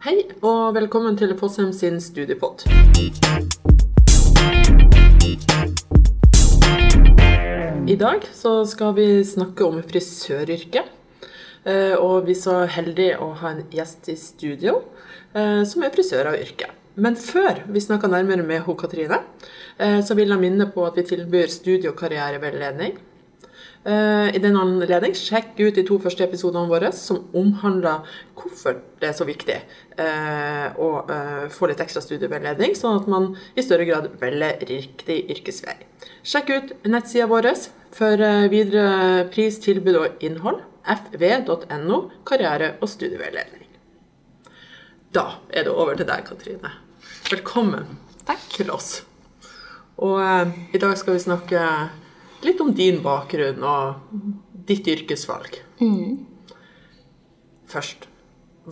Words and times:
Hei, 0.00 0.14
og 0.40 0.72
velkommen 0.72 1.16
til 1.20 1.34
Fossheim 1.36 1.74
sin 1.76 1.98
studiepod. 2.00 2.62
I 7.90 7.96
dag 8.00 8.24
så 8.32 8.52
skal 8.70 8.94
vi 8.96 9.06
snakke 9.28 9.66
om 9.66 9.82
frisøryrket. 9.84 10.88
Eh, 11.68 11.92
Og 12.00 12.24
vi 12.24 12.32
er 12.32 12.40
så 12.40 12.54
heldige 12.64 13.18
å 13.20 13.34
ha 13.42 13.52
en 13.52 13.64
gjest 13.68 14.08
i 14.08 14.16
studio 14.16 14.78
eh, 15.34 15.64
som 15.68 15.84
er 15.84 15.92
frisør 15.92 16.32
av 16.32 16.38
yrket. 16.40 16.72
Men 16.96 17.16
før 17.20 17.60
vi 17.68 17.80
snakker 17.84 18.08
nærmere 18.08 18.42
med 18.46 18.64
hun 18.64 18.76
Katrine, 18.80 19.20
eh, 19.78 20.00
så 20.00 20.16
vil 20.16 20.32
jeg 20.32 20.40
minne 20.40 20.70
på 20.72 20.86
at 20.88 20.96
vi 20.96 21.04
tilbyr 21.12 21.52
studie- 21.52 21.92
og 21.92 21.98
karriereveiledning. 22.00 22.96
Eh, 23.84 24.34
I 24.36 24.40
den 24.42 24.58
anledning, 24.60 25.14
sjekk 25.16 25.54
ut 25.56 25.78
de 25.78 25.84
to 25.88 25.96
første 26.02 26.24
episodene 26.26 26.68
våre 26.68 26.90
som 26.92 27.22
omhandler 27.36 28.04
hvorfor 28.36 28.76
det 29.00 29.08
er 29.08 29.14
så 29.16 29.24
viktig 29.24 29.56
eh, 29.56 30.66
å 30.76 30.88
eh, 31.08 31.46
få 31.54 31.70
litt 31.70 31.80
ekstra 31.80 32.02
studieveiledning, 32.04 32.76
sånn 32.76 32.98
at 33.00 33.08
man 33.08 33.30
i 33.56 33.64
større 33.64 33.88
grad 33.88 34.10
velger 34.20 34.60
riktig 34.68 35.22
yrkesvei. 35.32 35.78
Sjekk 36.20 36.52
ut 36.52 36.74
nettsida 36.92 37.30
vår 37.30 37.48
for 37.96 38.20
videre 38.52 39.24
pris, 39.32 39.56
tilbud 39.64 39.96
og 40.02 40.20
innhold. 40.24 40.66
fv.no 40.90 41.96
karriere 42.24 42.74
og 42.80 42.88
studieveiledning. 42.88 43.68
Da 45.12 45.40
er 45.50 45.66
det 45.66 45.72
over 45.72 45.96
til 45.98 46.06
deg, 46.08 46.24
Katrine. 46.28 46.70
Velkommen 47.30 47.98
Takk. 48.26 48.44
til 48.54 48.70
oss. 48.70 49.02
Og 50.00 50.20
eh, 50.22 50.52
i 50.72 50.80
dag 50.80 50.96
skal 50.98 51.16
vi 51.16 51.24
snakke 51.24 51.64
litt 52.46 52.60
om 52.62 52.72
din 52.76 53.00
bakgrunn 53.04 53.64
og 53.66 54.14
ditt 54.68 54.88
yrkesvalg. 54.88 55.60
Først, 57.70 58.06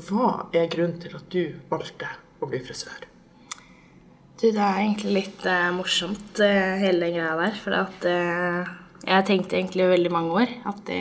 hva 0.09 0.49
er 0.57 0.69
grunnen 0.73 0.99
til 1.03 1.15
at 1.17 1.31
du 1.33 1.55
valgte 1.71 2.11
å 2.43 2.49
bli 2.51 2.61
frisør? 2.65 3.07
Du, 4.39 4.47
det 4.55 4.63
er 4.63 4.83
egentlig 4.85 5.15
litt 5.17 5.47
uh, 5.49 5.71
morsomt, 5.75 6.39
uh, 6.39 6.77
hele 6.79 7.09
den 7.09 7.17
greia 7.17 7.35
der. 7.41 7.57
For 7.59 7.75
at 7.75 8.05
uh, 8.07 8.69
jeg 9.03 9.27
tenkte 9.27 9.59
egentlig 9.59 9.83
i 9.83 9.91
veldig 9.91 10.13
mange 10.15 10.45
år 10.45 10.53
at 10.71 10.93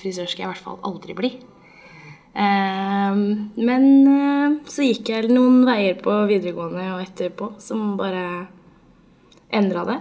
frisør 0.00 0.30
skal 0.30 0.44
jeg 0.44 0.48
i 0.48 0.52
hvert 0.54 0.64
fall 0.64 0.80
aldri 0.86 1.16
bli. 1.18 1.30
Eh, 2.36 3.20
men 3.64 3.84
så 4.68 4.84
gikk 4.84 5.08
jeg 5.08 5.30
noen 5.32 5.62
veier 5.64 5.96
på 5.96 6.12
videregående 6.28 6.90
og 6.92 7.00
etterpå 7.00 7.54
som 7.64 7.94
bare 7.96 8.44
endra 9.56 9.86
det. 9.88 9.96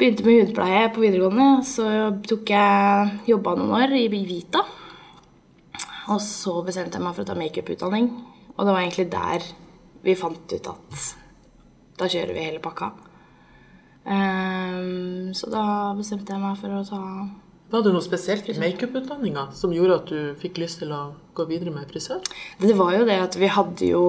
Begynte 0.00 0.24
med 0.24 0.38
hudpleie 0.46 0.86
på 0.94 1.02
videregående, 1.02 1.46
så 1.68 1.84
tok 2.24 2.48
jeg 2.48 3.08
jobba 3.28 3.52
noen 3.58 3.74
år 3.82 3.90
i 3.98 4.06
Vita. 4.08 4.62
Og 6.08 6.22
så 6.24 6.54
bestemte 6.64 6.96
jeg 6.96 7.04
meg 7.04 7.12
for 7.18 7.26
å 7.26 7.28
ta 7.28 7.36
makeuputdanning. 7.36 8.06
Og 8.54 8.62
det 8.64 8.72
var 8.72 8.80
egentlig 8.80 9.10
der 9.12 9.44
vi 10.00 10.14
fant 10.16 10.54
ut 10.54 10.70
at 10.72 11.04
da 12.00 12.08
kjører 12.08 12.32
vi 12.32 12.46
hele 12.46 12.62
pakka. 12.64 12.88
Um, 14.08 15.36
så 15.36 15.52
da 15.52 15.66
bestemte 16.00 16.32
jeg 16.32 16.46
meg 16.46 16.56
for 16.56 16.78
å 16.78 16.80
ta 16.88 17.02
Var 17.70 17.84
det 17.84 17.92
noe 17.92 18.00
spesielt 18.00 18.48
i 18.48 18.56
makeuputdanninga 18.56 19.50
som 19.52 19.76
gjorde 19.76 20.00
at 20.00 20.08
du 20.08 20.40
fikk 20.40 20.62
lyst 20.64 20.80
til 20.80 20.96
å 20.96 21.02
gå 21.36 21.44
videre 21.52 21.76
med 21.76 21.92
frisør? 21.92 22.24
Det 22.56 22.72
var 22.80 22.96
jo 22.96 23.04
det 23.04 23.20
at 23.20 23.36
vi 23.36 23.52
hadde 23.52 23.92
jo 23.92 24.04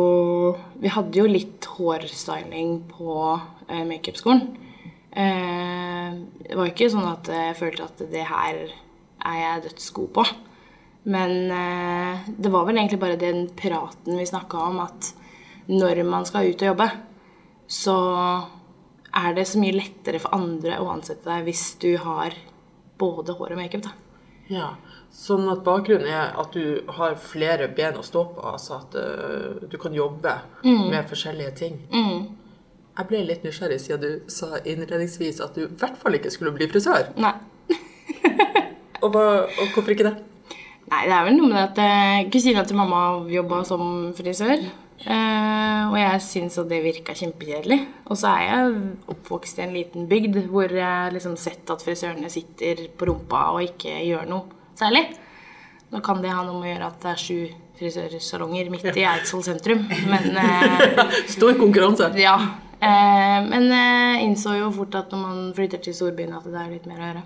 Vi 0.80 0.96
hadde 0.96 1.20
jo 1.20 1.28
litt 1.28 1.68
hårstyling 1.76 2.78
på 2.96 3.14
eh, 3.68 3.84
makeupskolen. 3.92 4.71
Eh, 5.12 6.14
det 6.48 6.58
var 6.58 6.72
ikke 6.72 6.90
sånn 6.92 7.08
at 7.10 7.30
jeg 7.32 7.58
følte 7.60 7.88
at 7.90 8.04
det 8.12 8.26
her 8.30 8.62
er 9.22 9.38
jeg 9.42 9.66
dødsgod 9.68 10.12
på. 10.16 10.26
Men 11.12 11.52
eh, 11.56 12.28
det 12.38 12.52
var 12.54 12.68
vel 12.68 12.80
egentlig 12.80 13.02
bare 13.02 13.20
den 13.20 13.48
praten 13.58 14.20
vi 14.20 14.28
snakka 14.30 14.68
om, 14.70 14.82
at 14.86 15.12
når 15.72 16.04
man 16.08 16.28
skal 16.28 16.52
ut 16.52 16.62
og 16.62 16.72
jobbe, 16.72 16.90
så 17.72 17.98
er 19.22 19.36
det 19.36 19.48
så 19.48 19.60
mye 19.60 19.76
lettere 19.76 20.22
for 20.24 20.36
andre 20.36 20.80
å 20.80 20.90
ansette 20.94 21.28
deg 21.28 21.48
hvis 21.48 21.66
du 21.82 21.94
har 22.00 22.36
både 23.02 23.36
hår 23.36 23.56
og 23.56 23.62
makeup. 23.62 23.88
da. 23.88 23.96
Ja, 24.52 24.70
Sånn 25.12 25.44
at 25.52 25.66
bakgrunnen 25.66 26.08
er 26.08 26.30
at 26.40 26.54
du 26.56 26.86
har 26.96 27.18
flere 27.20 27.68
ben 27.76 27.98
å 28.00 28.04
stå 28.06 28.24
på, 28.32 28.44
altså 28.48 28.78
at 28.78 28.94
uh, 28.96 29.66
du 29.68 29.76
kan 29.80 29.92
jobbe 29.96 30.38
med 30.64 31.10
forskjellige 31.10 31.52
ting. 31.60 31.82
Jeg 32.98 33.08
ble 33.08 33.22
litt 33.24 33.46
nysgjerrig 33.48 33.80
siden 33.80 34.02
du 34.04 34.32
sa 34.32 34.60
innledningsvis 34.68 35.40
at 35.44 35.56
du 35.56 35.64
i 35.64 35.72
hvert 35.80 35.96
fall 36.02 36.18
ikke 36.18 36.32
skulle 36.34 36.52
bli 36.56 36.68
frisør. 36.72 37.14
Nei. 37.22 37.34
Og, 39.02 39.08
hva, 39.10 39.24
og 39.48 39.72
hvorfor 39.74 39.96
ikke 39.96 40.06
det? 40.10 40.18
Nei, 40.92 41.06
det 41.08 41.16
er 41.16 41.24
vel 41.26 41.38
noe 41.40 41.50
med 41.50 41.62
at 41.64 41.80
eh, 41.82 42.28
kusina 42.30 42.62
til 42.68 42.78
mamma 42.78 43.00
jobba 43.32 43.64
som 43.66 44.12
frisør. 44.18 44.62
Eh, 45.02 45.82
og 45.88 45.96
jeg 45.98 46.22
syns 46.22 46.60
at 46.62 46.70
det 46.70 46.82
virka 46.84 47.16
kjempekjedelig. 47.18 47.80
Og 48.12 48.20
så 48.20 48.36
er 48.36 48.44
jeg 48.46 48.84
oppvokst 49.16 49.58
i 49.58 49.66
en 49.66 49.74
liten 49.74 50.06
bygd 50.12 50.38
hvor 50.52 50.70
jeg 50.70 50.86
har 50.86 51.16
liksom 51.16 51.34
sett 51.42 51.72
at 51.74 51.82
frisørene 51.82 52.30
sitter 52.30 52.84
på 52.94 53.10
rumpa 53.10 53.48
og 53.56 53.64
ikke 53.72 53.96
gjør 54.06 54.30
noe 54.30 54.76
særlig. 54.78 55.08
Nå 55.92 56.04
kan 56.06 56.22
det 56.24 56.36
ha 56.36 56.44
noe 56.46 56.60
med 56.60 56.70
å 56.70 56.74
gjøre 56.76 56.92
at 56.92 57.02
det 57.04 57.14
er 57.16 57.24
sju 57.26 57.40
frisørsalonger 57.82 58.70
midt 58.70 58.92
i 58.94 59.08
Eidsvoll 59.10 59.48
sentrum, 59.48 59.88
men 60.12 60.38
eh, 60.44 61.16
Stor 61.32 61.58
konkurranse. 61.58 62.12
ja. 62.22 62.36
Eh, 62.82 63.38
men 63.46 63.70
jeg 63.70 64.26
innså 64.26 64.56
jo 64.58 64.72
fort 64.74 64.96
at 64.98 65.14
når 65.14 65.22
man 65.22 65.54
flytter 65.58 65.84
til 65.86 65.94
storbyen, 65.94 66.34
at 66.34 66.48
det 66.50 66.58
er 66.58 66.74
litt 66.74 66.90
mer 66.90 66.98
å 66.98 67.08
gjøre. 67.10 67.24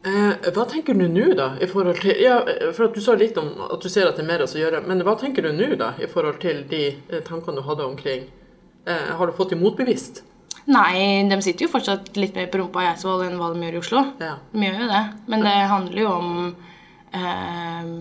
Eh, 0.00 0.50
hva 0.56 0.64
tenker 0.64 0.96
du 0.96 1.04
nå, 1.12 1.26
da, 1.36 1.50
i 1.60 1.66
forhold 1.68 1.98
til 2.00 2.16
Ja, 2.22 2.38
for 2.72 2.88
du 2.88 3.02
sa 3.04 3.12
litt 3.20 3.36
om 3.36 3.50
at 3.66 3.82
du 3.84 3.88
ser 3.92 4.08
at 4.08 4.16
det 4.16 4.24
er 4.24 4.30
mer 4.30 4.44
å 4.46 4.48
gjøre, 4.48 4.80
men 4.88 5.04
hva 5.04 5.12
tenker 5.20 5.44
du 5.44 5.52
nå, 5.52 5.74
da, 5.80 5.90
i 6.00 6.08
forhold 6.08 6.38
til 6.40 6.62
de 6.70 6.86
eh, 6.88 7.20
tankene 7.26 7.60
du 7.60 7.66
hadde 7.66 7.84
omkring 7.84 8.22
eh, 8.88 9.10
Har 9.18 9.28
du 9.28 9.36
fått 9.36 9.52
dem 9.52 9.60
motbevist? 9.60 10.22
Nei, 10.72 11.20
de 11.28 11.36
sitter 11.44 11.66
jo 11.66 11.72
fortsatt 11.72 12.16
litt 12.16 12.36
mer 12.36 12.48
på 12.48 12.62
rumpa 12.62 12.84
i 12.84 12.88
Eidsvoll 12.94 13.26
enn 13.26 13.36
hva 13.40 13.50
de 13.52 13.60
gjør 13.64 13.76
i 13.76 13.80
Oslo. 13.80 14.02
Ja. 14.22 14.34
De 14.52 14.64
gjør 14.64 14.82
jo 14.84 14.88
det. 14.88 15.04
Men 15.32 15.44
det 15.44 15.54
handler 15.72 16.00
jo 16.00 16.10
om 16.14 16.32
eh, 17.16 17.92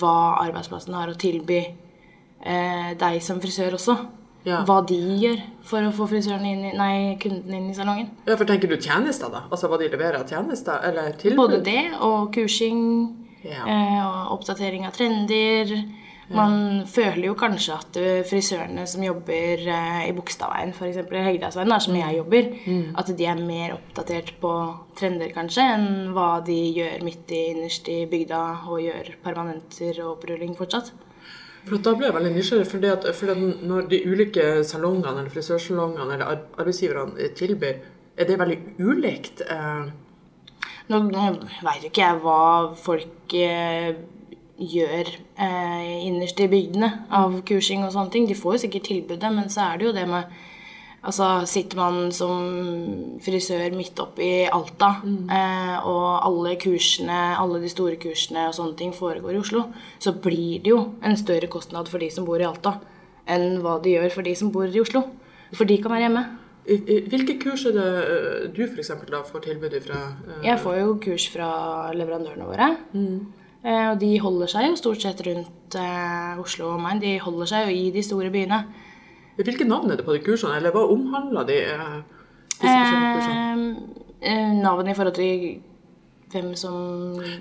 hva 0.00 0.16
arbeidsplassen 0.46 0.96
har 0.96 1.12
å 1.12 1.18
tilby 1.20 1.60
eh, 1.60 2.90
deg 3.00 3.20
som 3.24 3.40
frisør 3.44 3.76
også. 3.76 3.96
Ja. 4.44 4.64
Hva 4.66 4.80
de 4.86 4.96
gjør 5.22 5.40
for 5.62 5.86
å 5.86 5.92
få 5.94 6.08
frisøren 6.10 6.44
inn 6.48 6.64
i, 6.66 6.72
nei, 6.76 7.16
kunden 7.22 7.54
inn 7.54 7.70
i 7.70 7.74
salongen. 7.76 8.08
ja, 8.26 8.34
for 8.36 8.44
tenker 8.48 8.68
du 8.68 8.76
tjenester, 8.76 9.30
da? 9.30 9.44
Altså 9.50 9.68
hva 9.70 9.78
de 9.78 9.86
leverer 9.92 10.18
av 10.18 10.26
tjenester, 10.28 10.80
eller 10.88 11.12
tilbud? 11.20 11.36
Både 11.38 11.60
det 11.62 11.92
og 12.00 12.32
kursing 12.34 12.80
Ja. 13.44 13.62
eh, 13.66 14.00
og 14.06 14.38
oppdatering 14.40 14.86
av 14.86 14.92
trender. 14.98 15.76
Man 16.32 16.86
føler 16.88 17.26
jo 17.26 17.34
kanskje 17.36 17.74
at 17.76 17.96
eh, 18.00 18.22
frisørene 18.24 18.86
som 18.88 19.02
jobber 19.04 19.62
eh, 19.68 20.08
i 20.08 20.12
Bogstadveien, 20.16 20.70
f.eks. 20.72 20.96
eller 21.02 21.26
Hegdalsveien, 21.26 21.74
som 21.84 21.94
jeg 21.98 22.16
jobber, 22.16 22.48
at 22.96 23.10
de 23.18 23.26
er 23.28 23.34
mer 23.42 23.74
oppdatert 23.76 24.32
på 24.40 24.52
trender 24.96 25.30
kanskje 25.34 25.66
enn 25.74 25.88
hva 26.16 26.40
de 26.46 26.56
gjør 26.78 27.02
midt 27.04 27.30
i 27.36 27.42
innerst 27.52 27.88
i 27.92 28.06
bygda 28.08 28.42
og 28.66 28.80
gjør 28.80 29.12
permanenter 29.22 30.00
og 30.06 30.14
opprulling 30.16 30.56
fortsatt. 30.56 30.92
For 31.66 31.78
Da 31.78 31.94
ble 31.94 32.08
jeg 32.08 32.14
veldig 32.16 32.32
nysgjerrig, 32.34 32.66
for, 32.66 32.86
at, 32.90 33.04
for 33.14 33.32
at 33.32 33.42
når 33.62 33.88
de 33.92 34.00
ulike 34.10 34.46
salongene 34.66 35.12
eller 35.12 35.30
frisørsalongene 35.30 36.16
eller 36.16 36.24
arbeidsgiverne 36.58 37.28
tilbyr, 37.38 37.82
er 38.18 38.28
det 38.28 38.38
veldig 38.40 38.58
ulikt? 38.82 39.44
Eh, 39.46 39.92
Nå, 40.90 40.98
nå 40.98 41.26
veit 41.62 41.84
jo 41.84 41.88
ikke 41.88 42.02
jeg 42.02 42.18
hva 42.24 42.40
folk 42.76 43.34
eh, 43.38 43.92
gjør 44.58 45.08
eh, 45.40 45.92
innerst 46.08 46.40
i 46.42 46.48
bygdene 46.50 46.88
av 47.14 47.38
kursing 47.48 47.84
og 47.86 47.92
sånne 47.94 48.12
ting. 48.12 48.26
De 48.28 48.36
får 48.36 48.56
jo 48.56 48.62
sikkert 48.64 48.88
tilbudet, 48.90 49.30
men 49.32 49.48
så 49.52 49.68
er 49.68 49.78
det 49.78 49.86
jo 49.86 49.94
det 49.96 50.04
med 50.10 50.34
Altså, 51.02 51.26
sitter 51.50 51.76
man 51.80 52.12
som 52.14 53.16
frisør 53.24 53.74
midt 53.74 53.98
oppe 53.98 54.22
i 54.22 54.34
Alta, 54.46 54.92
eh, 55.02 55.78
og 55.82 56.04
alle 56.28 56.52
kursene, 56.62 57.16
alle 57.42 57.58
de 57.64 57.70
store 57.72 57.96
kursene 57.98 58.44
og 58.46 58.54
sånne 58.54 58.76
ting 58.78 58.92
foregår 58.94 59.34
i 59.34 59.40
Oslo, 59.40 59.64
så 59.98 60.12
blir 60.14 60.62
det 60.62 60.70
jo 60.70 60.78
en 61.02 61.18
større 61.18 61.48
kostnad 61.50 61.90
for 61.90 61.98
de 61.98 62.10
som 62.14 62.24
bor 62.28 62.38
i 62.38 62.46
Alta, 62.46 62.76
enn 63.26 63.58
hva 63.64 63.80
det 63.82 63.96
gjør 63.96 64.14
for 64.14 64.22
de 64.22 64.34
som 64.38 64.52
bor 64.54 64.70
i 64.70 64.82
Oslo. 64.82 65.02
For 65.52 65.66
de 65.66 65.80
kan 65.82 65.90
være 65.90 66.06
hjemme. 66.06 66.22
hvilke 67.10 67.34
kurs 67.42 67.66
er 67.66 67.72
det 67.74 67.88
eh, 68.06 68.48
du 68.54 69.10
da 69.10 69.22
får 69.26 69.42
tilbud 69.48 69.74
fra? 69.82 69.98
Eh, 70.38 70.46
Jeg 70.46 70.60
får 70.62 70.78
jo 70.78 70.94
kurs 71.02 71.26
fra 71.34 71.90
leverandørene 71.92 72.46
våre. 72.46 72.76
Eh, 73.64 73.90
og 73.90 73.98
de 73.98 74.18
holder 74.22 74.46
seg 74.46 74.68
jo 74.70 74.76
stort 74.78 75.02
sett 75.02 75.20
rundt 75.26 75.74
eh, 75.74 76.38
Oslo 76.38 76.76
og 76.76 76.80
meg. 76.80 77.00
De 77.02 77.18
holder 77.18 77.46
seg 77.46 77.66
jo 77.66 77.74
i 77.74 77.90
de 77.90 78.02
store 78.02 78.30
byene. 78.30 78.62
Hvilke 79.36 79.64
navn 79.68 79.90
er 79.90 79.96
det 80.00 80.04
på 80.06 80.14
de 80.16 80.22
kursene, 80.24 80.56
eller 80.58 80.74
hva 80.74 80.84
omhandler 80.92 81.46
de? 81.48 81.58
Eh, 81.72 81.98
disse 82.52 82.78
forskjellige 82.78 83.12
kursene? 83.16 83.76
Eh, 84.22 84.32
eh, 84.32 84.52
navn 84.62 84.88
i 84.88 84.94
forhold 84.94 85.14
til 85.18 85.60
hvem 86.32 86.52
som 86.56 86.76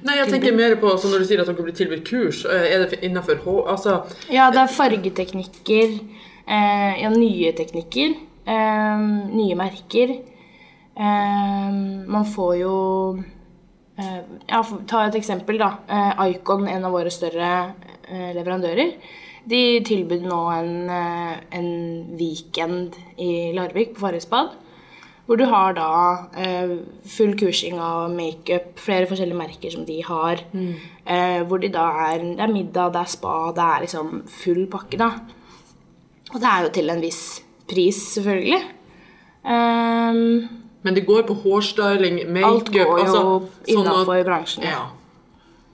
Nei, 0.03 0.17
jeg 0.19 0.27
tenker 0.33 0.55
mer 0.55 0.73
på 0.81 0.89
så 0.99 1.07
Når 1.11 1.21
du 1.23 1.27
sier 1.29 1.39
at 1.39 1.47
dere 1.47 1.63
blir 1.63 1.75
tilbudt 1.77 2.03
kurs, 2.07 2.43
eh, 2.45 2.65
er 2.73 2.85
det 2.85 2.99
innenfor 3.01 3.39
H... 3.45 3.53
Altså, 3.71 4.01
Ja, 4.31 4.49
det 4.51 4.59
er 4.65 4.73
fargeteknikker. 4.75 5.95
Eh, 6.47 7.01
ja, 7.03 7.11
nye 7.13 7.53
teknikker. 7.55 8.17
Eh, 8.45 9.05
nye 9.31 9.55
merker. 9.55 10.15
Eh, 10.97 11.71
man 12.11 12.27
får 12.27 12.53
jo 12.59 12.75
eh, 13.97 14.21
Ja, 14.49 14.63
ta 14.87 15.05
et 15.07 15.15
eksempel, 15.21 15.61
da. 15.61 15.71
Icon, 16.27 16.67
en 16.67 16.87
av 16.87 16.91
våre 16.95 17.11
større 17.13 17.51
leverandører. 18.11 18.95
De 19.49 19.81
tilbød 19.85 20.25
nå 20.29 20.41
en, 20.53 20.89
eh, 20.89 21.37
en 21.57 21.69
weekend 22.19 22.97
i 23.17 23.51
Larvik 23.55 23.95
på 23.95 24.05
Farrisbad. 24.05 24.51
Hvor 25.25 25.37
du 25.37 25.45
har 25.45 25.73
da 25.73 25.91
eh, 26.37 26.77
full 27.07 27.33
kursing 27.39 27.79
av 27.79 28.11
makeup, 28.11 28.73
flere 28.75 29.07
forskjellige 29.07 29.37
merker 29.37 29.71
som 29.71 29.85
de 29.85 30.01
har. 30.03 30.43
Eh, 31.05 31.41
hvor 31.47 31.61
de 31.61 31.69
da 31.71 31.87
er, 32.11 32.17
det 32.19 32.39
er 32.39 32.53
middag, 32.53 32.91
det 32.93 33.01
er 33.01 33.13
spa, 33.13 33.35
det 33.55 33.63
er 33.63 33.85
liksom 33.85 34.23
full 34.27 34.67
pakke, 34.67 34.97
da. 34.97 35.11
Og 36.33 36.39
det 36.39 36.49
er 36.49 36.63
jo 36.63 36.73
til 36.75 36.89
en 36.89 37.01
viss 37.01 37.41
pris, 37.69 37.95
selvfølgelig. 38.15 38.61
Um, 39.43 40.49
Men 40.83 40.95
det 40.95 41.05
går 41.05 41.23
på 41.27 41.33
hårstyling, 41.33 42.21
makeup 42.29 42.51
alt 42.51 42.71
går 42.73 42.81
jo 42.85 42.97
altså, 42.97 43.21
sånn 43.21 43.77
innafor 43.77 44.23
bransjen. 44.25 44.65
Ja. 44.65 44.89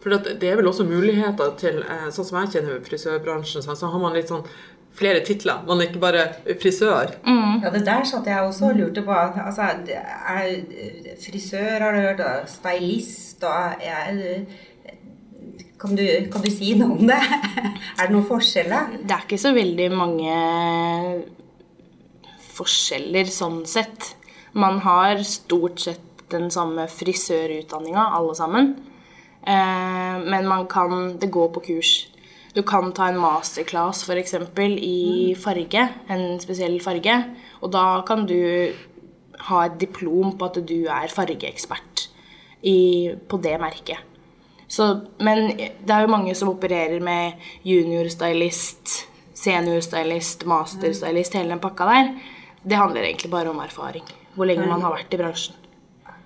For 0.08 0.40
det 0.40 0.48
er 0.48 0.56
vel 0.56 0.70
også 0.70 0.86
muligheter 0.88 1.54
til 1.60 1.82
eh, 1.84 2.08
Sånn 2.16 2.28
som 2.30 2.40
jeg 2.40 2.54
kjenner 2.56 2.84
frisørbransjen, 2.86 3.66
så 3.68 3.92
har 3.92 4.00
man 4.00 4.16
litt 4.16 4.32
sånn 4.32 4.46
flere 4.98 5.20
titler. 5.26 5.66
Man 5.68 5.82
er 5.82 5.90
ikke 5.92 6.02
bare 6.02 6.24
frisør. 6.58 7.12
Ja, 7.28 7.70
det 7.74 7.84
der 7.86 8.06
satt 8.08 8.26
jeg 8.26 8.42
også 8.42 8.72
og 8.72 8.80
lurte 8.80 9.04
på. 9.06 9.14
Altså, 9.14 9.68
er 9.68 11.12
frisør, 11.22 11.84
har 11.84 11.94
du 11.94 12.02
hørt, 12.02 12.24
og 12.24 12.48
stylist 12.50 13.46
og 13.46 13.84
jeg, 13.84 14.48
kan, 15.78 15.94
du, 15.94 16.04
kan 16.34 16.42
du 16.42 16.50
si 16.50 16.74
noe 16.80 16.96
om 16.96 17.06
det? 17.12 17.20
er 18.00 18.08
det 18.08 18.16
noen 18.16 18.26
forskjeller? 18.32 18.98
Det 19.04 19.14
er 19.14 19.28
ikke 19.28 19.42
så 19.44 19.54
veldig 19.54 19.88
mange 19.94 20.40
forskjeller 22.58 23.30
sånn 23.30 23.62
sett. 23.70 24.16
Man 24.58 24.82
har 24.88 25.22
stort 25.28 25.84
sett 25.86 26.26
den 26.34 26.50
samme 26.52 26.88
frisørutdanninga, 26.90 28.10
alle 28.18 28.34
sammen. 28.40 28.74
Eh, 29.48 30.18
men 30.28 30.48
man 30.48 30.68
kan 30.68 31.18
Det 31.20 31.32
går 31.32 31.50
på 31.56 31.60
kurs. 31.60 32.08
Du 32.54 32.64
kan 32.64 32.92
ta 32.92 33.08
en 33.08 33.20
masterclass 33.22 34.04
f.eks. 34.04 34.34
i 34.82 35.36
farge, 35.38 35.90
en 36.10 36.40
spesiell 36.40 36.80
farge. 36.82 37.16
Og 37.62 37.72
da 37.72 38.02
kan 38.08 38.26
du 38.26 38.74
ha 39.48 39.66
et 39.66 39.80
diplom 39.80 40.38
på 40.38 40.46
at 40.50 40.58
du 40.68 40.88
er 40.90 41.14
fargeekspert 41.14 42.08
i, 42.64 43.14
på 43.30 43.38
det 43.38 43.60
merket. 43.62 44.00
Så, 44.68 44.88
men 45.24 45.54
det 45.56 45.94
er 45.94 46.04
jo 46.04 46.12
mange 46.12 46.34
som 46.36 46.50
opererer 46.50 47.00
med 47.00 47.38
juniorstylist, 47.64 49.06
seniorstylist, 49.38 50.44
masterstylist, 50.50 51.38
hele 51.38 51.54
den 51.54 51.64
pakka 51.64 51.88
der. 51.88 52.12
Det 52.68 52.76
handler 52.82 53.06
egentlig 53.06 53.32
bare 53.32 53.54
om 53.54 53.62
erfaring. 53.64 54.04
Hvor 54.36 54.50
lenge 54.50 54.68
man 54.68 54.82
har 54.82 54.98
vært 54.98 55.14
i 55.14 55.22
bransjen. 55.22 55.56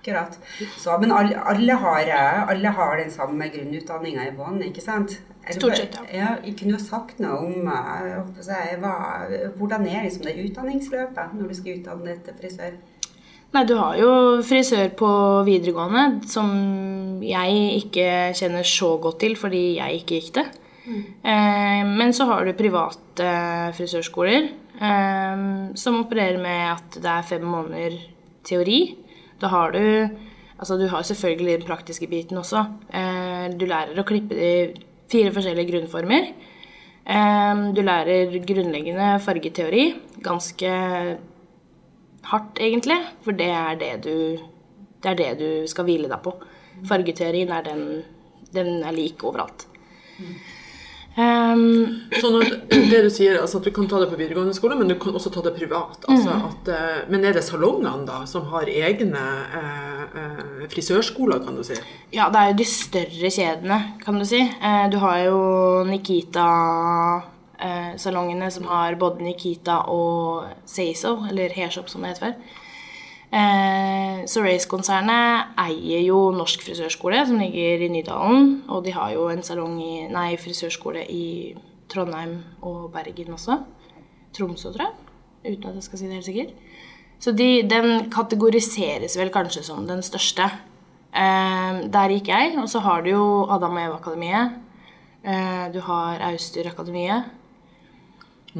Akkurat. 0.02 0.38
Så, 0.82 0.96
men 0.98 1.12
alle, 1.14 1.38
alle, 1.38 1.74
har, 1.78 2.08
alle 2.50 2.70
har 2.74 2.96
den 2.98 3.10
samme 3.14 3.46
grunnutdanninga 3.54 4.24
i 4.26 4.32
bånn, 4.34 4.58
ikke 4.66 4.82
sant? 4.82 5.20
Jeg, 5.46 5.58
Stort 5.58 5.76
sett, 5.78 5.94
ja. 5.94 6.16
ja. 6.16 6.30
Jeg 6.42 6.56
kunne 6.58 6.74
jo 6.74 6.80
sagt 6.82 7.20
noe 7.22 7.38
om 7.42 7.68
eh, 7.70 8.42
jeg 8.46 8.80
hva, 8.82 8.94
hvordan 9.58 9.86
er 9.90 10.04
liksom 10.06 10.26
det 10.26 10.36
utdanningsløpet 10.42 11.36
når 11.38 11.50
du 11.50 11.58
skal 11.58 11.78
utdanne 11.78 12.08
deg 12.08 12.24
til 12.26 12.36
frisør? 12.40 12.74
Nei, 13.52 13.62
du 13.68 13.74
har 13.76 13.98
jo 14.00 14.12
frisør 14.46 14.90
på 14.96 15.12
videregående, 15.46 16.22
som 16.30 16.50
jeg 17.22 17.82
ikke 17.82 18.06
kjenner 18.38 18.66
så 18.66 18.94
godt 19.02 19.20
til 19.22 19.36
fordi 19.38 19.64
jeg 19.76 20.02
ikke 20.02 20.18
gikk 20.18 20.34
det. 20.38 20.46
Eh, 20.86 21.82
men 21.86 22.14
så 22.14 22.26
har 22.30 22.46
du 22.46 22.56
private 22.58 23.28
frisørskoler 23.76 24.48
eh, 24.82 25.44
som 25.78 26.00
opererer 26.00 26.42
med 26.42 26.64
at 26.72 26.98
det 26.98 27.12
er 27.12 27.28
fem 27.28 27.46
måneder 27.46 27.98
teori. 28.46 28.80
Da 29.42 29.50
har 29.50 29.74
du 29.74 29.82
Altså, 30.62 30.76
du 30.78 30.84
har 30.86 31.02
selvfølgelig 31.02 31.58
den 31.58 31.66
praktiske 31.66 32.06
biten 32.06 32.38
også. 32.38 32.60
Eh, 32.94 33.48
du 33.58 33.64
lærer 33.66 33.98
å 33.98 34.04
klippe 34.06 34.36
de 34.38 34.50
fire 35.10 35.32
forskjellige 35.34 35.72
grunnformer. 35.72 36.28
Eh, 37.02 37.62
du 37.74 37.80
lærer 37.82 38.36
grunnleggende 38.46 39.08
fargeteori. 39.24 39.88
Ganske 40.22 40.70
hardt, 42.30 42.62
egentlig. 42.62 43.00
For 43.26 43.34
det 43.34 43.50
er 43.50 43.80
det 43.80 43.90
du, 44.06 44.14
det 45.02 45.10
er 45.10 45.18
det 45.18 45.30
du 45.42 45.48
skal 45.66 45.88
hvile 45.88 46.12
deg 46.12 46.22
på. 46.22 46.36
Fargeteorien 46.86 47.50
er 47.58 47.66
den, 47.66 47.82
den 48.54 48.84
er 48.86 48.94
lik 48.94 49.26
overalt. 49.26 49.66
Um, 51.12 52.08
Sånn 52.22 52.38
at 52.40 52.70
det 52.72 53.00
du 53.04 53.10
sier, 53.12 53.36
altså 53.42 53.58
at 53.60 53.66
du 53.68 53.72
kan 53.76 53.84
ta 53.90 53.98
det 54.00 54.08
på 54.08 54.16
videregående 54.16 54.54
skole, 54.56 54.72
men 54.78 54.88
du 54.88 54.94
kan 55.00 55.12
også 55.18 55.28
ta 55.34 55.40
det 55.44 55.52
privat. 55.58 55.98
Altså 56.08 56.30
at, 56.48 56.62
eh, 56.72 57.00
men 57.12 57.20
er 57.28 57.32
det 57.36 57.44
salongene 57.44 58.06
da 58.08 58.18
som 58.28 58.42
har 58.52 58.64
egne 58.70 59.24
eh, 59.60 60.02
eh, 60.22 60.42
frisørskoler, 60.72 61.38
kan 61.44 61.54
du 61.58 61.62
si? 61.66 61.76
ja, 62.16 62.24
det 62.32 62.38
er 62.40 62.46
jo 62.52 62.60
de 62.62 62.66
større 62.68 63.28
kjedene, 63.36 63.78
kan 64.04 64.14
du 64.20 64.24
si. 64.28 64.40
Eh, 64.40 64.86
du 64.92 64.96
har 65.04 65.16
jo 65.26 65.38
Nikita-salongene 65.90 68.48
som 68.56 68.64
har 68.72 68.90
både 69.00 69.18
Nikita 69.28 69.76
og 69.92 70.16
Seiso, 70.64 71.12
eller 71.28 71.48
Hairshop 71.56 71.88
som 71.92 72.00
det 72.02 72.08
heter 72.14 72.26
før. 72.30 72.36
Eh, 73.32 74.24
så 74.28 74.42
Race-konsernet 74.44 75.54
eier 75.56 76.02
jo 76.04 76.18
Norsk 76.36 76.66
frisørskole, 76.66 77.22
som 77.26 77.40
ligger 77.40 77.86
i 77.86 77.88
Nydalen. 77.88 78.50
Og 78.68 78.84
de 78.84 78.92
har 78.92 79.14
jo 79.14 79.28
en 79.32 79.44
salong 79.44 79.78
i, 79.80 79.94
nei, 80.12 80.34
frisørskole 80.40 81.04
i 81.08 81.54
Trondheim 81.92 82.42
og 82.60 82.90
Bergen 82.92 83.32
også. 83.32 83.62
Tromsø, 84.36 84.72
tror 84.74 84.90
jeg. 84.90 85.54
Uten 85.54 85.70
at 85.70 85.78
jeg 85.80 85.86
skal 85.88 85.98
si 85.98 86.10
det 86.10 86.18
helt 86.18 86.28
sikkert. 86.28 86.52
Så 87.22 87.32
de, 87.38 87.48
den 87.70 88.10
kategoriseres 88.12 89.16
vel 89.18 89.32
kanskje 89.32 89.64
som 89.64 89.86
den 89.88 90.04
største. 90.04 90.50
Eh, 91.12 91.80
der 91.94 92.14
gikk 92.16 92.28
jeg. 92.34 92.52
Og 92.60 92.68
så 92.68 92.84
har 92.84 93.00
du 93.04 93.14
jo 93.14 93.24
Adam 93.48 93.78
og 93.78 93.86
Eva-akademiet. 93.86 94.60
Eh, 95.24 95.72
du 95.72 95.80
har 95.88 96.20
Austyr-akademiet. 96.28 97.32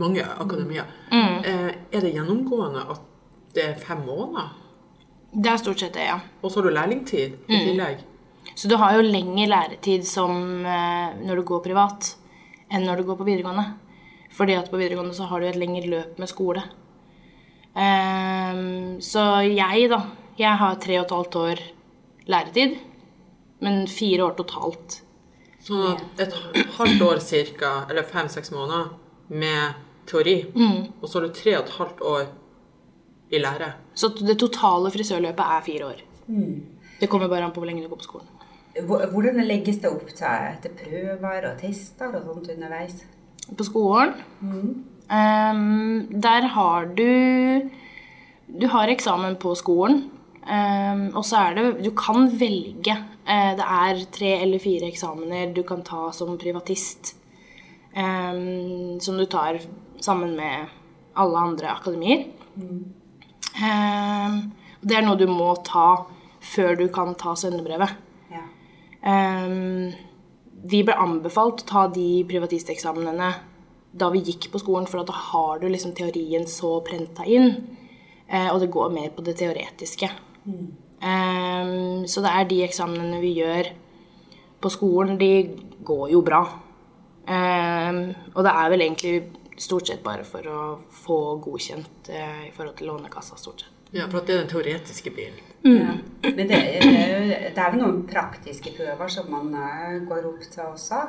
Mange 0.00 0.24
akademier. 0.24 0.88
Eh, 1.12 1.70
er 1.92 2.00
det 2.00 2.14
gjennomgående 2.14 2.88
at 2.94 3.08
det 3.52 3.64
er 3.68 3.80
fem 3.80 4.00
måneder? 4.08 4.61
Det 5.32 5.48
er 5.48 5.60
stort 5.60 5.80
sett 5.80 5.94
det, 5.96 6.08
ja. 6.10 6.18
Og 6.42 6.50
så 6.50 6.60
har 6.60 6.68
du 6.68 6.74
lærlingtid 6.76 7.38
i 7.48 7.60
tillegg? 7.70 8.02
Så 8.54 8.68
du 8.68 8.76
har 8.76 8.98
jo 8.98 9.04
lengre 9.06 9.46
læretid 9.48 10.04
som 10.04 10.66
eh, 10.66 11.14
når 11.24 11.40
du 11.40 11.44
går 11.48 11.62
privat, 11.64 12.10
enn 12.68 12.84
når 12.84 13.00
du 13.00 13.08
går 13.08 13.18
på 13.20 13.26
videregående. 13.28 13.64
Fordi 14.32 14.56
at 14.58 14.68
på 14.72 14.80
videregående 14.80 15.16
så 15.16 15.28
har 15.30 15.40
du 15.40 15.48
et 15.48 15.58
lengre 15.60 15.88
løp 15.88 16.20
med 16.20 16.28
skole. 16.28 16.64
Um, 17.72 19.00
så 19.00 19.22
jeg, 19.48 19.86
da 19.88 20.02
Jeg 20.36 20.58
har 20.60 20.74
tre 20.80 20.98
og 20.98 21.06
et 21.06 21.14
halvt 21.16 21.36
år 21.40 21.62
læretid, 22.28 22.76
men 23.64 23.86
fire 23.88 24.26
år 24.26 24.36
totalt. 24.36 24.98
Sånn 25.62 25.84
at 25.92 26.20
et 26.20 26.36
halvt 26.76 27.02
år 27.06 27.20
cirka, 27.24 27.72
eller 27.88 28.04
fem-seks 28.08 28.52
måneder 28.52 28.90
med 29.28 29.76
teori, 30.08 30.38
og 31.00 31.08
så 31.08 31.18
har 31.18 31.26
du 31.28 31.36
tre 31.36 31.56
og 31.58 31.64
et 31.64 31.74
halvt 31.78 32.00
år 32.12 32.24
i 33.32 33.40
lære. 33.40 33.72
Så 33.94 34.12
det 34.20 34.38
totale 34.40 34.92
frisørløpet 34.92 35.44
er 35.56 35.64
fire 35.64 35.88
år. 35.88 36.04
Det 37.00 37.08
kommer 37.10 37.28
bare 37.28 37.48
an 37.48 37.52
på 37.54 37.62
hvor 37.62 37.68
lenge 37.68 37.82
du 37.82 37.90
går 37.90 38.00
på 38.02 38.10
skolen. 38.10 38.28
Hvordan 38.86 39.42
legges 39.44 39.82
det 39.82 39.90
opp 39.90 40.08
til, 40.16 40.52
til 40.62 40.76
prøver 40.78 41.48
og 41.50 41.58
tester 41.60 42.14
og 42.14 42.28
sånt 42.28 42.52
underveis? 42.54 43.02
På 43.58 43.66
skolen 43.66 44.14
ehm, 45.10 46.08
Der 46.22 46.46
har 46.54 46.86
du 46.96 47.68
Du 48.46 48.66
har 48.68 48.88
eksamen 48.88 49.36
på 49.36 49.54
skolen. 49.54 50.10
Um, 50.42 51.14
og 51.14 51.24
så 51.24 51.36
er 51.36 51.54
det 51.54 51.84
Du 51.84 51.90
kan 51.90 52.30
velge. 52.38 52.96
Uh, 53.28 53.52
det 53.58 53.66
er 53.66 54.04
tre 54.12 54.32
eller 54.42 54.58
fire 54.58 54.88
eksamener 54.88 55.52
du 55.54 55.62
kan 55.62 55.82
ta 55.82 56.10
som 56.12 56.38
privatist. 56.38 57.14
Um, 57.96 58.98
som 59.00 59.18
du 59.18 59.26
tar 59.26 59.60
sammen 60.00 60.36
med 60.36 60.66
alle 61.16 61.38
andre 61.38 61.68
akademier. 61.76 62.26
Ehm, 62.56 62.84
det 63.52 64.96
er 64.96 65.04
noe 65.04 65.18
du 65.20 65.26
må 65.30 65.52
ta 65.66 66.04
før 66.42 66.76
du 66.78 66.86
kan 66.92 67.14
ta 67.18 67.34
sendebrevet. 67.38 67.92
Ja. 68.32 68.42
Ehm, 69.06 69.92
vi 70.62 70.82
ble 70.86 70.96
anbefalt 70.98 71.64
å 71.64 71.68
ta 71.68 71.86
de 71.92 72.24
privatisteksamenene 72.28 73.30
da 73.92 74.08
vi 74.10 74.22
gikk 74.24 74.48
på 74.52 74.60
skolen, 74.62 74.88
for 74.88 75.02
at 75.02 75.10
da 75.10 75.16
har 75.30 75.60
du 75.60 75.68
liksom 75.68 75.92
teorien 75.94 76.46
så 76.48 76.80
prenta 76.86 77.26
inn. 77.26 77.78
eh, 78.32 78.48
og 78.48 78.60
det 78.60 78.70
går 78.72 78.92
mer 78.92 79.10
på 79.10 79.22
det 79.22 79.36
teoretiske. 79.36 80.08
Ehm, 81.02 82.06
så 82.06 82.22
det 82.22 82.30
er 82.32 82.44
de 82.48 82.62
eksamenene 82.64 83.20
vi 83.20 83.34
gjør 83.36 83.68
på 84.62 84.70
skolen, 84.70 85.18
de 85.18 85.50
går 85.84 86.10
jo 86.12 86.22
bra. 86.22 86.42
Ehm, 87.26 88.14
og 88.34 88.42
det 88.44 88.52
er 88.54 88.70
vel 88.70 88.80
egentlig 88.80 89.22
stort 89.56 89.86
sett 89.86 90.02
bare 90.04 90.24
for 90.24 90.46
å 90.48 90.62
få 91.04 91.20
godkjent 91.42 92.10
eh, 92.12 92.48
i 92.48 92.52
forhold 92.54 92.76
til 92.78 92.92
Lånekassa, 92.92 93.38
stort 93.40 93.64
sett. 93.64 93.78
Ja, 93.92 94.06
for 94.08 94.22
at 94.22 94.28
det 94.28 94.34
er 94.34 94.44
den 94.44 94.52
teoretiske 94.52 95.12
bilen. 95.12 95.40
Ja. 95.62 95.96
Men 96.36 96.46
det, 96.48 96.58
det, 96.80 96.92
det 97.52 97.60
er 97.60 97.74
jo, 97.74 97.80
noen 97.82 98.02
praktiske 98.08 98.72
prøver 98.76 99.10
som 99.12 99.28
man 99.30 99.52
eh, 99.54 99.98
går 100.08 100.28
opp 100.30 100.44
til 100.46 100.64
også. 100.64 101.02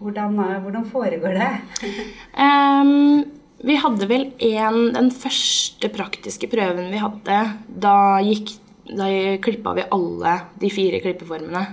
Hvordan, 0.00 0.36
eh, 0.44 0.60
hvordan 0.62 0.86
foregår 0.92 1.40
det? 1.40 1.52
um, 2.46 3.24
vi 3.64 3.78
hadde 3.80 4.06
vel 4.10 4.26
en 4.44 4.78
Den 4.92 5.08
første 5.14 5.88
praktiske 5.92 6.50
prøven 6.52 6.90
vi 6.92 7.00
hadde, 7.02 7.40
da, 7.66 7.96
gikk, 8.22 8.54
da 8.90 9.08
klippa 9.42 9.74
vi 9.78 9.88
alle 9.96 10.36
de 10.60 10.70
fire 10.72 11.00
klippeformene. 11.02 11.64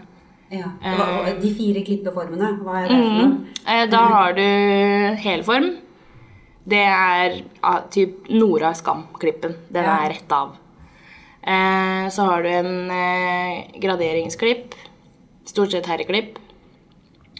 Ja. 0.51 0.67
Hva, 0.83 1.31
de 1.39 1.53
fire 1.55 1.83
klippeformene, 1.87 2.55
hva 2.65 2.81
er 2.81 2.89
det 2.89 2.97
for 2.97 3.13
noe? 3.15 3.29
Mm. 3.61 3.91
Da 3.93 4.01
har 4.15 4.35
du 4.35 4.47
helform. 5.21 5.69
Det 6.67 6.77
er 6.85 7.39
ja, 7.61 7.71
typ 7.89 8.27
Nora 8.29 8.73
Skam-klippen. 8.77 9.55
Den 9.69 9.83
Ja. 9.85 9.95
er 10.05 10.09
rett 10.13 10.31
av. 10.31 10.55
Eh, 11.43 12.09
Så 12.09 12.23
har 12.25 12.43
du 12.43 12.49
en 12.49 12.91
eh, 12.91 13.79
graderingsklipp. 13.79 14.75
Stort 15.45 15.71
sett 15.71 15.85
herreklipp. 15.87 16.37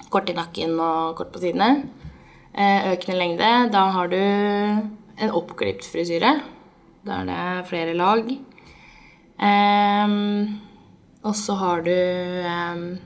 Kort 0.09 0.29
i 0.29 0.33
nakken 0.33 0.79
og 0.79 1.15
kort 1.17 1.31
på 1.31 1.39
sidene. 1.39 1.87
Eh, 2.53 2.91
Økende 2.93 3.17
lengde. 3.17 3.71
Da 3.71 3.89
har 3.91 4.07
du 4.07 4.17
en 4.17 5.29
oppklipt 5.31 5.85
frisyre. 5.85 6.41
Da 7.05 7.21
er 7.21 7.25
det 7.25 7.67
flere 7.69 7.93
lag. 7.93 8.25
Ehm, 9.39 10.59
og 11.23 11.33
så 11.35 11.55
har 11.57 11.81
du 11.81 11.91
ehm, 11.91 12.99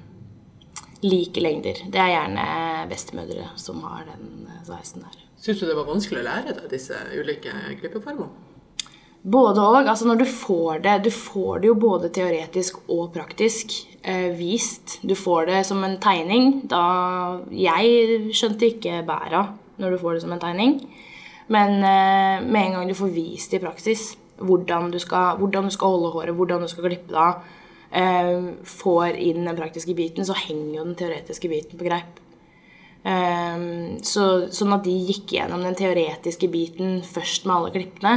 like 1.04 1.42
lengder. 1.42 1.84
Det 1.92 2.00
er 2.00 2.14
gjerne 2.16 2.90
bestemødre 2.90 3.50
som 3.60 3.82
har 3.84 4.06
den 4.06 4.48
eh, 4.48 4.64
sveisen 4.66 5.04
der. 5.06 5.25
Syns 5.42 5.60
du 5.60 5.68
det 5.68 5.78
var 5.78 5.88
vanskelig 5.88 6.22
å 6.22 6.28
lære 6.28 6.56
deg 6.58 6.68
disse 6.72 7.00
ulike 7.16 7.54
klippeformene? 7.82 8.30
Både 9.26 9.62
og. 9.62 9.88
Altså 9.90 10.06
når 10.06 10.20
du 10.22 10.26
får 10.30 10.84
det 10.84 11.00
Du 11.08 11.10
får 11.10 11.64
det 11.64 11.70
jo 11.72 11.78
både 11.82 12.12
teoretisk 12.14 12.78
og 12.94 13.10
praktisk 13.16 13.74
eh, 14.04 14.30
vist. 14.38 15.00
Du 15.02 15.16
får 15.18 15.50
det 15.50 15.64
som 15.66 15.84
en 15.84 15.98
tegning. 16.02 16.68
Da 16.70 17.42
Jeg 17.50 18.34
skjønte 18.34 18.70
ikke 18.70 19.02
bæra 19.08 19.48
når 19.82 19.96
du 19.96 19.98
får 20.04 20.14
det 20.14 20.22
som 20.22 20.36
en 20.36 20.44
tegning. 20.44 20.78
Men 21.48 21.82
eh, 21.82 22.46
med 22.46 22.62
en 22.62 22.78
gang 22.78 22.88
du 22.90 22.98
får 22.98 23.16
vist 23.16 23.52
det 23.52 23.62
i 23.62 23.66
praksis 23.66 24.14
hvordan 24.36 24.92
du 24.92 25.00
skal, 25.00 25.38
hvordan 25.40 25.70
du 25.70 25.72
skal 25.72 25.94
holde 25.96 26.12
håret, 26.12 26.36
hvordan 26.36 26.62
du 26.62 26.68
skal 26.68 26.84
klippe 26.90 27.14
det 27.14 27.22
av, 27.22 27.44
eh, 27.92 28.52
får 28.64 29.16
inn 29.16 29.46
den 29.46 29.56
praktiske 29.56 29.96
biten, 29.96 30.26
så 30.26 30.36
henger 30.36 30.76
jo 30.76 30.84
den 30.84 30.96
teoretiske 30.96 31.50
biten 31.50 31.80
på 31.80 31.88
greip. 31.88 32.20
Ehm, 33.06 34.02
så, 34.02 34.50
sånn 34.54 34.74
at 34.74 34.86
de 34.88 34.94
gikk 35.10 35.36
gjennom 35.38 35.62
den 35.66 35.78
teoretiske 35.78 36.50
biten 36.50 37.00
først 37.06 37.46
med 37.46 37.56
alle 37.56 37.74
klippene, 37.76 38.14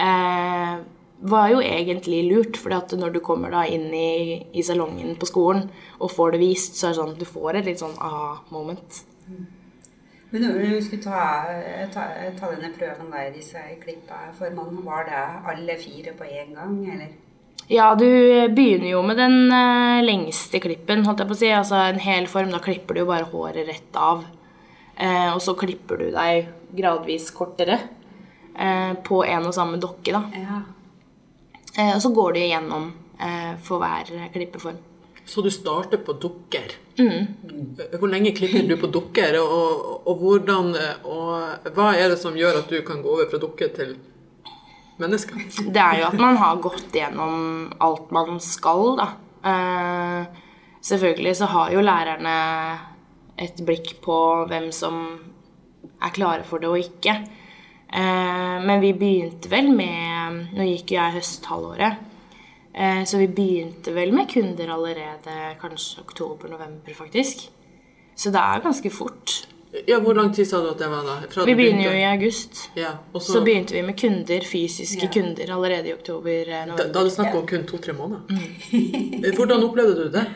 eh, 0.00 0.76
var 1.32 1.48
jo 1.52 1.60
egentlig 1.60 2.22
lurt. 2.30 2.56
For 2.56 2.72
når 2.72 3.12
du 3.12 3.20
kommer 3.20 3.50
da 3.50 3.64
inn 3.68 3.92
i, 3.94 4.42
i 4.52 4.62
salongen 4.62 5.16
på 5.16 5.28
skolen 5.28 5.68
og 6.00 6.10
får 6.10 6.32
det 6.32 6.40
vist, 6.40 6.76
så 6.76 6.88
er 6.88 6.94
det 6.94 7.00
sånn 7.00 7.12
at 7.14 7.20
du 7.20 7.28
får 7.28 7.58
et 7.58 7.68
litt 7.68 7.82
sånn 7.82 7.98
aha-moment. 8.00 9.02
Men 10.32 10.46
når 10.46 10.62
du 10.64 10.80
skulle 10.80 11.04
ta, 11.04 11.44
ta, 11.92 12.06
ta 12.38 12.48
denne 12.54 12.72
prøven 12.72 13.10
der, 13.12 13.34
disse 13.34 13.60
klippeformene, 13.82 14.80
var 14.86 15.04
det 15.04 15.24
alle 15.52 15.76
fire 15.76 16.14
på 16.16 16.24
en 16.24 16.54
gang, 16.56 16.78
eller? 16.94 17.12
Ja, 17.72 17.94
du 17.94 18.04
begynner 18.52 18.90
jo 18.90 19.00
med 19.06 19.16
den 19.16 19.48
eh, 19.48 20.02
lengste 20.04 20.60
klippen, 20.60 21.06
holdt 21.06 21.22
jeg 21.22 21.28
på 21.30 21.36
å 21.36 21.40
si. 21.40 21.48
Altså 21.56 21.78
en 21.80 22.00
hel 22.04 22.26
form. 22.28 22.50
Da 22.52 22.60
klipper 22.60 22.92
du 22.92 23.00
jo 23.00 23.08
bare 23.08 23.30
håret 23.30 23.64
rett 23.64 23.96
av. 23.96 24.26
Eh, 25.00 25.30
og 25.32 25.40
så 25.40 25.54
klipper 25.56 26.02
du 26.02 26.10
deg 26.12 26.50
gradvis 26.76 27.30
kortere 27.32 27.78
eh, 28.52 28.92
på 29.08 29.22
en 29.24 29.48
og 29.48 29.56
samme 29.56 29.80
dokke, 29.80 30.12
da. 30.12 30.20
Ja. 30.36 30.60
Eh, 31.78 31.94
og 31.94 32.02
så 32.04 32.12
går 32.12 32.36
du 32.36 32.42
igjennom 32.42 32.90
eh, 33.16 33.54
for 33.64 33.80
hver 33.80 34.28
klippeform. 34.36 34.76
Så 35.24 35.40
du 35.40 35.48
starter 35.54 36.02
på 36.04 36.18
dukker. 36.20 36.76
Hvor 37.00 38.10
lenge 38.12 38.34
klipper 38.36 38.68
du 38.68 38.76
på 38.76 38.90
dukker, 38.92 39.38
og, 39.40 40.02
og, 40.02 40.16
hvordan 40.20 40.74
Og 41.08 41.70
hva 41.72 41.92
er 41.96 42.10
det 42.12 42.18
som 42.20 42.36
gjør 42.36 42.58
at 42.58 42.68
du 42.68 42.82
kan 42.84 43.00
gå 43.00 43.16
over 43.16 43.30
fra 43.30 43.40
dukke 43.40 43.70
til 43.72 43.94
mennesker? 45.02 45.42
Det 45.74 45.82
er 45.82 46.00
jo 46.00 46.08
at 46.08 46.20
man 46.20 46.38
har 46.40 46.62
gått 46.62 46.94
gjennom 46.96 47.36
alt 47.82 48.14
man 48.14 48.40
skal, 48.42 48.94
da. 49.00 49.08
Uh, 49.42 50.46
selvfølgelig 50.82 51.34
så 51.40 51.50
har 51.50 51.74
jo 51.74 51.82
lærerne 51.82 52.36
et 53.42 53.58
blikk 53.66 53.96
på 54.04 54.16
hvem 54.50 54.70
som 54.74 55.02
er 56.02 56.14
klare 56.14 56.46
for 56.46 56.62
det 56.62 56.70
og 56.70 56.78
ikke. 56.80 57.16
Uh, 57.92 58.62
men 58.64 58.80
vi 58.80 58.94
begynte 58.96 59.50
vel 59.52 59.68
med 59.74 60.56
Nå 60.56 60.64
gikk 60.64 60.94
jo 60.94 61.00
jeg 61.00 61.18
høsthalvåret. 61.18 62.08
Eh, 62.74 63.04
så 63.04 63.18
vi 63.20 63.28
begynte 63.28 63.92
vel 63.92 64.14
med 64.16 64.30
kunder 64.32 64.70
allerede 64.72 65.56
kanskje 65.60 66.00
oktober-november, 66.00 66.94
faktisk. 66.96 67.50
Så 68.16 68.32
det 68.32 68.40
er 68.40 68.64
ganske 68.64 68.90
fort. 68.90 69.42
Ja, 69.88 69.98
Hvor 70.00 70.14
lang 70.14 70.34
tid 70.34 70.44
sa 70.48 70.58
du 70.60 70.68
at 70.70 70.78
det 70.78 70.88
var 70.92 71.04
da? 71.06 71.14
Fra 71.32 71.44
Vi 71.48 71.54
begynner 71.56 71.86
jo 71.86 71.92
i 71.96 72.02
august. 72.04 72.58
Ja, 72.76 72.90
og 73.14 73.22
Så 73.22 73.32
så, 73.38 73.40
begynte 73.44 73.72
vi 73.72 73.82
med 73.82 73.96
kunder, 74.00 74.40
fysiske 74.44 75.06
Ja. 75.06 75.08
kunder, 75.08 75.52
allerede 75.54 75.88
i 75.88 75.94
oktober. 75.94 76.44
Da, 76.44 76.76
da 76.92 77.00
er 77.00 77.04
det 77.08 77.12
snakk 77.12 77.34
om 77.34 77.46
kun 77.46 77.64
to-tre 77.64 77.92
måneder. 77.96 78.20
Hvordan 79.36 79.64
opplevde 79.64 79.96
du 79.96 80.08
det? 80.12 80.26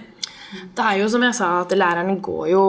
Det 0.76 0.85
er 0.85 0.99
jo 1.02 1.09
som 1.09 1.23
jeg 1.26 1.35
sa, 1.35 1.61
at 1.61 1.73
læreren 1.76 2.21
går 2.23 2.49
jo 2.49 2.62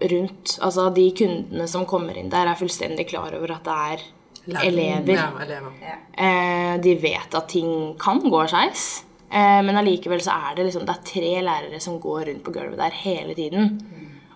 rundt. 0.00 0.58
Altså 0.62 0.88
de 0.94 1.10
kundene 1.18 1.66
som 1.68 1.84
kommer 1.84 2.16
inn 2.16 2.30
der, 2.32 2.46
er 2.48 2.54
fullstendig 2.56 3.08
klar 3.10 3.34
over 3.36 3.52
at 3.56 3.64
det 3.64 3.74
er 3.74 4.68
elever. 4.68 5.12
Ja, 5.18 5.28
elever. 5.42 5.72
Ja. 5.82 5.96
Eh, 6.24 6.80
de 6.80 6.94
vet 7.02 7.34
at 7.34 7.48
ting 7.48 7.98
kan 8.00 8.20
gå 8.20 8.46
skeis. 8.48 9.04
Eh, 9.30 9.60
men 9.66 9.76
allikevel 9.76 10.20
så 10.22 10.30
er 10.30 10.56
det 10.56 10.66
liksom 10.68 10.86
Det 10.86 10.94
er 10.94 11.04
tre 11.10 11.42
lærere 11.42 11.80
som 11.82 11.98
går 12.00 12.28
rundt 12.30 12.44
på 12.44 12.52
gulvet 12.54 12.78
der 12.78 12.90
hele 13.02 13.34
tiden. 13.34 13.80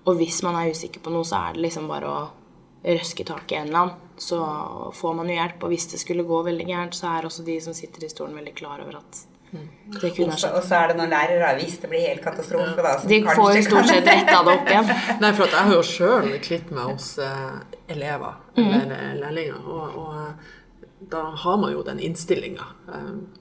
Og 0.08 0.18
hvis 0.18 0.42
man 0.46 0.56
er 0.56 0.72
usikker 0.72 1.02
på 1.04 1.12
noe, 1.12 1.26
så 1.28 1.42
er 1.48 1.56
det 1.56 1.66
liksom 1.66 1.88
bare 1.90 2.08
å 2.10 2.20
røske 2.88 3.26
tak 3.28 3.50
i 3.52 3.58
en 3.58 3.68
eller 3.68 3.80
annen. 3.84 4.04
Så 4.18 4.38
får 4.98 5.16
man 5.18 5.28
jo 5.30 5.36
hjelp. 5.38 5.64
Og 5.66 5.74
hvis 5.74 5.88
det 5.92 6.00
skulle 6.02 6.26
gå 6.26 6.38
veldig 6.46 6.68
gærent, 6.68 6.96
så 6.96 7.10
er 7.12 7.28
også 7.28 7.44
de 7.46 7.58
som 7.62 7.76
sitter 7.76 8.06
i 8.06 8.12
stolen, 8.12 8.38
veldig 8.38 8.54
klar 8.58 8.80
over 8.84 9.00
at 9.02 9.26
det 9.48 10.10
kunne 10.12 10.26
Og 10.26 10.34
ha 10.34 10.36
så, 10.36 10.42
skjedd. 10.42 10.56
og 10.58 10.64
så 10.68 10.76
er 10.76 10.90
det 10.90 10.96
noen 10.98 11.12
lærere, 11.14 11.54
hvis 11.56 11.78
det 11.80 11.88
blir 11.88 12.02
helt 12.04 12.20
katastrofe, 12.20 12.82
da. 12.84 12.90
som 13.00 13.08
De 13.08 13.20
får 13.24 13.54
jo 13.56 13.62
stort 13.64 13.88
sett 13.88 14.08
retta 14.10 14.42
det 14.44 14.54
opp 14.58 14.68
igjen. 14.68 14.90
Nei, 15.22 15.30
for 15.38 15.46
at 15.46 15.56
jeg 15.56 15.68
har 15.70 15.72
jo 15.72 15.84
sjøl 15.88 16.28
klitt 16.44 16.72
meg 16.76 16.90
hos 16.90 17.06
uh, 17.22 17.56
elever 17.88 18.36
eller 18.60 19.14
lærlinger. 19.22 19.62
Og, 19.64 19.96
og 20.02 20.18
eh, 20.20 20.50
da 21.14 21.22
har 21.44 21.56
man 21.62 21.72
jo 21.72 21.84
den 21.86 22.02
innstillinga. 22.04 22.66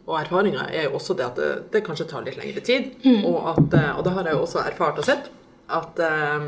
og 0.05 0.15
erfaringa 0.21 0.69
er 0.69 0.87
jo 0.87 0.95
også 1.01 1.17
det 1.17 1.25
at 1.25 1.41
det, 1.41 1.49
det 1.73 1.83
kanskje 1.83 2.07
tar 2.07 2.23
litt 2.23 2.37
lengre 2.39 2.63
tid. 2.63 2.93
Og, 3.25 3.41
at, 3.51 3.75
eh, 3.75 3.91
og 3.97 4.05
det 4.07 4.15
har 4.15 4.29
jeg 4.29 4.39
jo 4.39 4.45
også 4.45 4.63
erfart 4.63 5.03
og 5.03 5.09
sett 5.09 5.27
at 5.69 5.99
eh, 5.99 6.47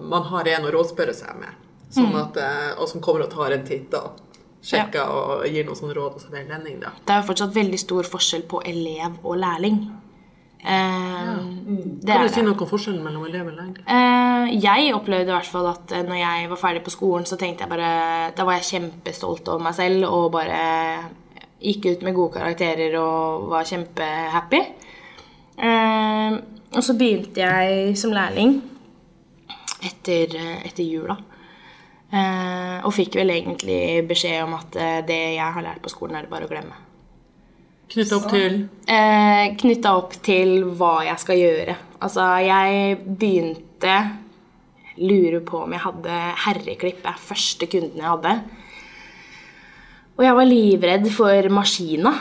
man 0.00 0.22
har 0.30 0.48
en 0.48 0.66
å 0.68 0.72
rådspørre 0.74 1.14
seg 1.16 1.36
med. 1.40 1.54
Sånn 1.90 2.14
at, 2.14 2.36
eh, 2.38 2.74
og 2.78 2.88
som 2.88 3.00
kommer 3.02 3.24
og 3.26 3.32
tar 3.32 3.50
en 3.56 3.64
titt 3.66 3.94
og 3.98 4.20
sjekker 4.62 5.08
og 5.10 5.46
gir 5.48 5.64
noen 5.66 5.78
sånne 5.78 5.96
råd 5.96 6.18
og 6.18 6.22
så 6.22 6.30
veiledning. 6.30 6.78
da. 6.82 6.92
Det 7.06 7.14
er 7.14 7.22
jo 7.22 7.28
fortsatt 7.32 7.56
veldig 7.56 7.80
stor 7.80 8.06
forskjell 8.12 8.44
på 8.50 8.60
elev 8.68 9.16
og 9.24 9.38
lærling. 9.40 9.80
Eh, 10.60 11.36
det 12.04 12.12
Kan 12.12 12.20
er 12.20 12.28
du 12.28 12.34
si 12.34 12.42
noe 12.44 12.52
om 12.52 12.68
forskjellen 12.68 13.02
mellom 13.02 13.24
elev 13.26 13.48
og 13.48 13.56
lærling? 13.56 13.78
Eh, 13.88 14.50
jeg 14.60 14.92
opplevde 14.94 15.32
i 15.32 15.36
hvert 15.38 15.48
fall 15.48 15.70
at 15.72 15.92
eh, 15.96 16.04
når 16.04 16.20
jeg 16.20 16.50
var 16.50 16.60
ferdig 16.60 16.84
på 16.84 16.92
skolen, 16.92 17.24
så 17.26 17.38
tenkte 17.40 17.64
jeg 17.64 17.72
bare 17.72 18.34
Da 18.36 18.44
var 18.44 18.58
jeg 18.58 18.68
kjempestolt 18.68 19.48
over 19.48 19.64
meg 19.64 19.74
selv 19.78 20.04
og 20.10 20.30
bare 20.36 20.60
gikk 21.60 21.90
ut 21.90 22.02
med 22.04 22.14
gode 22.16 22.36
karakterer 22.38 22.94
og 23.00 23.48
var 23.50 23.64
kjempehappy. 23.68 24.60
Eh, 25.60 26.38
og 26.70 26.84
så 26.86 26.94
begynte 26.98 27.42
jeg 27.42 27.96
som 27.98 28.14
lærling 28.14 28.60
etter, 29.86 30.36
etter 30.66 30.84
jula. 30.84 31.16
Eh, 32.10 32.78
og 32.82 32.94
fikk 32.94 33.20
vel 33.20 33.30
egentlig 33.36 34.02
beskjed 34.10 34.42
om 34.42 34.56
at 34.58 34.78
eh, 34.78 35.00
det 35.06 35.18
jeg 35.36 35.54
har 35.54 35.62
lært 35.62 35.82
på 35.82 35.92
skolen, 35.92 36.18
er 36.18 36.26
det 36.26 36.32
bare 36.32 36.48
å 36.48 36.50
glemme. 36.50 36.78
Knytta 37.90 38.16
opp 38.18 38.30
til 38.30 38.56
Eh, 38.90 39.44
Knytta 39.58 39.92
opp 39.98 40.16
til 40.22 40.64
hva 40.78 41.04
jeg 41.06 41.22
skal 41.22 41.38
gjøre. 41.38 41.76
Altså, 42.02 42.26
jeg 42.42 42.98
begynte 43.06 43.94
Lurer 45.00 45.40
på 45.46 45.62
om 45.64 45.72
jeg 45.72 45.80
hadde 45.80 46.16
herreklipp. 46.44 46.98
Det 47.00 47.08
er 47.08 47.22
første 47.24 47.68
kunden 47.70 48.02
jeg 48.02 48.10
hadde. 48.10 48.32
Og 50.18 50.26
jeg 50.26 50.36
var 50.36 50.48
livredd 50.50 51.06
for 51.14 51.48
maskina. 51.56 52.12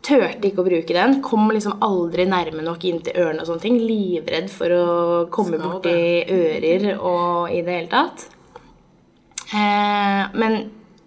Turte 0.00 0.48
ikke 0.48 0.62
å 0.62 0.66
bruke 0.66 0.96
den. 0.96 1.18
Kom 1.24 1.50
liksom 1.52 1.82
aldri 1.84 2.24
nærme 2.28 2.64
nok 2.64 2.84
inn 2.88 3.00
til 3.04 3.18
ørene 3.20 3.44
og 3.44 3.50
sånne 3.50 3.64
ting. 3.66 3.78
Livredd 3.84 4.48
for 4.52 4.72
å 4.72 4.84
komme 5.32 5.60
borti 5.60 5.94
ører 6.24 6.92
og 6.96 7.52
i 7.52 7.60
det 7.66 7.76
hele 7.76 7.90
tatt. 7.92 8.26
Eh, 9.50 10.22
men 10.40 10.60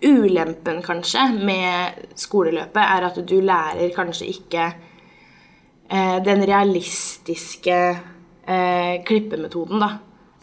ulempen 0.04 0.82
kanskje 0.84 1.30
med 1.48 2.10
skoleløpet 2.20 2.82
er 2.84 3.06
at 3.08 3.22
du 3.24 3.38
lærer 3.42 3.94
kanskje 3.96 4.28
ikke 4.34 4.66
eh, 4.68 6.18
den 6.26 6.44
realistiske 6.46 7.78
eh, 8.46 9.00
klippemetoden, 9.08 9.80
da. 9.80 9.90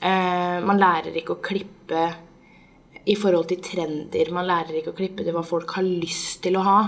Eh, 0.00 0.56
man 0.64 0.80
lærer 0.80 1.20
ikke 1.20 1.36
å 1.36 1.44
klippe 1.44 2.04
i 3.04 3.16
forhold 3.20 3.50
til 3.50 3.60
trender. 3.64 4.32
Man 4.32 4.48
lærer 4.48 4.80
ikke 4.80 4.94
å 4.94 4.96
klippe 4.96 5.24
til 5.26 5.36
hva 5.36 5.44
folk 5.46 5.76
har 5.76 5.86
lyst 5.86 6.40
til 6.46 6.56
å 6.56 6.64
ha. 6.64 6.80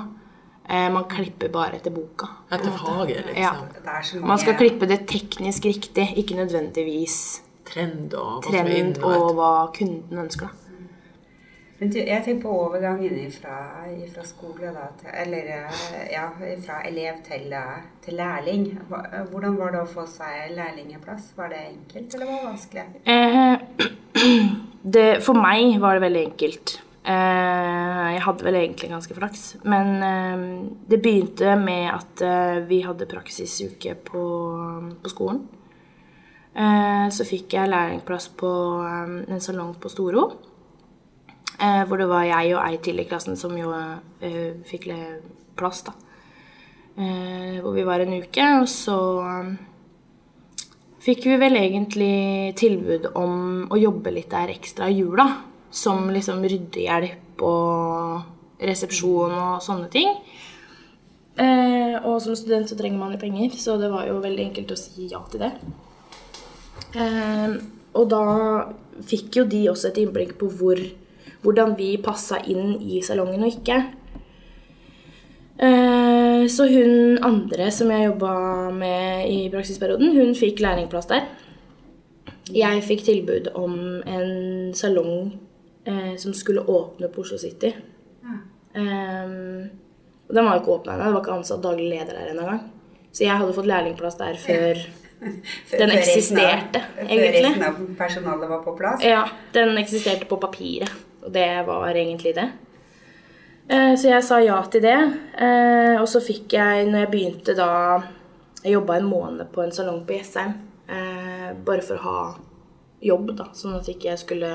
Eh, 0.69 0.88
man 0.92 1.04
klipper 1.11 1.49
bare 1.52 1.76
etter 1.76 1.90
boka. 1.90 2.28
etter 2.50 2.71
faget, 2.71 3.26
liksom. 3.26 3.42
Ja. 3.42 3.52
Det 3.75 4.04
så 4.07 4.21
Man 4.26 4.38
skal 4.38 4.54
klippe 4.54 4.87
det 4.87 5.07
teknisk 5.07 5.64
riktig, 5.64 6.12
ikke 6.16 6.38
nødvendigvis 6.38 7.42
Trend 7.66 8.14
og 8.14 8.42
hva 8.42 8.50
trend 8.50 8.75
inn 8.75 8.92
og 9.02 9.14
og 9.16 9.35
hva 9.38 9.52
kunden 9.75 10.19
ønsker. 10.19 10.50
Men 11.83 11.90
du, 11.90 11.97
jeg 11.99 12.23
tenker 12.23 12.42
på 12.45 12.50
overgangen 12.62 13.33
fra, 13.35 13.57
skole 14.23 14.69
da, 14.71 14.85
til, 15.00 15.09
eller 15.25 15.49
eh, 15.57 16.12
ja, 16.12 16.28
fra 16.62 16.76
elev 16.87 17.16
til, 17.26 17.49
eh, 17.59 17.81
til 18.04 18.14
lærling. 18.21 18.69
Hvordan 19.33 19.57
var 19.59 19.75
det 19.75 19.81
å 19.83 19.88
få 19.90 20.04
seg 20.07 20.52
lærlingeplass? 20.54 21.33
Var 21.35 21.50
det 21.50 21.59
enkelt, 21.73 22.14
eller 22.14 22.31
var 22.31 22.38
det 22.38 22.47
vanskelig? 22.52 22.85
Eh, 23.02 23.59
det, 24.95 25.09
for 25.26 25.42
meg 25.42 25.81
var 25.83 25.99
det 25.99 26.04
veldig 26.07 26.25
enkelt. 26.28 26.76
Eh, 27.02 28.09
jeg 28.14 28.23
hadde 28.23 28.44
vel 28.47 28.56
egentlig 28.61 28.90
ganske 28.92 29.16
flaks. 29.16 29.42
Men 29.66 29.88
eh, 30.06 30.44
det 30.90 31.00
begynte 31.02 31.56
med 31.59 31.88
at 31.90 32.23
eh, 32.23 32.61
vi 32.68 32.82
hadde 32.87 33.11
praksisuke 33.11 33.97
på, 34.06 34.23
på 35.02 35.12
skolen. 35.12 35.42
Så 36.52 37.25
fikk 37.25 37.54
jeg 37.56 37.71
lærlingplass 37.73 38.26
på 38.37 38.49
en 38.85 39.38
salong 39.40 39.71
på 39.80 39.88
Storo. 39.88 40.26
Hvor 41.56 41.97
det 41.97 42.09
var 42.11 42.26
jeg 42.28 42.50
og 42.52 42.61
ei 42.61 42.76
til 42.85 43.00
i 43.00 43.06
klassen 43.09 43.38
som 43.40 43.54
jo 43.56 43.71
fikk 44.68 44.85
plass, 45.56 45.80
da. 45.87 45.94
Hvor 47.56 47.73
vi 47.73 47.87
var 47.88 48.04
en 48.04 48.12
uke, 48.21 48.50
og 48.59 48.68
så 48.68 48.99
fikk 51.06 51.25
vi 51.30 51.40
vel 51.40 51.56
egentlig 51.62 52.52
tilbud 52.61 53.09
om 53.16 53.73
å 53.73 53.80
jobbe 53.80 54.12
litt 54.12 54.28
der 54.37 54.52
ekstra 54.52 54.92
i 54.92 55.00
jula. 55.00 55.30
Som 55.73 56.11
liksom 56.12 56.43
ryddehjelp 56.45 57.43
og 57.49 58.62
resepsjon 58.62 59.33
og 59.33 59.62
sånne 59.64 59.88
ting. 59.93 60.11
Eh, 61.41 61.97
og 62.05 62.19
som 62.21 62.37
student 62.37 62.69
så 62.69 62.76
trenger 62.76 63.00
man 63.00 63.14
jo 63.14 63.23
penger, 63.23 63.55
så 63.57 63.79
det 63.81 63.88
var 63.93 64.05
jo 64.07 64.21
veldig 64.21 64.50
enkelt 64.50 64.75
å 64.75 64.79
si 64.79 65.09
ja 65.11 65.23
til 65.33 65.47
det. 65.47 65.52
Eh, 67.00 67.57
og 67.97 68.09
da 68.12 68.25
fikk 69.09 69.41
jo 69.41 69.47
de 69.49 69.64
også 69.73 69.91
et 69.91 70.02
innblikk 70.05 70.37
på 70.41 70.50
hvor 70.52 70.81
hvordan 71.43 71.75
vi 71.79 71.97
passa 71.99 72.38
inn 72.47 72.76
i 72.79 73.00
salongen 73.02 73.43
og 73.43 73.50
ikke. 73.50 73.79
Eh, 75.62 76.45
så 76.50 76.67
hun 76.71 77.19
andre 77.25 77.71
som 77.75 77.91
jeg 77.91 78.07
jobba 78.07 78.35
med 78.75 79.31
i 79.31 79.41
praksisperioden, 79.50 80.14
hun 80.17 80.37
fikk 80.38 80.62
lærlingplass 80.62 81.11
der. 81.11 81.26
Jeg 82.52 82.83
fikk 82.87 83.05
tilbud 83.07 83.52
om 83.59 83.75
en 84.07 84.73
salong 84.76 85.33
eh, 85.84 86.16
som 86.16 86.34
skulle 86.34 86.64
åpne 86.64 87.08
på 87.08 87.24
Oslo 87.24 87.38
City. 87.38 87.74
Um, 88.72 89.68
den 90.32 90.46
var 90.46 90.56
jo 90.56 90.62
ikke 90.62 90.76
åpna 90.78 90.94
ennå, 90.94 91.04
det 91.04 91.12
var 91.12 91.24
ikke 91.24 91.34
ansatt 91.34 91.62
daglig 91.64 91.90
leder 91.90 92.16
der 92.16 92.32
engang. 92.32 92.62
Så 93.12 93.26
jeg 93.26 93.36
hadde 93.36 93.52
fått 93.52 93.68
lærlingplass 93.68 94.16
der 94.20 94.38
før 94.46 94.80
den 95.78 95.92
eksisterte, 95.94 96.82
egentlig. 97.04 97.20
Før 97.20 97.36
resten 97.36 97.66
av 97.68 97.80
personalet 97.98 98.52
var 98.54 98.62
på 98.64 98.76
plass? 98.78 99.04
Ja, 99.04 99.26
den 99.54 99.76
eksisterte 99.78 100.28
på 100.30 100.40
papiret. 100.42 100.92
Og 101.22 101.30
det 101.34 101.50
var 101.66 101.94
egentlig 101.94 102.34
det. 102.34 102.48
Eh, 103.68 103.92
så 103.94 104.08
jeg 104.08 104.24
sa 104.26 104.40
ja 104.42 104.56
til 104.70 104.82
det. 104.82 104.98
Eh, 105.38 106.00
og 106.00 106.08
så 106.10 106.22
fikk 106.24 106.56
jeg, 106.56 106.88
når 106.90 107.04
jeg 107.04 107.12
begynte 107.12 107.54
da 107.58 107.68
Jeg 108.62 108.76
jobba 108.76 108.96
en 108.96 109.08
måned 109.10 109.48
på 109.50 109.62
en 109.62 109.72
salong 109.74 110.04
på 110.06 110.14
Jessheim. 110.14 110.52
Eh, 110.86 111.48
bare 111.66 111.82
for 111.82 111.98
å 111.98 112.02
ha 112.06 112.18
jobb, 113.02 113.32
da. 113.38 113.48
Sånn 113.58 113.74
at 113.74 113.88
jeg 113.88 113.98
ikke 113.98 114.14
skulle 114.20 114.50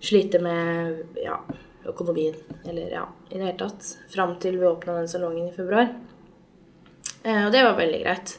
slite 0.00 0.40
med 0.42 1.18
ja, 1.22 1.38
økonomien. 1.88 2.36
Eller 2.64 2.92
ja, 2.94 3.04
i 3.30 3.38
det 3.38 3.44
hele 3.44 3.58
tatt. 3.58 3.92
Fram 4.12 4.36
til 4.42 4.58
vi 4.60 4.68
åpna 4.68 4.98
den 5.00 5.10
salongen 5.10 5.48
i 5.48 5.56
februar. 5.56 5.92
Og 7.28 7.52
det 7.52 7.60
var 7.64 7.76
veldig 7.76 8.00
greit. 8.04 8.38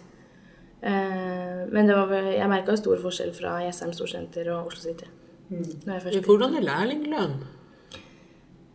Men 0.81 1.91
var, 1.91 2.13
jeg 2.31 2.49
merka 2.49 2.77
stor 2.79 3.01
forskjell 3.03 3.33
fra 3.35 3.57
Jessheim 3.65 3.91
Storsenter 3.93 4.47
og 4.55 4.69
Oslo 4.71 4.85
City. 4.87 5.09
Mm. 5.49 6.21
Hvordan 6.25 6.55
er 6.55 6.63
lærlinglønn? 6.63 7.39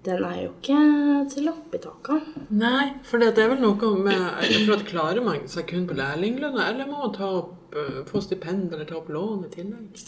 Den 0.05 0.25
er 0.27 0.41
jo 0.43 0.51
ikke 0.51 0.81
til 1.33 1.49
oppi 1.49 1.79
taket. 1.81 2.35
Nei, 2.53 2.91
for 3.09 3.23
det 3.23 3.31
er 3.41 3.55
vel 3.55 3.63
noe 3.63 3.93
med 3.97 4.43
For 4.67 4.75
at 4.77 4.85
klarer 4.89 5.25
man 5.25 5.47
seg 5.49 5.71
kun 5.71 5.87
på 5.89 5.97
lærlinglønna, 5.97 6.67
eller 6.73 6.91
må 6.91 7.07
man 7.07 7.15
ta 7.15 7.31
opp, 7.39 7.73
eh, 7.73 8.03
få 8.11 8.21
stipend 8.21 8.75
eller 8.75 8.85
ta 8.91 8.99
opp 8.99 9.09
lån 9.09 9.47
i 9.47 9.53
tillegg? 9.55 10.03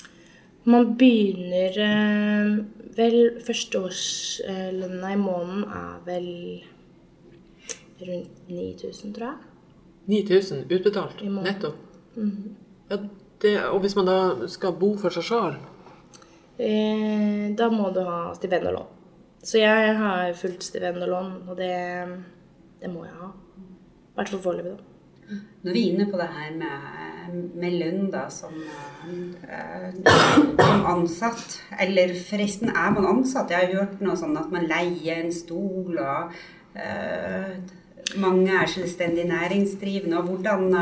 Man 0.66 0.96
begynner 0.98 1.76
eh, 1.78 2.56
vel 2.96 3.18
Førsteårslønna 3.46 5.12
i 5.12 5.18
måneden 5.20 5.62
er 5.70 6.00
vel 6.06 6.30
rundt 8.00 8.48
9000, 8.50 9.14
tror 9.14 9.26
jeg. 9.26 9.36
9000 10.06 10.64
utbetalt? 10.70 11.22
Netto? 11.22 11.72
Mm 12.16 12.30
-hmm. 12.30 12.50
ja, 12.90 12.96
det, 13.42 13.64
og 13.64 13.80
hvis 13.80 13.96
man 13.96 14.06
da 14.06 14.48
skal 14.48 14.72
bo 14.72 14.96
for 14.96 15.10
seg 15.10 15.22
sjøl? 15.22 15.56
Eh, 16.58 17.56
da 17.56 17.70
må 17.70 17.90
du 17.90 18.00
ha 18.00 18.34
stipend 18.34 18.66
og 18.66 18.72
lån. 18.72 18.86
Så 19.42 19.58
jeg 19.58 19.96
har 19.96 20.32
fullt 20.32 20.64
stipend 20.64 21.02
og 21.02 21.08
lån, 21.08 21.32
og 21.48 21.56
det, 21.56 22.06
det 22.80 22.90
må 22.90 23.04
jeg 23.04 23.14
ha. 23.14 23.26
I 23.26 24.14
hvert 24.14 24.28
fall 24.28 24.40
foreløpig, 24.40 24.72
da. 24.72 25.36
Når 25.62 25.72
vi 25.72 25.82
er 25.82 25.92
inne 25.92 26.10
på 26.10 26.16
det 26.16 26.28
her 26.28 26.54
med, 26.56 26.78
med 27.32 27.72
lønn 27.80 28.10
da, 28.12 28.30
som, 28.32 28.54
uh, 28.56 29.88
som, 30.06 30.86
ansatt 30.92 31.62
Eller 31.80 32.08
forresten, 32.18 32.68
er 32.70 32.90
man 32.96 33.06
ansatt? 33.14 33.50
Jeg 33.50 33.58
har 33.66 33.74
hørt 33.82 34.00
noe 34.04 34.16
sånn 34.18 34.40
at 34.40 34.50
man 34.52 34.68
leier 34.70 35.16
en 35.22 35.32
stol 35.34 35.96
og 35.96 36.20
uh, 36.76 37.52
mange 38.16 38.50
er 38.54 38.66
selvstendig 38.70 39.24
næringsdrivende. 39.26 40.18
og 40.18 40.24
Hvordan, 40.24 40.76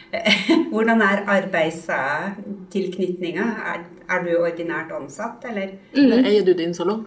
hvordan 0.72 1.00
er 1.04 1.24
arbeidstilknytninga? 1.36 3.42
Er, 3.42 3.78
er, 4.10 4.18
du 4.24 4.30
ordinært 4.40 4.90
ansatt, 5.00 5.44
eller? 5.48 5.68
Mm. 5.94 6.12
Eier 6.26 6.44
du 6.44 6.52
din 6.58 6.74
salong? 6.74 7.02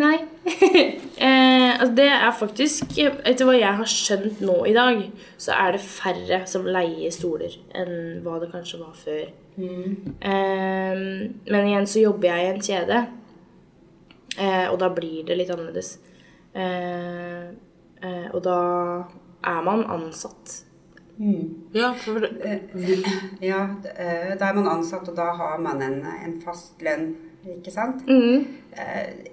Nei. 0.00 0.14
eh, 1.26 1.70
altså 1.76 1.90
det 1.98 2.06
er 2.08 2.30
faktisk 2.32 2.94
Etter 2.96 3.44
hva 3.44 3.56
jeg 3.58 3.76
har 3.76 3.90
skjønt 3.92 4.40
nå 4.40 4.54
i 4.70 4.72
dag, 4.72 5.02
så 5.36 5.52
er 5.52 5.74
det 5.76 5.82
færre 5.84 6.38
som 6.48 6.64
leier 6.64 7.12
stoler 7.12 7.58
enn 7.76 8.22
hva 8.24 8.38
det 8.40 8.48
kanskje 8.54 8.80
var 8.80 8.94
før. 8.96 9.26
Mm. 9.58 10.14
Eh, 10.16 11.02
men 11.52 11.68
igjen 11.68 11.90
så 11.90 12.06
jobber 12.06 12.30
jeg 12.30 12.46
i 12.46 12.54
en 12.54 12.64
kjede, 12.64 13.02
eh, 14.38 14.64
og 14.70 14.80
da 14.80 14.88
blir 14.96 15.28
det 15.28 15.36
litt 15.42 15.52
annerledes. 15.52 15.98
Eh, 16.56 17.52
Eh, 18.02 18.28
og 18.34 18.42
da 18.42 18.58
er 19.46 19.62
man 19.62 19.84
ansatt. 19.90 20.64
Mm. 21.18 21.70
Ja, 21.72 21.92
for... 21.94 22.24
Eh, 22.24 22.60
ja, 23.40 23.68
eh, 23.94 24.32
da 24.38 24.48
er 24.48 24.54
man 24.58 24.68
ansatt, 24.68 25.08
og 25.08 25.16
da 25.16 25.30
har 25.38 25.60
man 25.62 25.82
en, 25.82 26.00
en 26.02 26.40
fast 26.42 26.82
lønn, 26.82 27.12
ikke 27.42 27.72
sant? 27.74 28.04
Mm. 28.06 28.44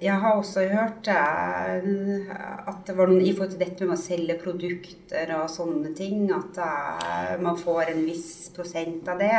Jeg 0.02 0.16
har 0.22 0.36
også 0.36 0.66
hørt 0.68 1.08
at 1.14 2.80
det 2.88 2.96
var 2.98 3.12
noen 3.12 3.24
i 3.24 3.32
forhold 3.32 3.54
til 3.54 3.62
dette 3.62 3.86
med 3.88 3.96
å 3.96 4.02
selge 4.02 4.36
produkter 4.42 5.32
og 5.38 5.50
sånne 5.54 5.94
ting, 5.96 6.26
at 6.34 6.58
man 7.40 7.60
får 7.60 7.94
en 7.94 8.02
viss 8.08 8.50
prosent 8.56 9.08
av 9.08 9.22
det. 9.22 9.36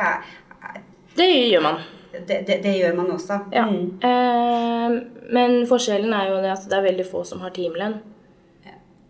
Det 1.18 1.28
gjør 1.50 1.66
man. 1.66 1.82
Det, 2.12 2.46
det, 2.46 2.60
det, 2.62 2.76
gjør 2.78 2.96
man 2.98 3.10
også. 3.14 3.38
Ja. 3.54 3.66
Mm. 3.70 3.98
Eh, 4.02 4.94
men 5.34 5.60
forskjellen 5.70 6.14
er 6.14 6.30
jo 6.30 6.38
at 6.42 6.64
det 6.66 6.78
er 6.78 6.86
veldig 6.88 7.06
få 7.06 7.22
som 7.26 7.42
har 7.44 7.54
timelønn. 7.54 8.00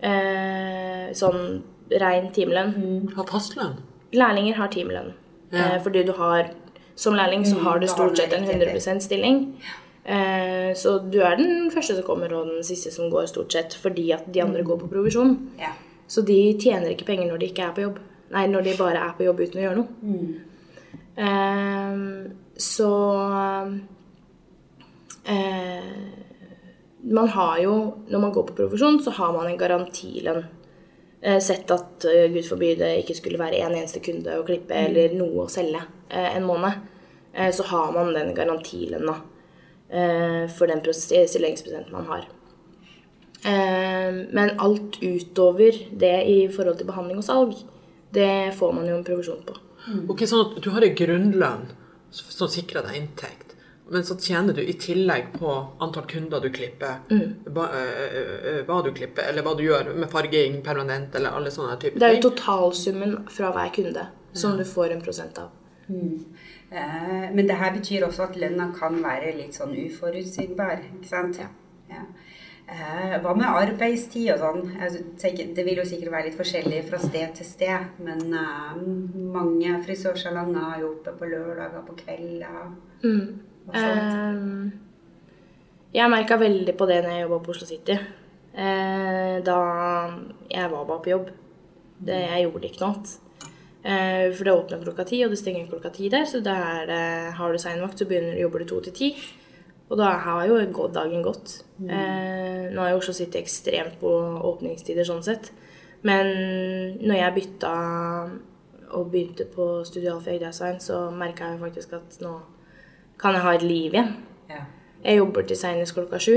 Eh, 0.00 1.06
sånn 1.16 1.62
rein 2.00 2.28
timelønn. 2.36 2.74
Mm. 2.76 3.14
Har 3.16 3.28
fastlønn? 3.28 3.78
Lærlinger 4.16 4.60
har 4.60 4.72
timelønn. 4.72 5.14
Ja. 5.50 5.64
Eh, 5.64 5.78
fordi 5.84 6.04
du 6.08 6.12
har 6.18 6.52
Som 7.00 7.16
lærling 7.16 7.46
så 7.48 7.56
mm, 7.56 7.62
har 7.64 7.80
du 7.80 7.86
stort 7.88 8.18
sett 8.20 8.34
en 8.36 8.44
100% 8.44 9.00
stilling. 9.06 9.38
Eh, 10.04 10.74
så 10.76 10.98
du 10.98 11.20
er 11.24 11.38
den 11.38 11.70
første 11.72 11.96
som 11.96 12.04
kommer, 12.04 12.32
og 12.36 12.50
den 12.50 12.66
siste 12.66 12.92
som 12.92 13.08
går, 13.12 13.28
stort 13.30 13.56
sett. 13.56 13.76
Fordi 13.80 14.10
at 14.16 14.28
de 14.28 14.42
andre 14.44 14.60
mm. 14.60 14.68
går 14.68 14.82
på 14.82 14.90
provisjon. 14.92 15.32
Ja. 15.60 15.72
Så 16.10 16.24
de 16.26 16.38
tjener 16.60 16.92
ikke 16.92 17.08
penger 17.08 17.30
når 17.30 17.40
de 17.40 17.50
ikke 17.52 17.64
er 17.68 17.74
på 17.76 17.86
jobb. 17.86 18.00
Nei, 18.34 18.44
når 18.50 18.66
de 18.66 18.76
bare 18.78 19.00
er 19.08 19.16
på 19.16 19.26
jobb 19.26 19.40
uten 19.40 19.60
å 19.60 19.64
gjøre 19.64 19.80
noe. 19.80 19.88
Mm. 20.04 20.30
Eh, 21.24 22.04
så 22.60 22.92
eh, 25.24 25.92
man 27.00 27.28
har 27.28 27.58
jo, 27.64 27.74
når 28.12 28.26
man 28.26 28.32
går 28.34 28.48
på 28.50 28.58
provisjon, 28.60 29.00
så 29.02 29.14
har 29.16 29.32
man 29.34 29.48
en 29.48 29.60
garantilønn. 29.60 30.44
Eh, 31.22 31.40
sett 31.40 31.70
at 31.70 32.04
uh, 32.08 32.32
gud 32.32 32.46
forby 32.48 32.74
det 32.80 32.94
ikke 33.02 33.14
skulle 33.18 33.40
være 33.40 33.58
en 33.60 33.74
eneste 33.76 34.00
kunde 34.00 34.38
å 34.40 34.44
klippe 34.46 34.72
mm. 34.72 34.86
eller 34.86 35.16
noe 35.18 35.44
å 35.44 35.50
selge 35.52 35.82
uh, 35.82 36.30
en 36.30 36.46
måned, 36.48 36.86
så 37.54 37.62
har 37.70 37.92
man 37.94 38.08
den 38.10 38.32
garantilønna 38.34 39.12
for 40.50 40.66
den 40.66 40.80
stillingsprosenten 40.82 41.92
man 41.94 42.08
har. 42.08 42.24
men 44.34 44.50
alt 44.58 44.98
utover 44.98 45.78
det 46.02 46.16
i 46.26 46.48
forhold 46.50 46.80
til 46.80 46.88
behandling 46.88 47.20
og 47.22 47.26
salg, 47.28 47.54
det 48.10 48.50
får 48.58 48.72
man 48.74 48.88
jo 48.90 48.96
en 48.96 49.06
provisjon 49.06 49.44
på. 49.46 49.54
Ok, 50.10 50.26
Sånn 50.26 50.42
at 50.42 50.58
du 50.58 50.72
har 50.74 50.82
en 50.82 50.98
grunnlønn 50.98 51.64
som 52.10 52.50
sikrer 52.50 52.82
deg 52.88 52.98
inntekt. 52.98 53.49
Men 53.90 54.04
så 54.06 54.14
tjener 54.22 54.54
du 54.54 54.60
i 54.62 54.76
tillegg 54.78 55.32
på 55.34 55.50
antall 55.82 56.06
kunder 56.10 56.42
du 56.42 56.46
klipper, 56.54 57.00
mm. 57.10 57.50
hva, 57.50 57.66
øh, 57.74 58.60
hva, 58.68 58.80
du 58.86 58.92
klipper, 58.94 59.26
eller 59.26 59.42
hva 59.46 59.56
du 59.58 59.64
gjør 59.66 59.90
med 59.96 60.06
farging 60.12 60.60
permanent, 60.66 61.14
eller 61.18 61.34
alle 61.34 61.50
sånne 61.50 61.74
typer 61.74 61.96
ting. 61.96 62.02
Det 62.04 62.10
er 62.10 62.18
jo 62.18 62.28
totalsummen 62.28 63.16
fra 63.34 63.50
hver 63.56 63.72
kunde 63.74 64.06
som 64.32 64.54
ja. 64.54 64.62
du 64.62 64.70
får 64.70 64.94
en 64.94 65.02
prosent 65.02 65.42
av. 65.42 65.50
Mm. 65.90 66.24
Eh, 66.70 67.26
men 67.34 67.46
det 67.46 67.58
her 67.58 67.74
betyr 67.74 68.06
også 68.06 68.28
at 68.28 68.38
lønna 68.38 68.70
kan 68.76 69.00
være 69.02 69.34
litt 69.38 69.58
sånn 69.58 69.74
uforutsigbar, 69.74 70.84
ikke 71.00 71.10
sant? 71.10 71.40
Ja. 71.90 72.04
Eh, 72.70 73.16
hva 73.18 73.34
med 73.34 73.48
arbeidstid 73.48 74.30
og 74.36 74.42
sånn? 74.44 75.14
Tenker, 75.18 75.50
det 75.56 75.64
vil 75.66 75.80
jo 75.82 75.86
sikkert 75.88 76.12
være 76.14 76.28
litt 76.28 76.38
forskjellig 76.38 76.84
fra 76.86 77.00
sted 77.02 77.34
til 77.40 77.48
sted. 77.48 77.88
Men 78.06 78.22
eh, 78.30 78.82
mange 79.34 79.74
frisørsalonger 79.86 80.68
har 80.68 80.82
jo 80.84 80.92
oppe 80.94 81.16
på 81.18 81.30
lørdager, 81.32 81.82
på 81.88 81.98
kvelder. 82.04 82.68
Mm. 83.02 83.49
Um, 83.74 84.72
jeg 85.94 86.12
merka 86.12 86.38
veldig 86.40 86.74
på 86.78 86.86
det 86.90 87.00
når 87.04 87.14
jeg 87.14 87.24
jobba 87.24 87.40
på 87.44 87.54
Oslo 87.54 87.66
City. 87.68 87.96
Eh, 88.50 89.36
da 89.46 89.58
jeg 90.50 90.70
var 90.70 90.86
bare 90.86 91.02
på 91.04 91.12
jobb. 91.12 91.28
Det, 92.00 92.16
jeg 92.16 92.46
gjorde 92.46 92.70
ikke 92.70 92.86
noe. 92.86 93.18
Uh, 93.80 94.28
for 94.36 94.44
det 94.44 94.52
åpner 94.52 94.82
klokka 94.84 95.06
ti, 95.08 95.22
og 95.24 95.32
det 95.32 95.38
stenger 95.40 95.68
klokka 95.70 95.92
ti 95.94 96.10
der. 96.12 96.26
Så 96.28 96.42
der 96.44 96.90
har 97.36 97.52
du 97.52 97.58
seinvakt, 97.60 97.98
så 97.98 98.08
begynner, 98.08 98.38
jobber 98.40 98.62
du 98.64 98.70
to 98.70 98.80
til 98.86 98.96
ti. 98.96 99.12
Og 99.90 99.98
da 99.98 100.12
har 100.22 100.44
jo 100.46 100.86
dagen 100.94 101.22
gått. 101.22 101.64
Mm. 101.78 101.88
Eh, 101.90 102.66
nå 102.70 102.82
er 102.82 102.92
jo 102.92 103.00
Oslo 103.00 103.14
City 103.16 103.40
ekstremt 103.40 103.98
på 103.98 104.10
åpningstider 104.52 105.06
sånn 105.06 105.24
sett. 105.26 105.50
Men 106.06 106.30
når 107.02 107.16
jeg 107.18 107.36
bytta 107.36 107.72
og 108.94 109.10
begynte 109.10 109.46
på 109.50 109.82
Studio 109.86 110.14
Alfie 110.14 110.38
Design, 110.38 110.78
så 110.80 111.08
merka 111.10 111.50
jeg 111.50 111.60
faktisk 111.60 111.98
at 111.98 112.20
nå 112.22 112.36
kan 113.20 113.36
jeg 113.36 113.44
ha 113.44 113.54
et 113.54 113.66
liv 113.66 113.94
igjen. 113.94 114.14
Ja. 114.50 114.64
Jeg 115.04 115.20
jobber 115.20 115.46
til 115.48 115.60
seinest 115.60 115.96
klokka 115.96 116.20
sju. 116.22 116.36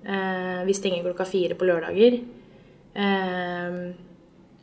Eh, 0.00 0.60
vi 0.66 0.76
stenger 0.76 1.04
klokka 1.08 1.26
fire 1.28 1.58
på 1.58 1.68
lørdager. 1.68 2.20
Eh, 2.94 3.76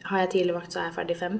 har 0.07 0.23
jeg 0.23 0.33
tidlig 0.33 0.55
vakt, 0.55 0.73
så 0.73 0.81
er 0.81 0.89
jeg 0.89 0.97
ferdig 0.97 1.19
fem. 1.19 1.39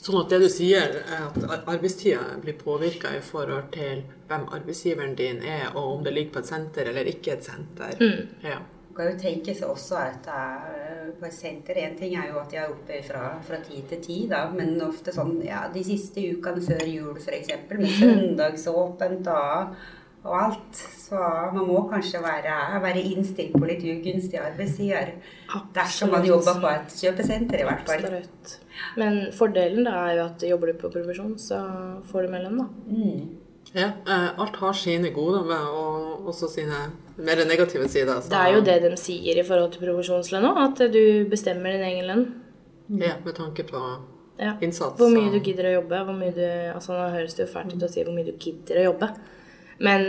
Sånn 0.00 0.18
at 0.20 0.32
det 0.32 0.40
du 0.42 0.48
sier, 0.52 0.98
er 1.00 1.22
at 1.28 1.68
arbeidstida 1.68 2.40
blir 2.42 2.58
påvirka 2.60 3.12
i 3.16 3.22
forhold 3.24 3.70
til 3.72 4.02
hvem 4.28 4.44
arbeidsgiveren 4.52 5.14
din 5.16 5.40
er, 5.44 5.70
og 5.74 5.96
om 5.96 6.04
det 6.04 6.12
ligger 6.12 6.34
på 6.34 6.42
et 6.42 6.50
senter 6.50 6.90
eller 6.90 7.08
ikke 7.08 7.38
et 7.38 7.48
senter. 7.48 7.96
Mm. 8.00 8.34
Ja. 8.44 8.58
Kan 9.00 9.14
jo 9.14 9.16
tenke 9.16 9.54
seg 9.56 9.70
også 9.72 9.96
at 9.96 10.26
på 11.20 11.28
et 11.28 11.36
senter 11.36 11.78
En 11.80 11.96
ting 11.96 12.16
er 12.18 12.28
jo 12.28 12.40
at 12.42 12.50
de 12.52 12.58
er 12.60 12.68
oppe 12.72 12.98
fra, 13.06 13.30
fra 13.46 13.60
tid 13.64 13.86
til 13.88 14.02
tid, 14.04 14.26
da, 14.34 14.42
men 14.52 14.76
ofte 14.84 15.14
sånn 15.14 15.38
ja, 15.44 15.62
de 15.72 15.84
siste 15.86 16.20
ukene 16.34 16.60
før 16.64 16.84
jul 16.88 17.16
f.eks. 17.16 17.54
med 17.70 17.80
mm. 17.80 17.96
søndagsåpent 17.96 19.30
og, 19.32 19.74
og 20.26 20.36
alt. 20.36 20.82
Så 21.00 21.18
man 21.56 21.64
må 21.66 21.80
kanskje 21.90 22.20
være, 22.22 22.56
være 22.84 23.04
innstilt 23.14 23.56
på 23.56 23.66
litt 23.66 23.82
ugunstig 23.88 24.38
arbeidsgiver 24.38 25.14
Dersom 25.74 26.12
man 26.14 26.28
jobber 26.28 26.60
på 26.62 26.70
et 26.70 26.96
kjøpesenter, 27.00 27.64
i 27.64 27.68
hvert 27.70 27.88
fall. 27.88 28.04
Absolutt. 28.04 28.56
Men 29.00 29.22
fordelen 29.34 29.88
da 29.88 29.96
er 30.04 30.18
jo 30.20 30.26
at 30.28 30.44
jobber 30.52 30.70
du 30.70 30.82
på 30.84 30.92
provisjon, 30.92 31.38
så 31.40 31.64
får 32.12 32.28
du 32.28 32.34
med 32.36 32.44
lønn, 32.46 32.60
da. 32.60 32.68
Mm. 32.92 33.39
Ja, 33.72 33.92
eh, 34.06 34.40
alt 34.40 34.56
har 34.56 34.72
sine 34.74 35.12
gode 35.14 35.44
med, 35.46 35.66
og 35.70 36.26
også 36.32 36.48
sine 36.50 36.78
mer 37.16 37.44
negative 37.46 37.88
sider. 37.88 38.20
Så. 38.20 38.30
Det 38.32 38.38
er 38.38 38.54
jo 38.56 38.62
det 38.66 38.78
de 38.82 38.96
sier 38.98 39.38
i 39.38 39.46
forhold 39.46 39.72
til 39.74 39.84
provisjonslønn 39.84 40.48
òg, 40.48 40.62
at 40.64 40.82
du 40.92 41.02
bestemmer 41.30 41.76
din 41.76 41.86
egen 41.86 42.08
lønn. 42.08 42.24
Ja, 42.90 43.14
med 43.24 43.36
tanke 43.38 43.62
på 43.68 43.80
ja. 44.40 44.56
innsats. 44.60 44.98
Hvor 44.98 45.12
mye 45.14 45.30
du 45.30 45.38
gidder 45.38 45.70
å 45.70 45.76
jobbe. 45.78 46.02
Hvor 46.08 46.18
mye 46.18 46.34
du, 46.34 46.46
altså 46.74 46.96
Nå 46.98 47.06
høres 47.14 47.36
det 47.38 47.46
jo 47.46 47.52
fælt 47.52 47.76
ut 47.76 47.86
å 47.86 47.90
si 47.92 48.02
hvor 48.02 48.16
mye 48.16 48.26
du 48.26 48.34
gidder 48.34 48.82
å 48.82 48.86
jobbe, 48.90 49.12
men 49.86 50.06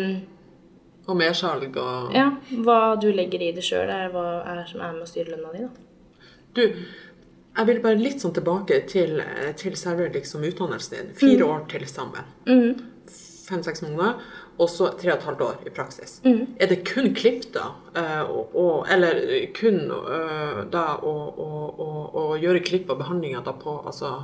og 1.10 1.18
mersalg 1.18 1.78
og 1.82 2.14
Ja. 2.16 2.28
Hva 2.66 2.96
du 3.02 3.10
legger 3.12 3.42
i 3.42 3.52
det 3.56 3.64
sjøl, 3.66 3.90
er 3.90 4.12
hva 4.14 4.44
er 4.48 4.66
som 4.70 4.82
er 4.82 4.94
med 4.94 5.06
å 5.06 5.10
styre 5.10 5.34
lønna 5.34 5.54
di, 5.54 5.66
da. 5.66 6.22
Du, 6.54 6.62
jeg 7.58 7.68
vil 7.68 7.82
bare 7.84 8.00
litt 8.00 8.22
sånn 8.24 8.36
tilbake 8.36 8.82
til, 8.88 9.22
til 9.60 9.76
selve 9.80 10.10
liksom, 10.14 10.44
utdannelsen 10.48 10.98
din. 10.98 11.14
Fire 11.18 11.46
mm. 11.46 11.52
år 11.52 11.66
til 11.72 11.88
sammen. 11.90 12.30
Mm. 12.48 12.91
Fem-seks 13.52 13.84
måneder. 13.86 14.22
Og 14.58 14.70
så 14.72 14.90
tre 15.00 15.14
og 15.14 15.20
et 15.20 15.28
halvt 15.30 15.46
år 15.48 15.66
i 15.68 15.74
praksis. 15.76 16.18
Mm. 16.26 16.56
Er 16.60 16.72
det 16.72 16.82
kun 16.88 17.12
klipp, 17.18 17.50
da? 17.56 17.72
Uh, 17.96 18.24
og, 18.26 18.56
og, 18.56 18.76
eller 18.92 19.22
kun 19.58 19.84
uh, 19.92 20.64
da 20.72 20.86
å, 20.98 21.16
å, 21.32 21.90
å, 22.24 22.26
gjøre 22.42 22.64
klipp 22.66 22.92
og 22.92 23.02
behandlinger 23.04 23.44
da 23.46 23.56
på 23.58 23.78
altså, 23.84 24.16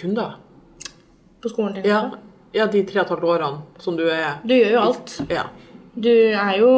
kunder? 0.00 0.38
På 1.40 1.52
skolen 1.52 1.78
din? 1.78 1.88
Ja, 1.88 2.10
ja, 2.52 2.66
de 2.66 2.82
tre 2.82 3.00
og 3.00 3.06
et 3.06 3.14
halvt 3.14 3.28
årene 3.30 3.82
som 3.82 3.96
du 3.98 4.08
er 4.10 4.40
Du 4.42 4.56
gjør 4.56 4.72
jo 4.74 4.80
alt. 4.88 5.16
Ja. 5.30 5.46
Du 5.94 6.10
er 6.10 6.56
jo 6.58 6.72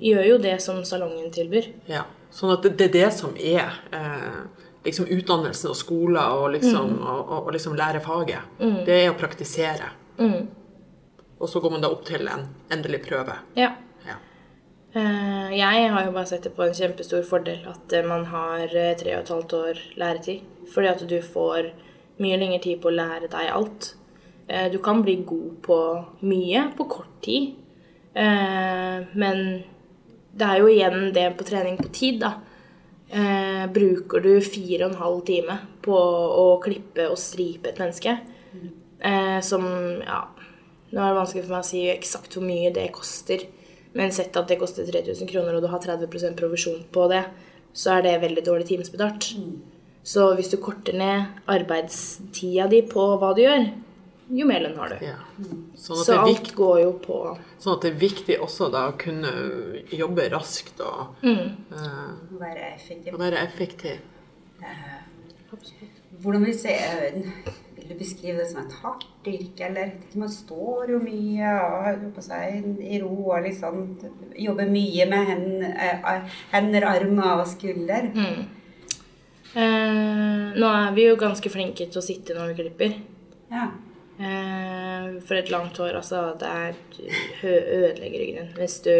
Gjør 0.00 0.24
jo 0.24 0.38
det 0.40 0.56
som 0.64 0.80
salongen 0.88 1.28
tilbyr. 1.34 1.66
Ja. 1.90 2.06
Sånn 2.32 2.54
at 2.54 2.64
det, 2.64 2.76
det 2.78 2.86
er 2.86 2.92
det 2.94 3.08
som 3.12 3.34
er 3.36 3.74
eh, 3.92 4.38
liksom 4.86 5.10
utdannelsen 5.12 5.72
og 5.72 5.76
skoler 5.76 6.36
og 6.38 6.54
liksom, 6.54 6.94
mm. 6.94 7.02
og, 7.04 7.18
og, 7.20 7.38
og 7.42 7.50
liksom 7.52 7.74
lære 7.76 8.00
faget. 8.04 8.46
Mm. 8.62 8.78
Det 8.86 8.96
er 8.96 9.10
å 9.10 9.18
praktisere. 9.20 9.90
Mm. 10.20 10.48
Og 11.40 11.48
så 11.48 11.60
går 11.60 11.72
man 11.74 11.84
da 11.84 11.90
opp 11.92 12.04
til 12.08 12.28
en 12.28 12.44
endelig 12.72 13.02
prøve. 13.06 13.38
Ja. 13.56 13.72
ja. 14.06 14.18
Uh, 14.94 15.48
jeg 15.56 15.88
har 15.94 16.04
jo 16.04 16.12
bare 16.16 16.28
sett 16.28 16.44
det 16.44 16.52
på 16.56 16.66
en 16.66 16.76
kjempestor 16.76 17.24
fordel 17.26 17.64
at 17.70 17.94
uh, 17.96 18.08
man 18.08 18.26
har 18.28 18.66
uh, 18.68 18.92
tre 19.00 19.16
og 19.16 19.22
et 19.22 19.32
halvt 19.34 19.56
år 19.60 19.80
læretid. 20.02 20.44
Fordi 20.74 20.92
at 20.92 21.06
du 21.08 21.16
får 21.24 21.72
mye 22.20 22.36
lengre 22.36 22.60
tid 22.66 22.82
på 22.82 22.92
å 22.92 22.98
lære 22.98 23.32
deg 23.32 23.48
alt. 23.54 23.94
Du 24.74 24.80
kan 24.82 24.98
bli 24.98 25.14
god 25.22 25.50
på 25.62 25.76
mye 26.26 26.64
på 26.74 26.84
kort 26.90 27.12
tid. 27.22 27.52
Men 28.12 29.36
det 30.34 30.46
er 30.46 30.58
jo 30.58 30.70
igjen 30.72 31.12
det 31.14 31.28
på 31.38 31.46
trening 31.46 31.78
på 31.78 31.86
tid, 31.94 32.18
da. 32.24 32.32
Eh, 33.10 33.66
bruker 33.74 34.22
du 34.22 34.36
fire 34.38 34.86
og 34.86 34.92
en 34.92 35.00
halv 35.00 35.22
time 35.26 35.56
på 35.82 35.96
å 35.96 36.44
klippe 36.62 37.08
og 37.10 37.18
stripe 37.18 37.72
et 37.72 37.80
menneske, 37.82 38.12
eh, 39.00 39.40
som 39.44 39.66
Ja, 40.04 40.22
nå 40.90 41.00
er 41.00 41.12
det 41.12 41.18
vanskelig 41.20 41.44
for 41.44 41.54
meg 41.54 41.64
å 41.64 41.70
si 41.70 41.84
eksakt 41.92 42.36
hvor 42.36 42.46
mye 42.46 42.72
det 42.74 42.88
koster, 42.94 43.44
men 43.94 44.14
sett 44.14 44.36
at 44.38 44.48
det 44.50 44.58
koster 44.60 44.86
3000 44.86 45.28
kroner, 45.30 45.56
og 45.56 45.64
du 45.64 45.70
har 45.70 45.82
30% 45.82 46.38
provisjon 46.38 46.82
på 46.94 47.06
det, 47.10 47.24
så 47.72 47.98
er 47.98 48.06
det 48.06 48.16
veldig 48.24 48.44
dårlig 48.46 48.66
timesbetalt. 48.70 49.30
Mm. 49.38 49.60
Så 50.02 50.32
hvis 50.38 50.50
du 50.50 50.56
korter 50.62 50.96
ned 50.96 51.40
arbeidstida 51.50 52.66
di 52.70 52.80
på 52.88 53.04
hva 53.20 53.34
du 53.36 53.42
gjør, 53.44 53.66
jo 54.30 54.46
mer 54.46 54.62
lønn 54.62 54.76
har 54.78 54.92
du. 54.92 55.00
Ja. 55.04 55.16
Sånn 55.78 56.02
så 56.04 56.20
alt 56.20 56.30
viktig, 56.30 56.54
går 56.58 56.76
jo 56.84 56.90
på 57.02 57.16
Sånn 57.58 57.74
at 57.74 57.84
det 57.84 57.90
er 57.90 57.96
viktig 57.98 58.36
også 58.44 58.68
da 58.70 58.84
å 58.92 58.96
kunne 58.98 59.32
jobbe 59.90 60.28
raskt 60.30 60.82
og 60.86 61.24
mm. 61.26 61.48
uh, 61.74 62.38
være 62.38 62.68
effektiv. 62.76 63.18
Være 63.18 63.42
effektiv. 63.42 63.98
Uh, 64.62 65.56
hvordan 66.22 66.46
vil 66.46 66.56
se, 66.58 66.76
uh, 66.78 67.50
vil 67.90 67.98
du 67.98 68.04
beskrive 68.04 68.38
det 68.38 68.46
som 68.50 68.62
et 68.62 68.74
hardt 68.82 69.26
yrke, 69.26 69.66
eller? 69.66 69.92
Man 70.14 70.30
står 70.30 70.92
jo 70.94 71.00
mye 71.02 71.50
og 71.58 72.06
på 72.14 72.22
seg 72.22 72.80
i 72.86 73.00
ro 73.02 73.10
og 73.32 73.42
liksom 73.46 73.82
jobber 74.38 74.70
mye 74.70 75.06
med 75.10 75.30
hender, 75.32 76.24
hender 76.52 76.86
armer 76.86 77.42
og 77.42 77.46
skulder. 77.50 78.10
Mm. 78.14 78.48
nå 80.54 80.66
er 80.70 80.92
vi 80.94 81.08
jo 81.08 81.16
ganske 81.18 81.50
flinke 81.50 81.88
til 81.90 81.98
å 81.98 82.04
sitte 82.06 82.36
når 82.36 82.52
vi 82.52 82.58
klipper. 82.62 82.98
Ja. 83.50 83.66
Eh, 84.20 85.16
for 85.26 85.40
et 85.40 85.50
langt 85.50 85.78
hår, 85.80 85.96
altså 85.96 86.34
Det 86.38 86.46
er 86.46 86.74
ødelegger 87.42 88.20
ryggen 88.20 88.50
hvis 88.58 88.74
du 88.84 88.92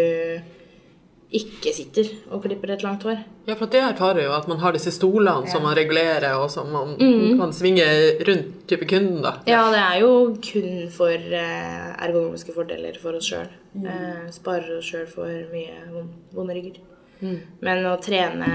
ikke 1.30 1.72
sitter 1.74 2.08
og 2.30 2.42
klipper 2.44 2.72
et 2.74 2.82
langt 2.82 3.04
hår. 3.06 3.20
Ja, 3.46 3.54
for 3.58 3.70
det 3.70 3.82
erfarer 3.84 4.24
jo 4.24 4.32
at 4.34 4.48
man 4.50 4.58
har 4.62 4.74
disse 4.74 4.92
stolene 4.94 5.46
ja. 5.46 5.52
som 5.52 5.62
man 5.66 5.76
regulerer, 5.78 6.34
og 6.40 6.48
som 6.50 6.72
man 6.74 6.96
mm. 6.98 7.38
kan 7.38 7.54
svinge 7.54 7.86
rundt 8.26 8.64
type 8.70 8.88
kunden, 8.90 9.20
da. 9.22 9.36
Ja, 9.50 9.62
det 9.70 9.84
er 9.84 10.00
jo 10.02 10.10
kun 10.42 10.88
for 10.94 11.14
eh, 11.14 11.86
ergonomiske 12.06 12.56
fordeler 12.56 12.98
for 13.02 13.20
oss 13.20 13.30
sjøl. 13.30 13.52
Mm. 13.74 13.86
Eh, 13.86 14.26
sparer 14.34 14.80
oss 14.80 14.90
sjøl 14.90 15.06
for 15.10 15.30
mye 15.54 16.02
vonde 16.34 16.58
rygger. 16.58 16.82
Mm. 17.20 17.38
Men 17.62 17.86
å 17.86 17.94
trene 18.02 18.50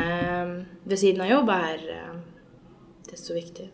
ved 0.83 0.99
siden 0.99 1.23
av 1.23 1.31
jobb 1.31 1.51
er 1.55 1.89
desto 3.07 3.35
viktig 3.37 3.69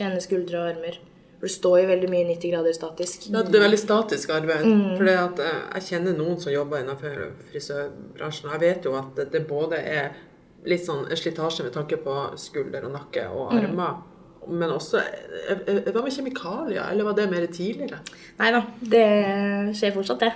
trene 0.00 0.20
skuldre 0.24 0.60
og 0.60 0.72
armer. 0.74 0.98
For 1.40 1.48
du 1.48 1.54
står 1.54 1.76
jo 1.80 1.88
veldig 1.88 2.08
mye 2.12 2.24
90 2.28 2.52
grader 2.52 2.74
statisk. 2.76 3.22
Ja, 3.32 3.40
det 3.46 3.56
er 3.56 3.64
veldig 3.64 3.80
statisk 3.80 4.32
arbeid. 4.36 4.66
Mm. 4.68 4.82
For 4.98 5.08
eh, 5.08 5.46
jeg 5.78 5.86
kjenner 5.86 6.18
noen 6.18 6.36
som 6.42 6.52
jobber 6.52 6.82
innenfor 6.82 7.22
frisørbransjen. 7.48 8.50
Og 8.50 8.56
jeg 8.56 8.62
vet 8.66 8.88
jo 8.90 8.92
at 8.98 9.22
det 9.32 9.40
både 9.48 9.80
er 9.80 10.10
litt 10.68 10.84
sånn 10.84 11.06
slitasje 11.08 11.64
med 11.64 11.72
tanke 11.72 11.96
på 12.04 12.16
skulder 12.40 12.84
og 12.84 12.92
nakke 12.98 13.24
og 13.32 13.54
mm. 13.54 13.62
armer. 13.62 13.96
Mm. 13.96 14.06
Men 14.60 14.74
også 14.74 15.00
eh, 15.00 15.64
eh, 15.64 15.88
Hva 15.88 16.04
med 16.04 16.14
kjemikalier? 16.14 16.84
Eller 16.90 17.08
var 17.08 17.16
det 17.16 17.30
mer 17.32 17.48
tidligere? 17.48 18.02
Nei 18.40 18.52
da, 18.52 18.62
det 18.92 19.08
skjer 19.80 19.96
fortsatt, 19.96 20.26
det. 20.26 20.32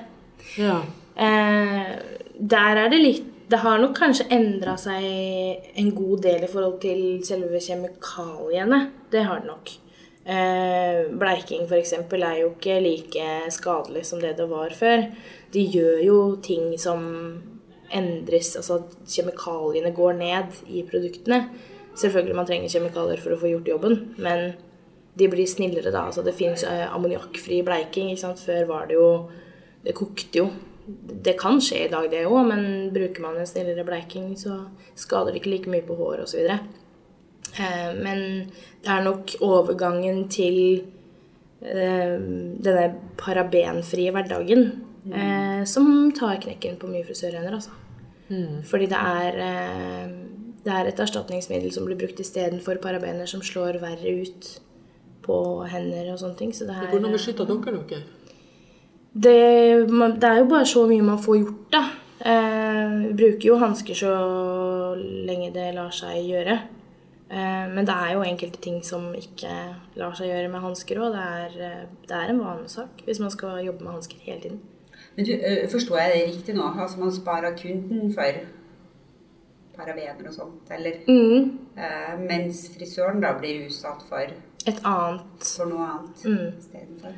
Ja. 0.60 0.80
Eh, 1.14 1.94
der 2.40 2.84
er 2.86 2.92
det 2.92 3.04
litt 3.04 3.30
det 3.44 3.60
har 3.60 3.76
nok 3.76 3.92
kanskje 3.98 4.24
endra 4.32 4.72
seg 4.80 5.04
en 5.76 5.90
god 5.94 6.22
del 6.24 6.46
i 6.46 6.48
forhold 6.48 6.78
til 6.82 7.00
selve 7.28 7.60
kjemikaliene. 7.60 8.78
Det 9.12 9.20
har 9.28 9.42
det 9.42 9.50
nok. 9.50 9.72
Eh, 10.24 11.04
bleiking 11.20 11.66
f.eks. 11.68 11.92
er 11.92 12.38
jo 12.40 12.52
ikke 12.54 12.78
like 12.80 13.26
skadelig 13.52 14.06
som 14.08 14.22
det 14.22 14.36
det 14.38 14.48
var 14.48 14.72
før. 14.72 15.04
De 15.52 15.64
gjør 15.68 16.00
jo 16.04 16.18
ting 16.42 16.72
som 16.80 17.04
endres, 17.94 18.54
altså 18.56 18.80
at 18.80 18.94
kjemikaliene 19.10 19.92
går 19.94 20.16
ned 20.18 20.60
i 20.72 20.82
produktene. 20.88 21.44
Selvfølgelig 21.94 22.36
man 22.36 22.46
trenger 22.48 22.72
kjemikalier 22.72 23.20
for 23.22 23.34
å 23.34 23.40
få 23.42 23.50
gjort 23.52 23.68
jobben, 23.70 23.98
men 24.18 24.54
de 25.14 25.28
blir 25.30 25.46
snillere 25.46 25.92
da. 25.94 26.08
Altså 26.08 26.24
det 26.26 26.34
fins 26.34 26.64
eh, 26.66 26.86
ammoniakkfri 26.88 27.60
bleiking. 27.66 28.10
Før 28.18 28.70
var 28.70 28.88
det 28.88 28.98
jo 28.98 29.08
Det 29.84 29.92
kokte 29.92 30.38
jo. 30.38 30.46
Det 30.86 31.34
kan 31.36 31.60
skje 31.60 31.82
i 31.84 31.90
dag, 31.92 32.06
det 32.10 32.22
òg, 32.24 32.46
men 32.48 32.92
bruker 32.92 33.20
man 33.20 33.36
en 33.36 33.46
snillere 33.48 33.84
bleiking, 33.84 34.32
så 34.36 34.62
skader 34.96 35.32
det 35.32 35.42
ikke 35.42 35.50
like 35.52 35.70
mye 35.72 35.84
på 35.84 35.96
håret 35.96 36.24
osv. 36.24 36.48
Eh, 37.58 37.92
men 37.94 38.50
det 38.84 38.90
er 38.90 39.06
nok 39.06 39.36
overgangen 39.44 40.26
til 40.32 40.58
eh, 41.62 42.16
denne 42.18 42.88
parabenfrie 43.20 44.12
hverdagen 44.14 44.68
mm. 45.04 45.64
som 45.70 46.10
tar 46.16 46.42
knekken 46.42 46.76
på 46.80 46.90
mye 46.90 47.06
frisørhender, 47.06 47.56
altså. 47.60 47.74
Fordi 48.64 48.86
det 48.88 48.98
er, 48.98 49.38
eh, 49.46 50.12
det 50.64 50.72
er 50.72 50.88
et 50.88 51.00
erstatningsmiddel 51.00 51.72
som 51.72 51.86
blir 51.86 51.98
brukt 52.00 52.20
istedenfor 52.20 52.80
parabener, 52.82 53.26
som 53.26 53.42
slår 53.44 53.78
verre 53.82 54.14
ut 54.24 54.48
på 55.24 55.38
hender 55.70 56.12
og 56.12 56.20
sånne 56.20 56.38
ting. 56.38 56.52
Så 56.52 56.68
det 56.68 56.76
er, 56.76 56.88
Hvordan 56.92 57.12
beskytter 57.14 57.48
dere 57.48 57.82
dere? 57.88 58.04
det, 59.14 59.36
det 60.20 60.30
er 60.30 60.40
jo 60.40 60.48
bare 60.50 60.66
så 60.66 60.86
mye 60.90 61.04
man 61.04 61.20
får 61.22 61.38
gjort, 61.42 61.68
da. 61.72 61.84
Eh, 62.24 62.94
vi 63.04 63.12
bruker 63.18 63.48
jo 63.50 63.60
hansker 63.60 63.98
så 63.98 64.14
lenge 64.96 65.52
det 65.54 65.74
lar 65.76 65.92
seg 65.92 66.24
gjøre. 66.24 66.58
Eh, 67.30 67.66
men 67.74 67.86
det 67.88 67.94
er 67.94 68.12
jo 68.14 68.22
enkelte 68.22 68.60
ting 68.60 68.82
som 68.84 69.14
ikke 69.16 69.50
lar 69.96 70.12
seg 70.14 70.28
gjøre 70.28 70.50
med 70.52 70.60
hansker 70.60 71.00
òg. 71.00 71.12
Det, 71.16 71.62
eh, 71.64 71.86
det 72.08 72.16
er 72.18 72.30
en 72.34 72.40
vanesak 72.44 73.04
hvis 73.06 73.20
man 73.20 73.30
skal 73.30 73.64
jobbe 73.64 73.84
med 73.84 73.92
hansker 73.96 74.16
hele 74.26 74.40
tiden. 74.40 74.60
Men 75.16 75.24
du, 75.26 75.32
øh, 75.32 75.70
Forstår 75.70 75.98
jeg 75.98 76.12
det 76.14 76.34
riktig 76.36 76.54
nå? 76.54 76.68
Altså 76.80 76.98
Man 77.00 77.12
sparer 77.12 77.56
kunden 77.56 78.12
for 78.14 78.32
parabener 79.76 80.28
og 80.28 80.34
sånt, 80.34 80.70
eller? 80.70 80.92
Mm. 81.08 81.58
Eh, 81.78 82.18
mens 82.28 82.68
frisøren 82.76 83.20
da 83.22 83.32
blir 83.38 83.64
utsatt 83.66 84.02
for, 84.08 84.34
Et 84.66 84.78
annet 84.88 85.44
for 85.56 85.66
noe 85.68 85.84
annet 85.84 86.22
Mm. 86.24 86.52
istedenfor. 86.58 87.12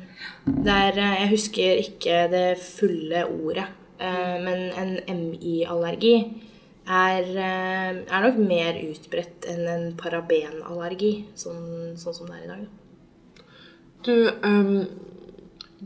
Er, 0.67 0.97
eh, 0.97 1.21
jeg 1.21 1.29
husker 1.29 1.77
ikke 1.83 2.31
det 2.31 2.57
fulle 2.59 3.21
ordet, 3.25 3.67
eh, 3.99 4.43
men 4.43 4.71
en 4.77 4.99
MI-allergi 5.07 6.41
er, 6.87 7.23
eh, 7.23 7.97
er 8.07 8.23
nok 8.23 8.37
mer 8.39 8.77
utbredt 8.79 9.47
enn 9.51 9.67
en 9.67 9.87
parabenallergi, 9.99 11.27
sånn, 11.35 11.97
sånn 11.99 12.15
som 12.15 12.29
det 12.31 12.37
er 12.39 12.45
i 12.45 12.51
dag. 12.53 12.67
Du, 14.07 14.13
um, 14.45 14.87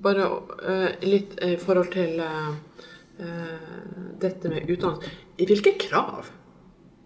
bare 0.03 0.27
uh, 0.61 0.89
litt 1.01 1.39
i 1.41 1.55
forhold 1.59 1.89
til 1.95 2.21
eh, 2.21 2.51
dette 4.21 4.51
med 4.51 4.69
utdannelse. 4.69 5.09
I 5.41 5.47
hvilke 5.49 5.73
krav 5.81 6.29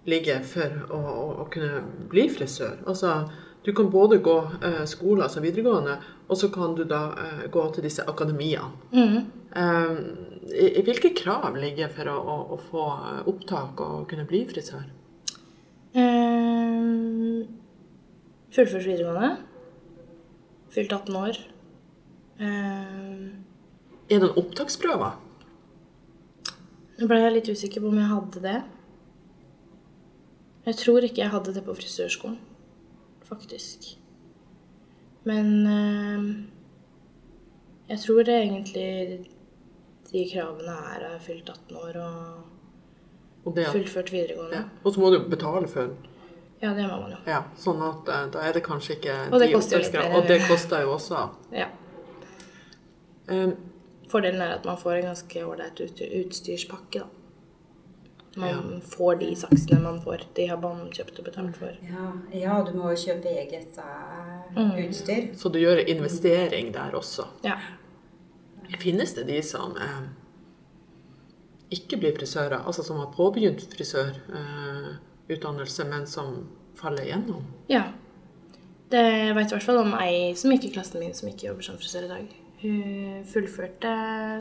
ligger 0.06 0.44
for 0.46 0.76
å, 0.92 1.00
å, 1.00 1.26
å 1.46 1.48
kunne 1.54 1.82
bli 2.12 2.28
frisør? 2.30 2.78
Altså, 2.86 3.24
du 3.66 3.72
kan 3.74 3.90
både 3.90 4.20
gå 4.22 4.36
uh, 4.44 4.84
skole, 4.86 5.24
altså 5.24 5.42
videregående, 5.42 5.98
og 6.28 6.38
så 6.38 6.52
kan 6.54 6.76
du 6.78 6.84
da 6.90 7.08
uh, 7.16 7.46
gå 7.52 7.64
til 7.74 7.88
disse 7.88 8.06
akademiene. 8.06 8.74
Mm. 8.94 9.26
I 9.56 10.35
hvilke 10.46 11.14
krav 11.18 11.56
ligger 11.58 11.90
for 11.94 12.10
å, 12.12 12.16
å, 12.20 12.38
å 12.54 12.58
få 12.70 12.86
opptak 13.32 13.82
og 13.82 14.06
kunne 14.12 14.28
bli 14.30 14.44
frisør? 14.50 14.86
Um, 15.96 17.46
Fullført 18.54 18.86
videregående. 18.86 19.32
Fylt 20.76 20.94
18 20.94 21.18
år. 21.20 21.40
Um, 22.40 23.46
Er 24.10 24.20
det 24.22 24.30
en 24.30 24.38
opptaksprøve? 24.38 25.14
Nå 26.96 27.08
ble 27.10 27.20
jeg 27.20 27.36
litt 27.36 27.52
usikker 27.52 27.84
på 27.84 27.92
om 27.92 28.00
jeg 28.00 28.12
hadde 28.12 28.44
det. 28.44 28.58
Jeg 30.66 30.80
tror 30.80 31.06
ikke 31.06 31.22
jeg 31.22 31.34
hadde 31.34 31.54
det 31.54 31.64
på 31.66 31.76
frisørskolen, 31.78 32.38
faktisk. 33.28 33.92
Men 35.26 35.50
eh, 35.70 36.24
jeg 37.90 38.02
tror 38.02 38.24
det 38.26 38.38
egentlig 38.40 38.88
de 40.16 40.26
kravene 40.32 40.76
er 40.96 41.06
å 41.12 41.14
fylt 41.22 41.50
18 41.54 41.78
år 41.84 42.02
og 42.08 43.46
Og, 43.46 43.54
det, 43.56 43.68
fullført 43.70 44.10
videregående. 44.16 44.58
ja. 44.64 44.64
og 44.84 44.94
så 44.96 45.00
må 45.04 45.10
du 45.14 45.20
jo 45.20 45.24
betale 45.30 45.68
for 45.70 45.92
Ja, 46.64 46.72
det 46.74 46.86
må 46.88 46.96
man 47.04 47.12
jo. 47.12 47.18
Ja, 47.30 47.42
sånn 47.62 47.82
at 47.86 48.08
eh, 48.10 48.24
da 48.34 48.46
er 48.48 48.54
det 48.56 48.64
kanskje 48.66 48.96
ikke 48.96 49.16
Og 49.30 49.40
det 49.44 49.50
de 49.52 49.58
koster 49.58 49.78
jo 49.78 49.84
litt 49.84 49.98
mer. 50.00 50.16
Og 50.18 50.28
det 50.32 50.38
koster 50.48 50.82
jo 50.86 50.94
også. 50.96 51.26
Ja. 51.54 51.68
Um, 53.28 53.54
Fordelen 54.10 54.42
er 54.46 54.56
at 54.60 54.66
man 54.66 54.78
får 54.78 55.00
en 55.02 55.08
ganske 55.10 55.44
ålreit 55.46 55.80
ut 55.82 56.02
utstyrspakke, 56.06 57.00
da. 57.04 57.08
Man 58.38 58.50
Ja. 58.50 58.80
får 58.92 59.16
de 59.20 59.30
saksene 59.36 59.80
man 59.82 60.02
får. 60.04 60.26
De 60.36 60.46
har 60.48 60.58
man 60.62 60.90
kjøpt 60.92 61.20
og 61.20 61.26
betalt 61.26 61.56
for. 61.58 61.72
Ja, 61.88 62.08
ja, 62.36 62.58
du 62.68 62.74
må 62.78 62.90
jo 62.92 62.98
kjøpe 63.06 63.32
eget 63.32 63.78
eh, 63.80 64.86
utstyr. 64.86 65.30
så 65.40 65.50
du 65.52 65.60
gjør 65.60 65.80
investering 65.88 66.72
der 66.74 66.92
også. 67.00 67.26
Ja. 67.44 67.56
Finnes 68.80 69.14
det 69.18 69.24
de 69.28 69.42
som 69.46 69.76
eh, 69.78 70.02
ikke 71.76 71.98
blir 72.02 72.14
frisører, 72.18 72.60
altså 72.66 72.82
som 72.86 72.98
har 73.02 73.10
påbegynt 73.16 73.62
frisørutdannelse, 73.74 75.84
men 75.90 76.04
som 76.08 76.28
faller 76.80 77.04
igjennom? 77.08 77.44
ja. 77.70 77.84
Det 78.86 79.02
jeg 79.02 79.34
vet 79.34 79.50
i 79.50 79.54
hvert 79.56 79.66
fall 79.66 79.80
om 79.82 79.96
ei 79.98 80.36
som 80.38 80.52
gikk 80.54 80.66
i 80.68 80.70
klassen 80.76 81.00
min, 81.02 81.14
som 81.18 81.26
ikke 81.28 81.48
jobber 81.48 81.66
som 81.66 81.78
frisør 81.82 82.04
i 82.06 82.10
dag. 82.12 82.26
Hun 82.62 83.24
fullførte 83.26 83.94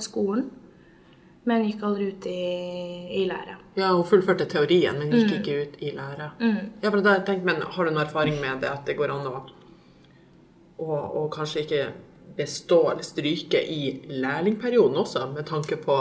skolen, 0.05 0.51
men 1.49 1.65
gikk 1.65 1.81
aldri 1.89 2.11
ut 2.13 2.27
i, 2.29 2.45
i 3.23 3.25
lære. 3.29 3.55
Ja, 3.81 3.89
hun 3.97 4.05
fullførte 4.05 4.45
teorien, 4.53 4.99
men 5.01 5.09
gikk 5.17 5.33
ikke 5.39 5.57
ut 5.63 5.73
i 5.81 5.95
lære. 5.97 6.29
Ja, 6.83 6.91
for 6.91 7.01
da 7.01 7.09
har 7.15 7.19
jeg 7.23 7.29
tenkt, 7.31 7.45
men 7.49 7.57
Har 7.65 7.83
du 7.89 7.91
noen 7.95 8.05
erfaring 8.05 8.37
med 8.41 8.61
det, 8.61 8.69
at 8.69 8.85
det 8.85 8.99
går 9.01 9.09
an 9.17 9.25
å, 9.33 9.35
å, 10.77 10.93
å 10.93 11.25
kanskje 11.33 11.65
ikke 11.65 11.81
bestå 12.37 12.91
eller 12.91 13.07
stryke 13.07 13.61
i 13.63 14.01
lærlingperioden 14.11 14.97
også, 15.05 15.27
med 15.35 15.47
tanke 15.49 15.79
på 15.81 15.99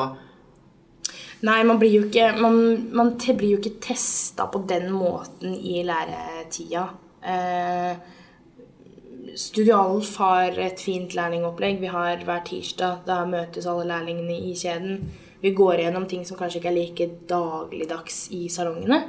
Nei, 1.44 1.60
man 1.68 1.76
blir 1.76 1.92
jo 1.92 2.06
ikke, 2.08 2.30
man, 2.40 2.58
man 2.96 3.10
blir 3.20 3.50
jo 3.50 3.58
ikke 3.60 3.82
testa 3.84 4.46
på 4.48 4.62
den 4.64 4.86
måten 4.96 5.52
i 5.52 5.82
læretida. 5.84 6.86
Eh, 7.20 7.98
Studio 9.36 10.00
har 10.20 10.60
et 10.62 10.80
fint 10.80 11.12
lærlingopplegg. 11.18 11.82
Vi 11.82 11.92
har 11.92 12.24
hver 12.24 12.46
tirsdag. 12.48 13.04
Da 13.08 13.26
møtes 13.28 13.68
alle 13.68 13.90
lærlingene 13.90 14.38
i 14.40 14.54
kjeden. 14.56 15.02
Vi 15.42 15.52
går 15.52 15.82
gjennom 15.84 16.08
ting 16.08 16.24
som 16.24 16.40
kanskje 16.40 16.62
ikke 16.62 16.72
er 16.72 16.78
like 16.78 17.10
dagligdags 17.28 18.28
i 18.32 18.46
salongene. 18.48 19.02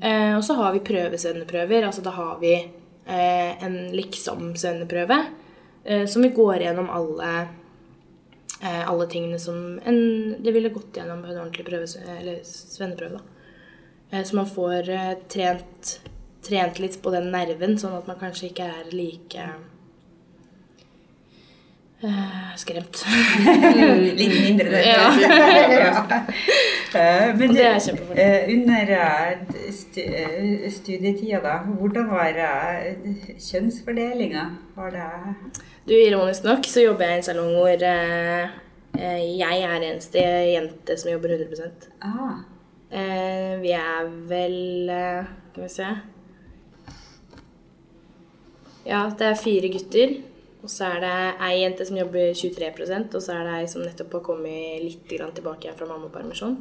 Eh, 0.00 0.32
og 0.36 0.44
så 0.46 0.56
har 0.56 0.72
vi 0.72 0.84
prøvesvenneprøver. 0.86 1.84
Altså 1.84 2.00
da 2.06 2.16
har 2.16 2.38
vi 2.40 2.54
eh, 2.54 3.64
en 3.66 3.76
liksom-svenneprøve 3.92 5.18
eh, 5.20 5.41
som 5.82 6.22
vi 6.22 6.28
går 6.30 6.62
gjennom 6.62 6.90
alle 6.94 7.30
eh, 8.62 8.88
alle 8.88 9.06
tingene 9.06 9.38
som 9.38 9.80
en, 9.84 10.36
det 10.38 10.52
ville 10.52 10.68
gått 10.68 10.96
gjennom 10.96 11.22
på 11.22 11.28
en 11.32 11.40
ordentlig 11.40 11.66
prøve, 11.66 11.86
eller 12.18 12.40
svenneprøve. 12.46 13.18
da. 13.18 14.16
Eh, 14.16 14.24
så 14.24 14.36
man 14.36 14.46
får 14.46 14.88
eh, 14.88 15.12
trent, 15.28 16.00
trent 16.42 16.78
litt 16.78 17.02
på 17.02 17.10
den 17.10 17.30
nerven, 17.32 17.78
sånn 17.78 17.96
at 17.98 18.08
man 18.10 18.20
kanskje 18.20 18.50
ikke 18.50 18.68
er 18.68 18.94
like 18.94 19.40
eh, 19.40 19.60
skremt. 22.58 23.02
Litt 24.18 24.32
mindre 24.34 24.70
det. 24.72 24.80
Ja. 24.88 25.04
ja. 25.82 26.02
Eh, 26.92 27.28
Men 27.38 27.54
det 27.54 27.64
er 27.66 27.78
kjempefordel. 27.80 28.18
eh, 28.18 28.48
under 28.56 28.90
eh, 28.96 29.30
eh, 30.02 30.66
studietida, 30.74 31.40
da, 31.44 31.54
hvordan 31.78 32.08
var 32.10 32.40
eh, 32.46 32.96
kjønnsfordelinga? 33.38 34.46
Var 34.76 34.90
det 34.96 35.06
Du, 35.86 35.94
Ironisk 35.94 36.44
nok 36.46 36.66
så 36.68 36.84
jobber 36.84 37.06
jeg 37.08 37.14
i 37.14 37.20
en 37.22 37.26
salong 37.30 37.54
hvor 37.56 37.86
eh, 37.92 38.50
eh, 38.98 39.22
jeg 39.38 39.62
er 39.66 39.78
eneste 39.92 40.22
jente 40.52 40.98
som 41.00 41.12
jobber 41.14 41.36
100 41.38 41.70
ah, 42.06 42.40
Eh, 42.92 43.54
vi 43.62 43.70
er 43.72 44.08
vel 44.28 44.90
eh, 44.92 45.30
Skal 45.54 45.62
vi 45.64 45.68
se 45.72 45.86
Ja, 48.84 49.06
det 49.16 49.26
er 49.30 49.38
fire 49.40 49.70
gutter. 49.72 50.12
Og 50.62 50.70
så 50.70 50.86
er 50.92 51.00
det 51.02 51.14
ei 51.42 51.52
jente 51.64 51.84
som 51.88 51.98
jobber 51.98 52.32
23% 52.38 53.16
og 53.18 53.22
så 53.24 53.34
er 53.34 53.48
det 53.48 53.54
ei 53.58 53.68
som 53.70 53.82
nettopp 53.82 54.12
har 54.18 54.24
kommet 54.28 54.84
litt 54.84 55.10
tilbake 55.10 55.72
fra 55.74 55.88
mammapermisjon. 55.90 56.56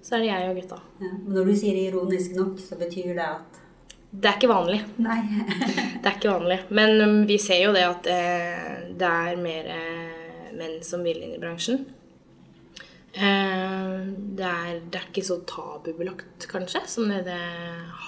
Så 0.00 0.16
er 0.16 0.24
det 0.24 0.30
jeg 0.30 0.48
og 0.48 0.60
gutta. 0.62 0.78
ja. 1.02 1.10
Men 1.12 1.34
Når 1.36 1.50
du 1.50 1.56
sier 1.60 1.80
ironisk 1.82 2.36
nok, 2.38 2.58
så 2.62 2.78
betyr 2.80 3.12
det 3.18 3.26
at 3.26 3.60
Det 4.10 4.30
er 4.30 4.38
ikke 4.38 4.48
vanlig. 4.48 4.80
Nei. 5.04 5.18
Det 6.02 6.06
er 6.08 6.14
ikke 6.16 6.32
vanlig. 6.32 6.58
Men 6.70 7.00
um, 7.02 7.26
vi 7.28 7.36
ser 7.38 7.60
jo 7.66 7.74
det 7.76 7.84
at 7.84 8.06
eh, 8.08 8.88
det 8.98 9.08
er 9.08 9.40
mer 9.42 9.66
eh, 9.74 10.52
menn 10.56 10.78
som 10.82 11.02
vil 11.04 11.20
inn 11.20 11.34
i 11.36 11.40
bransjen. 11.42 11.82
Eh, 13.12 13.98
det, 14.38 14.48
er, 14.48 14.78
det 14.88 15.02
er 15.02 15.10
ikke 15.10 15.26
så 15.26 15.40
tabubelagt, 15.44 16.48
kanskje, 16.48 16.80
som 16.88 17.12
det, 17.12 17.26
det 17.28 17.36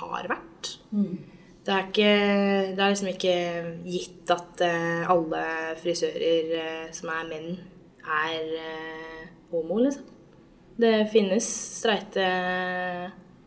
har 0.01 0.31
vært. 0.31 0.73
Det 1.61 1.75
er, 1.75 1.89
ikke, 1.91 2.13
det 2.75 2.81
er 2.81 2.93
liksom 2.93 3.11
ikke 3.11 3.35
gitt 3.85 4.31
at 4.33 4.63
eh, 4.65 5.11
alle 5.13 5.43
frisører 5.83 6.55
eh, 6.57 6.87
som 6.97 7.11
er 7.13 7.27
menn, 7.29 7.51
er 8.01 8.55
eh, 8.63 9.27
homo, 9.53 9.83
liksom. 9.85 10.07
Det 10.81 10.95
finnes 11.13 11.45
streite 11.81 12.25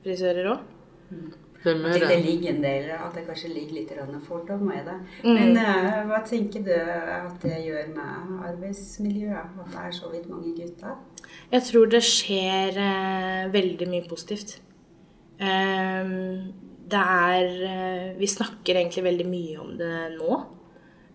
frisører 0.03 0.51
òg. 0.51 0.67
Det 1.63 1.71
er 1.71 1.95
At 1.95 2.05
det 2.11 2.19
ligger 2.25 2.49
en 2.51 2.63
del, 2.63 2.89
at 2.91 3.15
det 3.15 3.23
kanskje 3.25 3.53
ligger 3.53 3.77
litt 3.79 3.91
fordommer 4.27 4.75
i 4.75 4.83
det. 4.83 4.97
Men 5.23 5.55
mm. 5.55 6.09
hva 6.09 6.19
tenker 6.27 6.61
du 6.65 6.73
at 6.75 7.37
det 7.41 7.61
gjør 7.65 7.87
med 7.95 8.43
arbeidsmiljøet? 8.49 9.57
At 9.63 9.71
det 9.71 9.85
er 9.87 9.95
så 9.95 10.11
vidt 10.11 10.29
mange 10.29 10.51
gutter? 10.57 10.99
Jeg 11.53 11.63
tror 11.69 11.89
det 11.89 12.03
skjer 12.05 12.77
eh, 12.83 13.53
veldig 13.53 13.87
mye 13.89 14.05
positivt. 14.09 14.57
Ehm, 15.39 16.51
det 16.89 16.99
er 16.99 17.47
eh, 17.69 18.11
Vi 18.19 18.27
snakker 18.27 18.75
egentlig 18.75 19.05
veldig 19.05 19.25
mye 19.29 19.55
om 19.63 19.73
det 19.79 19.95
nå. 20.17 20.37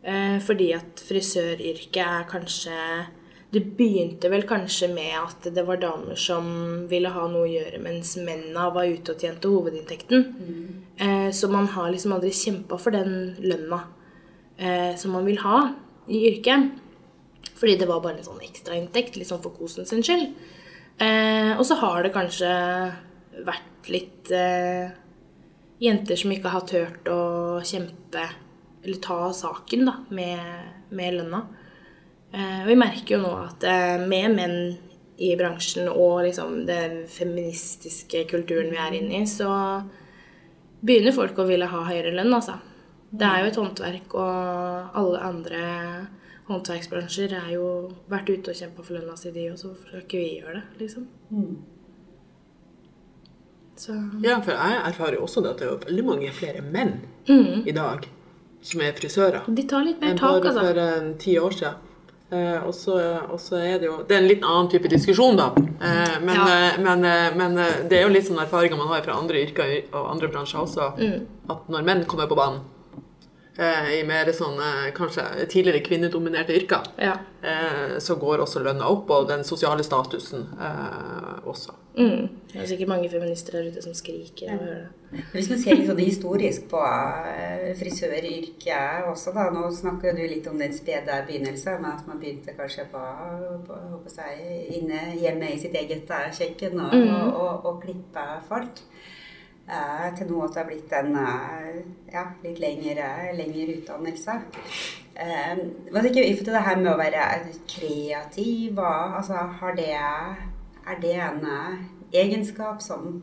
Eh, 0.02 0.38
fordi 0.44 0.72
at 0.76 1.02
frisøryrket 1.04 2.02
er 2.04 2.26
kanskje 2.30 2.76
Det 3.52 3.64
begynte 3.76 4.30
vel 4.30 4.44
kanskje 4.48 4.90
med 4.92 5.14
at 5.18 5.48
det 5.54 5.64
var 5.66 5.80
damer 5.82 6.18
som 6.20 6.48
ville 6.88 7.12
ha 7.12 7.26
noe 7.28 7.46
å 7.46 7.52
gjøre, 7.52 7.80
mens 7.80 8.16
mennene 8.20 8.66
var 8.74 8.88
ute 8.88 9.14
og 9.14 9.22
tjente 9.24 9.48
hovedinntekten. 9.48 10.26
Mm. 10.36 11.32
så 11.32 11.48
man 11.48 11.64
har 11.72 11.88
liksom 11.88 12.12
aldri 12.12 12.28
kjempa 12.34 12.76
for 12.76 12.92
den 12.92 13.38
lønna 13.40 13.78
eh, 14.58 14.92
som 15.00 15.16
man 15.16 15.24
vil 15.24 15.40
ha 15.40 15.62
i 16.12 16.20
yrket. 16.28 16.76
Fordi 17.58 17.78
det 17.78 17.88
var 17.88 18.02
bare 18.04 18.20
en 18.20 18.26
sånn 18.26 18.44
ekstrainntekt, 18.44 19.16
liksom 19.18 19.40
for 19.42 19.56
kosen 19.56 19.88
sin 19.88 20.04
skyld. 20.04 20.28
Eh, 21.02 21.52
og 21.56 21.64
så 21.66 21.78
har 21.78 22.02
det 22.02 22.14
kanskje 22.14 22.50
vært 23.46 23.90
litt 23.92 24.30
eh, 24.34 24.90
jenter 25.78 26.18
som 26.18 26.32
ikke 26.34 26.52
har 26.52 26.66
turt 26.68 27.08
å 27.12 27.22
kjempe, 27.66 28.24
eller 28.82 29.00
ta 29.02 29.32
saken, 29.34 29.86
da, 29.88 29.96
med, 30.14 30.74
med 30.90 31.18
lønna. 31.18 31.42
Eh, 32.32 32.66
vi 32.66 32.76
merker 32.78 33.16
jo 33.16 33.22
nå 33.22 33.32
at 33.46 33.64
eh, 33.64 33.96
med 34.02 34.34
menn 34.36 34.58
i 35.18 35.32
bransjen 35.38 35.88
og 35.90 36.22
liksom 36.26 36.60
den 36.68 37.00
feministiske 37.10 38.22
kulturen 38.30 38.70
vi 38.70 38.78
er 38.78 38.98
inne 39.00 39.22
i, 39.22 39.26
så 39.26 39.50
begynner 40.80 41.16
folk 41.16 41.38
å 41.40 41.48
ville 41.48 41.66
ha 41.70 41.86
høyere 41.88 42.14
lønn, 42.14 42.34
altså. 42.34 42.58
Det 43.08 43.24
er 43.24 43.40
jo 43.40 43.48
et 43.48 43.58
håndverk, 43.58 44.14
og 44.20 44.98
alle 45.00 45.22
andre 45.24 45.62
håndverksbransjer 46.48 47.34
har 47.38 47.50
jo 47.52 47.66
vært 48.08 48.30
ute 48.30 48.52
og 48.52 48.60
kjempa 48.60 48.84
for 48.84 48.98
lønna 48.98 49.16
si, 49.18 49.32
de 49.32 49.48
også. 49.52 49.72
Hvorfor 49.72 49.90
skal 49.90 50.04
ikke 50.04 50.20
vi 50.20 50.30
gjøre 50.38 50.60
det, 50.60 50.64
liksom? 50.82 51.08
Så 53.78 53.94
Ja, 54.24 54.40
for 54.42 54.50
jeg 54.52 54.80
erfarer 54.90 55.14
jo 55.14 55.24
også 55.26 55.42
det 55.44 55.50
at 55.54 55.58
det 55.62 55.68
er 55.68 55.76
veldig 55.86 56.04
mange 56.04 56.30
flere 56.34 56.62
menn 56.62 56.96
i 57.66 57.72
dag 57.72 58.08
som 58.62 58.80
er 58.82 58.92
frisører. 58.92 59.44
de 59.54 59.62
tar 59.70 59.84
litt 59.86 60.00
mer 60.00 60.10
enn 60.10 60.18
tak, 60.18 60.42
bare 60.42 60.50
altså. 60.50 60.60
for 60.66 61.18
ti 61.22 61.36
år 61.38 61.50
siden. 61.54 61.74
Eh, 62.30 62.66
og 62.66 62.74
så 62.74 63.56
er 63.56 63.78
det 63.78 63.86
jo 63.86 64.02
Det 64.08 64.16
er 64.16 64.20
en 64.20 64.28
litt 64.28 64.42
annen 64.44 64.68
type 64.68 64.88
diskusjon, 64.90 65.36
da. 65.38 65.46
Eh, 65.56 66.18
men, 66.20 66.34
Ja. 66.34 66.46
eh, 66.74 66.78
men, 66.82 67.04
eh, 67.04 67.34
men 67.36 67.56
eh, 67.58 67.88
det 67.88 67.92
er 67.98 68.02
jo 68.02 68.12
litt 68.12 68.26
sånn 68.26 68.36
erfaringer 68.42 68.76
man 68.76 68.88
har 68.88 69.00
fra 69.02 69.14
andre 69.16 69.36
yrker 69.46 69.84
og 69.94 70.10
andre 70.10 70.28
bransjer 70.28 70.60
også, 70.60 70.98
Mm. 70.98 71.26
at 71.48 71.68
når 71.70 71.82
menn 71.84 72.04
kommer 72.04 72.26
på 72.28 72.36
banen 72.36 72.60
eh, 72.60 72.77
i 73.58 74.02
mer 74.06 74.28
sånn 74.32 74.58
eh, 74.62 74.90
kanskje 74.94 75.24
tidligere 75.50 75.80
kvinnedominerte 75.82 76.54
yrker, 76.54 76.84
Ja. 77.02 77.16
eh, 77.42 77.96
så 77.98 78.14
går 78.20 78.44
også 78.44 78.62
lønna 78.62 78.86
opp, 78.86 79.10
og 79.10 79.28
den 79.28 79.42
sosiale 79.44 79.82
statusen 79.82 80.46
eh, 80.60 81.40
også. 81.48 81.74
Mm. 81.98 82.28
Det 82.52 82.60
er 82.62 82.66
sikkert 82.70 82.88
mange 82.92 83.08
feminister 83.10 83.56
der 83.58 83.72
ute 83.72 83.82
som 83.82 83.94
skriker 83.98 84.52
av 84.52 84.60
å 84.60 84.66
høre 84.68 84.84
det. 85.10 85.24
Hvis 85.32 85.48
man 85.50 85.58
ser 85.58 85.74
litt 85.80 85.88
sånn 85.88 85.98
historisk 86.04 86.68
på 86.70 86.78
eh, 86.86 87.72
frisøryrket 87.80 89.08
også, 89.10 89.32
da. 89.34 89.48
Nå 89.50 89.66
snakker 89.74 90.14
du 90.14 90.22
litt 90.30 90.46
om 90.46 90.58
den 90.60 90.72
spede 90.76 91.18
begynnelsen, 91.26 91.80
men 91.82 91.90
at 91.96 92.06
man 92.06 92.20
begynte 92.22 92.54
kanskje 92.54 92.86
på, 92.92 93.02
på 93.66 93.80
håper 93.94 94.20
jeg, 94.22 94.60
inne 94.78 95.00
hjemme 95.18 95.50
i 95.50 95.58
sitt 95.58 95.74
eget 95.74 96.10
eh, 96.14 96.30
kjøkken 96.38 96.78
og, 96.84 96.94
og, 96.94 97.42
og, 97.42 97.66
og 97.72 97.82
klippe 97.82 98.26
folk. 98.48 98.84
Eh, 99.68 100.04
til 100.16 100.30
nå 100.30 100.38
at 100.46 100.54
det 100.54 100.60
har 100.62 100.68
blitt 100.70 100.92
en 100.96 101.16
eh, 101.20 101.80
ja, 102.08 102.24
litt 102.40 102.60
lengre, 102.62 103.08
lengre 103.36 103.74
utdannelse. 103.76 104.36
Hva 105.18 106.02
tenker 106.04 106.22
vi 106.22 106.36
for 106.38 106.48
det 106.48 106.62
her 106.64 106.78
med 106.80 106.92
å 106.94 107.00
være 107.00 107.24
kreativ? 107.68 108.80
Altså, 108.80 109.42
har 109.60 109.76
det, 109.76 109.90
er 109.92 111.02
det 111.02 111.14
en 111.20 111.44
eh, 111.44 111.82
egenskap 112.22 112.80
som 112.80 113.18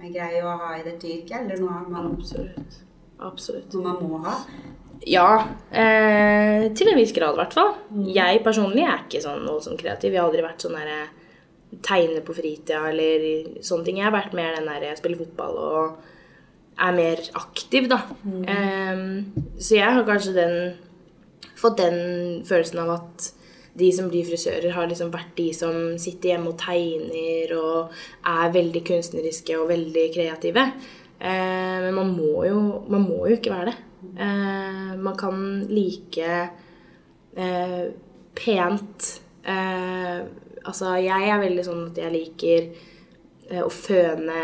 er 0.00 0.14
grei 0.14 0.40
å 0.40 0.56
ha 0.62 0.72
i 0.78 0.86
dette 0.86 1.04
yrket, 1.10 1.42
eller 1.42 1.60
noe 1.60 1.84
man, 1.90 2.14
Absolutt. 2.16 2.80
Absolutt. 3.20 3.74
noe 3.74 3.90
man 3.90 4.00
må 4.00 4.22
ha? 4.24 4.38
Ja, 5.04 5.28
eh, 5.68 6.70
til 6.76 6.88
en 6.88 6.96
viss 6.96 7.12
grad 7.16 7.36
i 7.36 7.42
hvert 7.42 7.56
fall. 7.56 7.74
Jeg 8.08 8.40
personlig 8.44 8.84
er 8.86 9.04
ikke 9.04 9.20
sånn 9.24 9.44
voldsomt 9.44 9.80
kreativ. 9.80 10.14
Jeg 10.14 10.20
har 10.20 10.28
aldri 10.28 10.44
vært 10.44 10.64
sånn 10.64 10.76
derre 10.76 11.02
tegne 11.86 12.22
på 12.26 12.34
fritida 12.36 12.82
eller 12.90 13.60
sånne 13.64 13.86
ting. 13.86 14.00
Jeg 14.00 14.08
har 14.08 14.16
vært 14.16 14.36
mer 14.36 14.56
den 14.56 14.68
der 14.70 14.88
jeg 14.88 15.00
spiller 15.00 15.22
fotball 15.22 15.58
og 15.64 16.06
er 16.80 16.96
mer 16.96 17.20
aktiv, 17.36 17.90
da. 17.90 18.00
Eh, 18.24 19.02
så 19.60 19.76
jeg 19.76 19.98
har 19.98 20.06
kanskje 20.08 20.36
den 20.36 20.56
fått 21.60 21.80
den 21.82 22.40
følelsen 22.48 22.80
av 22.84 22.94
at 22.96 23.28
de 23.80 23.90
som 23.94 24.08
blir 24.10 24.26
frisører, 24.26 24.72
har 24.74 24.88
liksom 24.90 25.12
vært 25.12 25.36
de 25.38 25.50
som 25.54 25.76
sitter 26.00 26.34
hjemme 26.34 26.52
og 26.52 26.58
tegner 26.60 27.52
og 27.56 28.00
er 28.26 28.56
veldig 28.56 28.82
kunstneriske 28.86 29.56
og 29.60 29.70
veldig 29.70 30.06
kreative. 30.16 30.66
Eh, 31.20 31.78
men 31.84 31.94
man 31.96 32.12
må, 32.16 32.32
jo, 32.48 32.60
man 32.90 33.06
må 33.06 33.22
jo 33.28 33.38
ikke 33.38 33.54
være 33.54 33.70
det. 33.70 33.78
Eh, 34.16 34.92
man 34.98 35.16
kan 35.20 35.66
like 35.68 36.30
eh, 37.36 37.82
pent 38.34 39.10
eh, 39.44 40.20
Altså, 40.68 40.94
jeg 41.00 41.30
er 41.30 41.40
veldig 41.40 41.64
sånn 41.66 41.82
at 41.88 42.00
jeg 42.02 42.14
liker 42.14 42.68
eh, 43.50 43.62
å 43.64 43.70
føne 43.72 44.42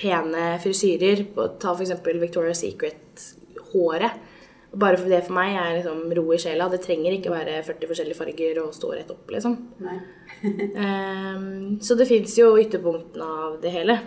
pene 0.00 0.44
frisyrer. 0.62 1.26
Ta 1.60 1.74
eksempel 1.76 2.20
Victoria's 2.22 2.62
Secret-håret. 2.64 4.28
Bare 4.70 5.00
for 5.00 5.10
det 5.10 5.24
for 5.26 5.34
meg 5.34 5.56
er 5.58 5.80
liksom 5.80 6.04
ro 6.14 6.24
i 6.30 6.38
sjela. 6.38 6.68
Det 6.70 6.78
trenger 6.84 7.16
ikke 7.16 7.32
være 7.32 7.58
40 7.66 7.90
forskjellige 7.90 8.20
farger 8.20 8.62
og 8.62 8.74
stå 8.76 8.94
rett 8.94 9.10
opp, 9.12 9.26
liksom. 9.34 9.58
Ehm, 10.84 11.80
så 11.82 11.96
det 11.98 12.06
fins 12.08 12.36
jo 12.38 12.54
ytterpunktene 12.60 13.26
av 13.44 13.60
det 13.62 13.74
hele. 13.74 13.98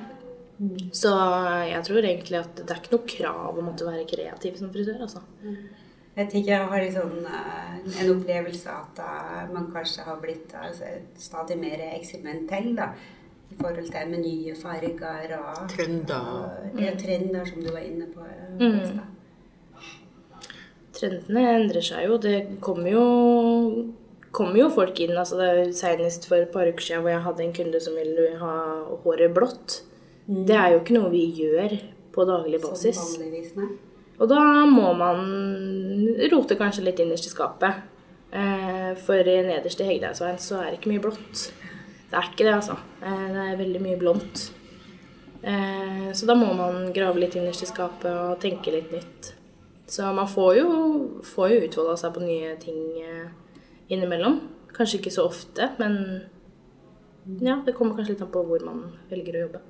Så 0.95 1.12
jeg 1.67 1.82
tror 1.88 2.06
egentlig 2.06 2.39
at 2.39 2.60
det 2.62 2.71
er 2.71 2.80
ikke 2.80 2.93
noe 2.93 3.10
krav 3.10 3.58
om 3.60 3.71
å 3.71 3.73
være 3.76 4.06
kreativ 4.08 4.60
som 4.60 4.71
frisør, 4.73 5.02
altså. 5.04 5.23
Jeg 6.15 6.30
tenker 6.30 6.49
jeg 6.54 6.67
har 6.69 6.80
liksom, 6.84 7.13
eh, 7.26 8.02
en 8.04 8.10
opplevelse 8.15 8.69
at 8.69 8.99
eh, 9.02 9.54
man 9.54 9.71
kanskje 9.73 10.04
har 10.06 10.19
blitt 10.21 10.54
altså, 10.54 10.86
stadig 11.17 11.58
mer 11.58 11.82
eksperimentell 11.95 12.76
da, 12.78 12.91
i 13.52 13.56
forhold 13.58 13.89
til 13.91 14.10
med 14.12 14.19
nye 14.26 14.54
farger 14.56 15.34
og 15.39 15.67
Trender. 15.69 16.30
og- 16.76 16.80
ja, 16.82 16.91
trender, 16.95 17.45
som 17.49 17.63
du 17.63 17.71
var 17.71 17.80
inne 17.82 18.06
på. 18.13 18.21
eh, 18.21 18.58
Mm. 18.60 18.99
Trendene 20.93 21.43
endrer 21.58 21.82
seg 21.82 22.06
jo. 22.08 22.17
Det 22.21 22.60
kommer 22.62 22.91
jo, 22.93 23.06
kommer 24.32 24.60
jo 24.62 24.69
folk 24.69 24.99
inn. 24.99 25.15
altså 25.17 25.38
det 25.39 25.47
er 25.49 25.71
Senest 25.73 26.28
for 26.30 26.36
et 26.38 26.52
par 26.54 26.67
uker 26.69 26.86
siden 26.86 27.02
hvor 27.02 27.10
jeg 27.15 27.21
hadde 27.26 27.43
en 27.47 27.54
kunde 27.54 27.82
som 27.82 27.95
ville 27.95 28.38
ha 28.39 28.54
håret 29.04 29.34
blått. 29.34 29.82
Det 30.28 30.56
er 30.56 30.71
jo 30.76 30.80
ikke 30.84 30.93
noe 30.99 31.10
vi 31.12 31.26
gjør 31.41 31.73
på 32.13 32.26
daglig 32.30 32.62
Som 32.62 32.69
basis. 32.69 33.02
vanligvis, 33.17 33.56
nei. 33.58 33.71
Og 34.23 34.29
da 34.31 34.39
må 34.69 34.93
man 34.95 35.19
rote 36.31 36.55
kanskje 36.59 36.86
litt 36.86 37.01
innerst 37.03 37.27
i 37.27 37.33
skapet. 37.33 37.81
Eh, 38.31 38.93
For 39.03 39.19
i 39.19 39.36
nederst 39.45 39.81
i 39.83 39.88
Hegdehaugsveien 39.89 40.39
så 40.41 40.62
er 40.62 40.71
det 40.71 40.79
ikke 40.79 40.93
mye 40.93 41.03
blått. 41.03 41.43
Det 42.09 42.17
er 42.19 42.29
ikke 42.29 42.45
det, 42.47 42.53
altså. 42.55 42.77
Eh, 43.03 43.25
Det 43.33 43.43
er 43.51 43.59
veldig 43.59 43.81
mye 43.83 43.99
blondt. 43.99 44.45
Eh, 45.43 46.12
Så 46.13 46.25
da 46.29 46.36
må 46.39 46.53
man 46.55 46.93
grave 46.93 47.19
litt 47.19 47.36
innerst 47.36 47.63
i 47.63 47.69
skapet 47.69 48.05
og 48.13 48.39
tenke 48.39 48.71
litt 48.71 48.91
nytt. 48.93 49.33
Så 49.88 50.07
man 50.15 50.27
får 50.27 50.55
jo, 50.57 50.69
får 51.23 51.49
jo 51.51 51.62
utfolda 51.67 51.97
seg 51.99 52.13
på 52.15 52.23
nye 52.23 52.55
ting 52.62 52.79
innimellom. 53.89 54.39
Kanskje 54.73 54.99
ikke 55.01 55.12
så 55.12 55.25
ofte, 55.27 55.67
men 55.77 56.23
ja, 57.41 57.59
det 57.65 57.75
kommer 57.75 57.95
kanskje 57.95 58.15
litt 58.15 58.21
an 58.25 58.31
på 58.33 58.41
hvor 58.47 58.63
man 58.65 58.79
velger 59.12 59.36
å 59.38 59.43
jobbe. 59.47 59.62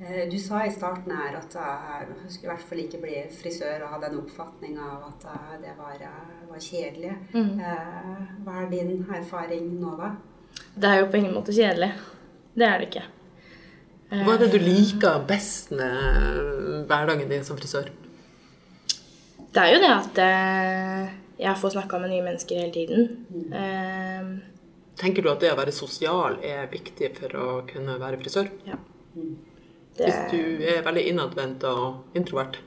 Eh, 0.00 0.28
Du 0.30 0.38
sa 0.38 0.60
i 0.66 0.70
starten 0.70 1.10
her 1.10 1.36
at 1.38 1.54
jeg 1.58 2.30
skulle 2.30 2.52
i 2.52 2.54
hvert 2.54 2.66
fall 2.70 2.78
ikke 2.84 3.00
bli 3.02 3.16
frisør 3.34 3.82
og 3.82 3.92
hadde 3.96 4.10
en 4.12 4.20
oppfatning 4.20 4.76
av 4.78 5.08
at 5.10 5.24
eh, 5.32 5.54
det 5.64 5.72
var, 5.78 5.94
eh, 6.00 6.48
var 6.50 6.62
kjedelig. 6.62 7.14
Mm. 7.34 7.60
Eh, 7.60 8.26
Hva 8.46 8.58
er 8.62 8.70
din 8.70 8.92
erfaring 9.20 9.70
nå, 9.80 9.94
da? 9.98 10.12
Det 10.78 10.88
er 10.92 11.00
jo 11.02 11.08
på 11.12 11.18
ingen 11.20 11.34
måte 11.34 11.54
kjedelig. 11.56 11.90
Det 12.58 12.66
er 12.66 12.78
det 12.78 12.88
ikke. 12.92 13.06
Hva 14.24 14.34
er 14.34 14.38
det 14.40 14.52
du 14.54 14.58
liker 14.62 15.18
best 15.28 15.70
med 15.76 16.86
hverdagen 16.88 17.28
din 17.28 17.44
som 17.44 17.58
frisør? 17.58 17.90
Det 19.52 19.60
er 19.64 19.74
jo 19.74 19.80
det 19.82 19.90
at 19.92 20.18
eh, 20.22 21.10
jeg 21.42 21.58
får 21.60 21.74
snakka 21.74 21.98
med 22.00 22.10
nye 22.14 22.24
mennesker 22.24 22.62
hele 22.62 22.72
tiden. 22.72 23.52
Eh, 23.52 24.30
Tenker 24.98 25.22
du 25.22 25.28
at 25.30 25.42
det 25.42 25.52
å 25.52 25.58
være 25.58 25.74
sosial 25.74 26.38
er 26.42 26.66
viktig 26.72 27.12
for 27.18 27.36
å 27.38 27.48
kunne 27.68 27.98
være 28.00 28.22
frisør? 28.22 28.48
ja. 28.66 28.78
Hvis 30.06 30.32
du 30.32 30.64
er 30.64 30.84
veldig 30.86 31.04
innadvendt 31.10 31.64
og 31.68 32.18
introvert? 32.18 32.60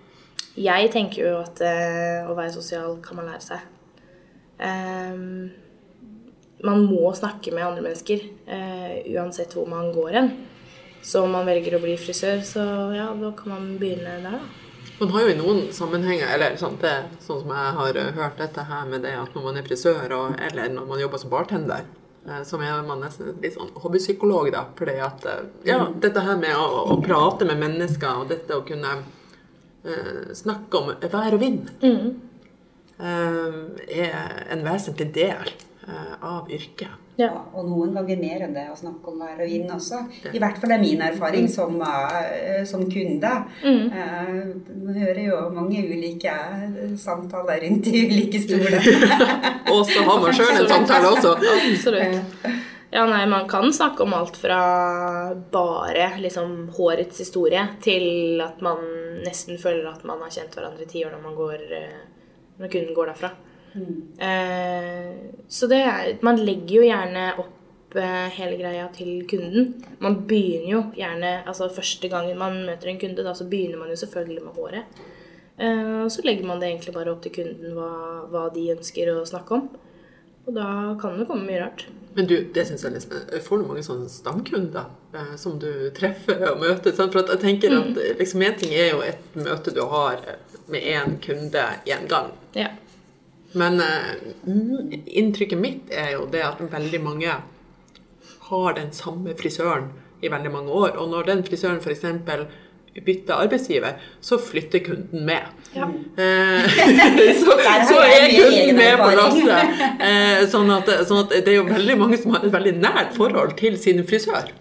Jeg 0.60 0.90
tenker 0.92 1.24
jo 1.24 1.36
at 1.40 1.62
eh, 1.64 2.28
å 2.28 2.36
være 2.36 2.52
sosial 2.58 2.98
kan 3.04 3.22
man 3.22 3.30
lære 3.32 3.46
seg. 3.46 3.68
Um, 4.62 5.52
man 6.62 6.84
må 6.86 7.10
snakke 7.18 7.54
med 7.56 7.66
andre 7.66 7.82
mennesker 7.82 8.22
uh, 8.46 8.98
uansett 9.16 9.56
hvor 9.58 9.66
man 9.70 9.88
går 9.96 10.18
hen. 10.20 10.34
så 11.02 11.24
om 11.26 11.32
man 11.34 11.48
velger 11.48 11.80
å 11.80 11.82
bli 11.82 11.96
frisør, 11.98 12.44
så 12.46 12.62
ja, 12.94 13.08
da 13.18 13.32
kan 13.34 13.56
man 13.56 13.72
begynne 13.82 14.20
der, 14.22 14.36
da. 14.36 14.42
Man 15.00 15.10
har 15.16 15.24
jo 15.24 15.32
i 15.32 15.38
noen 15.40 15.64
sammenhenger, 15.74 16.28
eller 16.36 16.60
sånn, 16.62 16.76
det, 16.82 16.94
sånn 17.26 17.40
som 17.42 17.50
jeg 17.56 17.72
har 17.80 17.98
eh, 17.98 18.12
hørt 18.20 18.38
dette 18.38 18.68
her 18.70 18.84
med 18.86 19.02
det 19.02 19.16
at 19.18 19.34
når 19.34 19.48
man 19.48 19.58
er 19.58 19.66
frisør, 19.66 20.14
og, 20.14 20.36
eller 20.38 20.70
når 20.76 20.86
man 20.92 21.02
jobber 21.02 21.24
som 21.24 21.32
bartender, 21.34 21.88
eh, 22.28 22.42
så 22.48 22.60
er 22.62 22.84
man 22.88 23.02
nesten 23.04 23.34
litt 23.42 23.56
sånn 23.56 23.72
hobbypsykolog, 23.84 24.52
da. 24.54 24.66
Fordi 24.78 24.98
at 25.04 25.26
eh, 25.30 25.44
ja, 25.70 25.84
dette 26.04 26.24
her 26.26 26.40
med 26.42 26.56
å, 26.58 26.68
å 26.94 27.00
prate 27.04 27.48
med 27.50 27.62
mennesker, 27.62 28.24
og 28.24 28.32
dette 28.32 28.58
å 28.58 28.66
kunne 28.68 28.98
uh, 29.02 30.34
snakke 30.38 30.82
om 30.82 30.92
vær 31.02 31.38
og 31.38 31.42
vind, 31.42 31.72
eh, 33.02 33.62
er 34.06 34.44
en 34.54 34.66
vesentlig 34.66 35.12
del 35.18 35.54
uh, 35.88 36.18
av 36.38 36.52
yrket. 36.54 37.01
Ja. 37.20 37.30
Og 37.54 37.68
noen 37.68 37.94
ganger 37.98 38.20
mer 38.22 38.46
enn 38.46 38.56
det 38.56 38.64
å 38.72 38.78
snakke 38.78 39.12
om 39.12 39.20
vær 39.22 39.42
og 39.44 39.52
vind 39.52 39.70
også. 39.74 40.00
I 40.32 40.42
hvert 40.42 40.58
fall 40.62 40.74
er 40.76 40.82
min 40.82 41.04
erfaring 41.06 41.50
som, 41.52 41.76
eh, 41.84 42.64
som 42.66 42.86
kunde. 42.90 43.34
Mm. 43.64 43.86
Man 44.86 44.98
hører 44.98 45.22
jo 45.26 45.42
mange 45.54 45.84
ulike 45.92 46.34
samtaler 46.98 47.62
rundt 47.66 47.92
i 47.92 48.06
ulike 48.08 48.42
stoler. 48.42 48.80
Og 49.74 49.86
så 49.88 50.04
har 50.08 50.20
man 50.24 50.36
sjøl 50.36 50.56
en 50.56 50.70
samtale 50.72 51.12
også. 51.14 51.36
Absolutt. 51.56 52.48
Ja, 52.92 53.06
nei, 53.08 53.26
man 53.32 53.48
kan 53.48 53.72
snakke 53.74 54.04
om 54.04 54.14
alt 54.14 54.36
fra 54.38 54.62
bare 55.52 56.10
liksom 56.20 56.70
hårets 56.76 57.22
historie 57.24 57.64
til 57.84 58.42
at 58.44 58.60
man 58.62 58.82
nesten 59.24 59.60
føler 59.62 59.88
at 59.94 60.04
man 60.08 60.20
har 60.26 60.34
kjent 60.34 60.58
hverandre 60.58 60.84
i 60.84 60.90
ti 60.92 61.06
år 61.06 61.14
når 61.16 61.24
man 61.24 61.38
går 61.38 61.64
eh, 61.78 62.02
når 62.60 62.74
kunden 62.74 62.98
går 62.98 63.14
derfra. 63.14 63.32
Eh, 63.74 65.12
så 65.48 65.68
det 65.72 65.80
er 65.80 66.18
Man 66.22 66.42
legger 66.44 66.74
jo 66.76 66.82
gjerne 66.84 67.26
opp 67.40 67.96
eh, 67.96 68.28
hele 68.36 68.58
greia 68.60 68.88
til 68.96 69.24
kunden. 69.30 69.72
Man 70.04 70.22
begynner 70.28 70.72
jo 70.74 70.82
gjerne 70.98 71.32
Altså 71.46 71.70
første 71.72 72.10
gangen 72.12 72.40
man 72.40 72.66
møter 72.68 72.92
en 72.92 73.00
kunde, 73.00 73.24
da 73.24 73.36
så 73.38 73.48
begynner 73.48 73.80
man 73.80 73.94
jo 73.94 74.00
selvfølgelig 74.02 74.44
med 74.44 74.60
håret. 74.60 75.02
Eh, 75.62 76.04
og 76.04 76.12
så 76.12 76.26
legger 76.26 76.48
man 76.48 76.60
det 76.60 76.72
egentlig 76.72 76.96
bare 76.96 77.14
opp 77.14 77.24
til 77.24 77.36
kunden 77.40 77.78
hva, 77.78 77.94
hva 78.32 78.50
de 78.54 78.72
ønsker 78.76 79.14
å 79.14 79.24
snakke 79.30 79.60
om. 79.60 79.72
Og 80.48 80.56
da 80.56 80.68
kan 81.02 81.20
det 81.20 81.28
komme 81.30 81.46
mye 81.46 81.62
rart. 81.62 81.86
Men 82.16 82.28
du, 82.28 82.34
det 82.54 82.66
synes 82.68 82.84
jeg 82.84 82.96
liksom, 82.96 83.20
får 83.46 83.60
du 83.62 83.68
mange 83.70 83.84
sånne 83.86 84.10
stamkunder 84.12 84.90
eh, 85.16 85.36
som 85.40 85.60
du 85.62 85.70
treffer 85.96 86.42
og 86.50 86.60
møter? 86.64 86.96
Sant? 86.98 87.14
For 87.14 87.24
jeg 87.24 87.44
tenker 87.44 87.76
at 87.78 88.00
liksom, 88.20 88.44
en 88.44 88.58
ting 88.60 88.74
er 88.76 88.90
jo 88.96 89.04
et 89.06 89.38
møte 89.38 89.72
du 89.76 89.84
har 89.94 90.20
med 90.72 90.82
én 90.82 91.20
kunde 91.24 91.64
én 91.86 92.08
gang. 92.12 92.34
Ja. 92.58 92.72
Men 93.58 93.82
mm, 94.46 94.92
inntrykket 95.06 95.60
mitt 95.60 95.92
er 95.92 96.14
jo 96.16 96.28
det 96.32 96.44
at 96.46 96.62
veldig 96.72 97.02
mange 97.04 97.40
har 98.52 98.74
den 98.76 98.92
samme 98.96 99.36
frisøren 99.40 99.90
i 100.22 100.32
veldig 100.32 100.52
mange 100.52 100.72
år. 100.72 100.98
Og 101.00 101.10
når 101.12 101.30
den 101.30 101.44
frisøren 101.48 101.80
f.eks. 101.82 102.06
bytter 103.06 103.34
arbeidsgiver, 103.34 104.00
så 104.22 104.40
flytter 104.42 104.84
kunden 104.86 105.26
med. 105.26 105.48
Ja. 105.76 105.88
Uh, 105.88 106.68
så, 107.44 107.56
så 107.92 108.02
er 108.04 108.28
kunden 108.36 108.76
med 108.76 108.98
på 109.02 109.10
lasset. 109.20 109.80
Uh, 110.02 110.44
sånn, 110.54 110.76
sånn 111.08 111.24
at 111.24 111.38
det 111.38 111.56
er 111.56 111.62
jo 111.62 111.70
veldig 111.70 111.98
mange 112.02 112.20
som 112.22 112.36
har 112.36 112.46
et 112.46 112.54
veldig 112.54 112.76
nært 112.82 113.16
forhold 113.18 113.56
til 113.62 113.80
sin 113.82 114.04
frisør. 114.08 114.52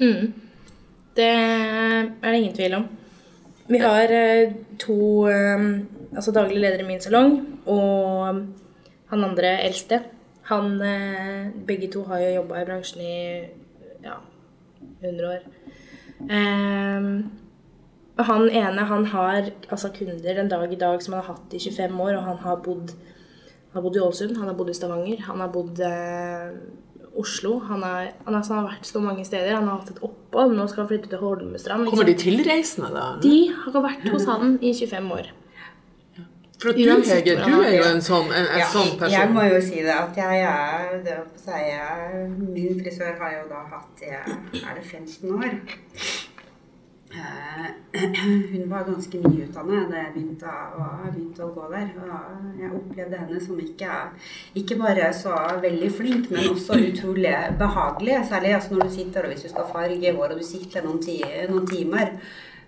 Det 1.18 1.28
er 1.28 2.08
det 2.30 2.38
ingen 2.38 2.56
tvil 2.56 2.80
om. 2.80 2.88
Vi 3.70 3.78
har 3.78 4.10
to 4.82 4.96
altså 5.30 6.32
daglig 6.34 6.58
leder 6.58 6.80
i 6.82 6.86
min 6.88 7.02
salong, 7.02 7.36
og 7.70 8.40
han 9.10 9.26
andre 9.26 9.52
eldste. 9.66 10.02
Han, 10.50 10.80
eh, 10.82 11.50
begge 11.66 11.90
to 11.92 12.04
har 12.08 12.22
jo 12.24 12.36
jobba 12.40 12.62
i 12.62 12.66
bransjen 12.68 13.02
i 13.04 13.48
ja, 14.04 14.16
100 15.02 15.28
år. 15.34 15.44
Og 18.20 18.26
han 18.28 18.50
ene 18.52 18.84
han 18.84 19.06
har 19.14 19.48
altså 19.70 19.88
kunder 19.96 20.36
den 20.36 20.50
dag 20.50 20.72
i 20.72 20.78
dag 20.80 21.00
som 21.02 21.14
han 21.16 21.24
har 21.24 21.36
hatt 21.36 21.54
i 21.56 21.62
25 21.62 22.02
år, 22.04 22.18
og 22.18 22.26
han 22.26 22.38
har 22.42 22.60
bodd, 22.64 22.92
han 23.70 23.78
har 23.78 23.84
bodd 23.86 23.96
i 23.96 24.02
Ålesund, 24.04 24.36
han 24.36 24.50
har 24.50 24.58
bodd 24.58 24.72
i 24.72 24.76
Stavanger, 24.76 25.22
han 25.24 25.40
har 25.40 25.52
bodd 25.54 25.80
eh, 25.86 26.50
Oslo. 27.20 27.58
Han, 27.66 27.82
er, 27.82 28.12
han, 28.24 28.34
altså, 28.34 28.54
han 28.54 28.64
har 28.64 28.74
vært 28.74 28.86
så 28.86 29.00
mange 29.02 29.24
steder. 29.26 29.56
Han 29.56 29.66
har 29.66 29.80
hatt 29.80 29.90
et 29.96 30.04
opphold. 30.06 30.54
Nå 30.54 30.66
skal 30.70 30.84
han 30.84 30.90
flytte 30.92 31.10
til 31.10 31.18
Holmestrand. 31.20 31.88
Kommer 31.90 32.06
de 32.06 32.14
tilreisende, 32.20 32.92
da? 32.94 33.06
De 33.22 33.36
har 33.50 33.82
vært 33.82 34.06
hos 34.12 34.28
han 34.30 34.54
i 34.62 34.70
25 34.76 35.10
år. 35.16 35.32
For 36.60 36.76
du, 36.76 36.82
Uansett 36.84 37.24
Hege, 37.24 37.36
du 37.40 37.62
er 37.64 37.74
jo 37.78 37.84
en 37.88 38.02
sånn, 38.04 38.28
en, 38.36 38.44
en 38.44 38.58
Ja, 38.60 38.66
sånn 38.68 38.96
person. 39.00 39.14
Jeg 39.14 39.30
må 39.32 39.46
jo 39.48 39.60
si 39.64 39.80
det 39.80 39.94
at 39.96 40.18
jeg 40.20 40.42
er 40.44 40.98
det 41.06 41.14
å 41.22 41.28
si, 41.40 41.60
jeg, 41.70 42.26
Min 42.36 42.82
frisør 42.82 43.14
har 43.22 43.38
jo 43.38 43.46
da 43.48 43.62
hatt 43.70 44.02
jeg, 44.04 44.40
Er 44.60 44.74
det 44.76 44.84
15 44.84 45.38
år? 45.38 45.56
Eh, 47.10 47.70
Hun 48.52 48.68
var 48.70 48.84
ganske 48.86 49.18
nyutdannet 49.24 49.88
da 49.90 50.02
jeg 50.04 50.12
begynte 50.14 50.52
å, 50.76 50.84
begynte 51.08 51.46
å 51.46 51.50
gå 51.56 51.70
der. 51.72 51.88
Og 51.96 52.60
jeg 52.60 52.70
opplevde 52.76 53.22
henne 53.22 53.40
som 53.42 53.64
ikke, 53.64 53.96
ikke 54.60 54.78
bare 54.78 55.08
så 55.16 55.34
veldig 55.64 55.90
flink, 55.96 56.28
men 56.30 56.52
også 56.52 56.78
utrolig 56.90 57.34
behagelig. 57.58 58.20
Særlig 58.30 58.54
altså 58.58 58.76
når 58.76 58.86
du 58.86 58.94
sitter 59.00 59.26
og 59.26 59.34
hvis 59.34 59.48
du 59.48 59.50
skal 59.54 59.72
farge 59.72 60.14
hår 60.20 60.36
og 60.36 60.44
du 60.44 60.46
sitter 60.46 60.86
noen, 60.86 61.02
ti, 61.02 61.18
noen 61.50 61.66
timer. 61.72 62.14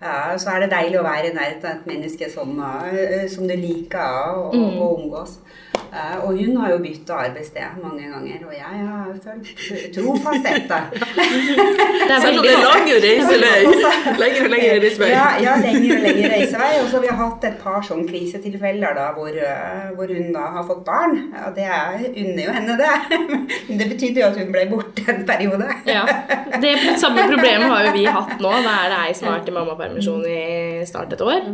Ja, 0.02 0.38
så 0.38 0.50
er 0.50 0.64
det 0.64 0.72
deilig 0.72 0.98
å 0.98 1.04
være 1.06 1.28
i 1.30 1.34
nærheten 1.36 1.68
av 1.68 1.76
et 1.76 1.84
menneske 1.86 2.26
som, 2.30 2.56
eh, 2.90 3.28
som 3.30 3.46
du 3.46 3.54
liker 3.54 4.34
å, 4.34 4.48
å 4.50 4.88
omgås. 4.96 5.36
Eh, 5.92 6.24
og 6.24 6.30
hun 6.40 6.56
har 6.56 6.70
jo 6.72 6.78
bytta 6.80 7.16
arbeidssted 7.26 7.80
mange 7.82 8.06
ganger, 8.08 8.44
og 8.48 8.52
jeg 8.56 8.78
har 8.88 9.08
følt 9.24 9.48
trofast 9.92 10.46
etter. 10.48 10.86
Det 12.08 12.14
er 12.16 12.22
veldig 12.24 12.54
lang 12.62 12.86
reisevei. 13.04 13.58
Lenger 14.22 14.46
og 14.46 14.54
lengre 14.54 14.78
reisevei. 14.84 15.10
Ja, 15.12 15.26
ja 15.44 15.56
lengre 15.60 15.98
og 15.98 16.06
lengre 16.06 16.30
reisevei. 16.32 16.70
Og 16.80 16.88
så 16.88 16.96
har 16.96 17.04
vi 17.04 17.12
hatt 17.18 17.44
et 17.50 17.58
par 17.60 17.84
sånn 17.84 18.06
krisetilfeller 18.08 18.96
da, 18.96 19.10
hvor, 19.18 19.36
eh, 19.36 19.92
hvor 19.98 20.14
hun 20.16 20.32
da 20.32 20.46
har 20.56 20.64
fått 20.70 20.80
barn. 20.88 21.18
Og 21.42 21.60
det 21.60 21.68
er, 21.68 22.08
unner 22.08 22.42
jo 22.46 22.56
henne 22.56 22.78
det. 22.80 23.20
Men 23.68 23.82
det 23.82 23.90
betydde 23.92 24.24
jo 24.24 24.30
at 24.30 24.40
hun 24.40 24.56
ble 24.56 24.64
borte 24.72 25.06
en 25.12 25.22
periode. 25.28 25.68
Ja. 25.92 26.06
Det 26.64 26.74
samme 27.04 27.28
problemet 27.28 27.68
har 27.68 27.90
jo 27.90 27.94
vi 28.00 28.08
hatt 28.08 28.34
nå. 28.40 28.56
Da 28.64 28.80
er 28.80 28.96
det 28.96 29.04
ei 29.04 29.14
som 29.20 29.28
har 29.28 29.38
vært 29.42 29.52
i 29.52 29.56
mammapermisjon 29.60 30.24
i 30.24 30.42
snart 30.88 31.12
et 31.12 31.28
år. 31.28 31.52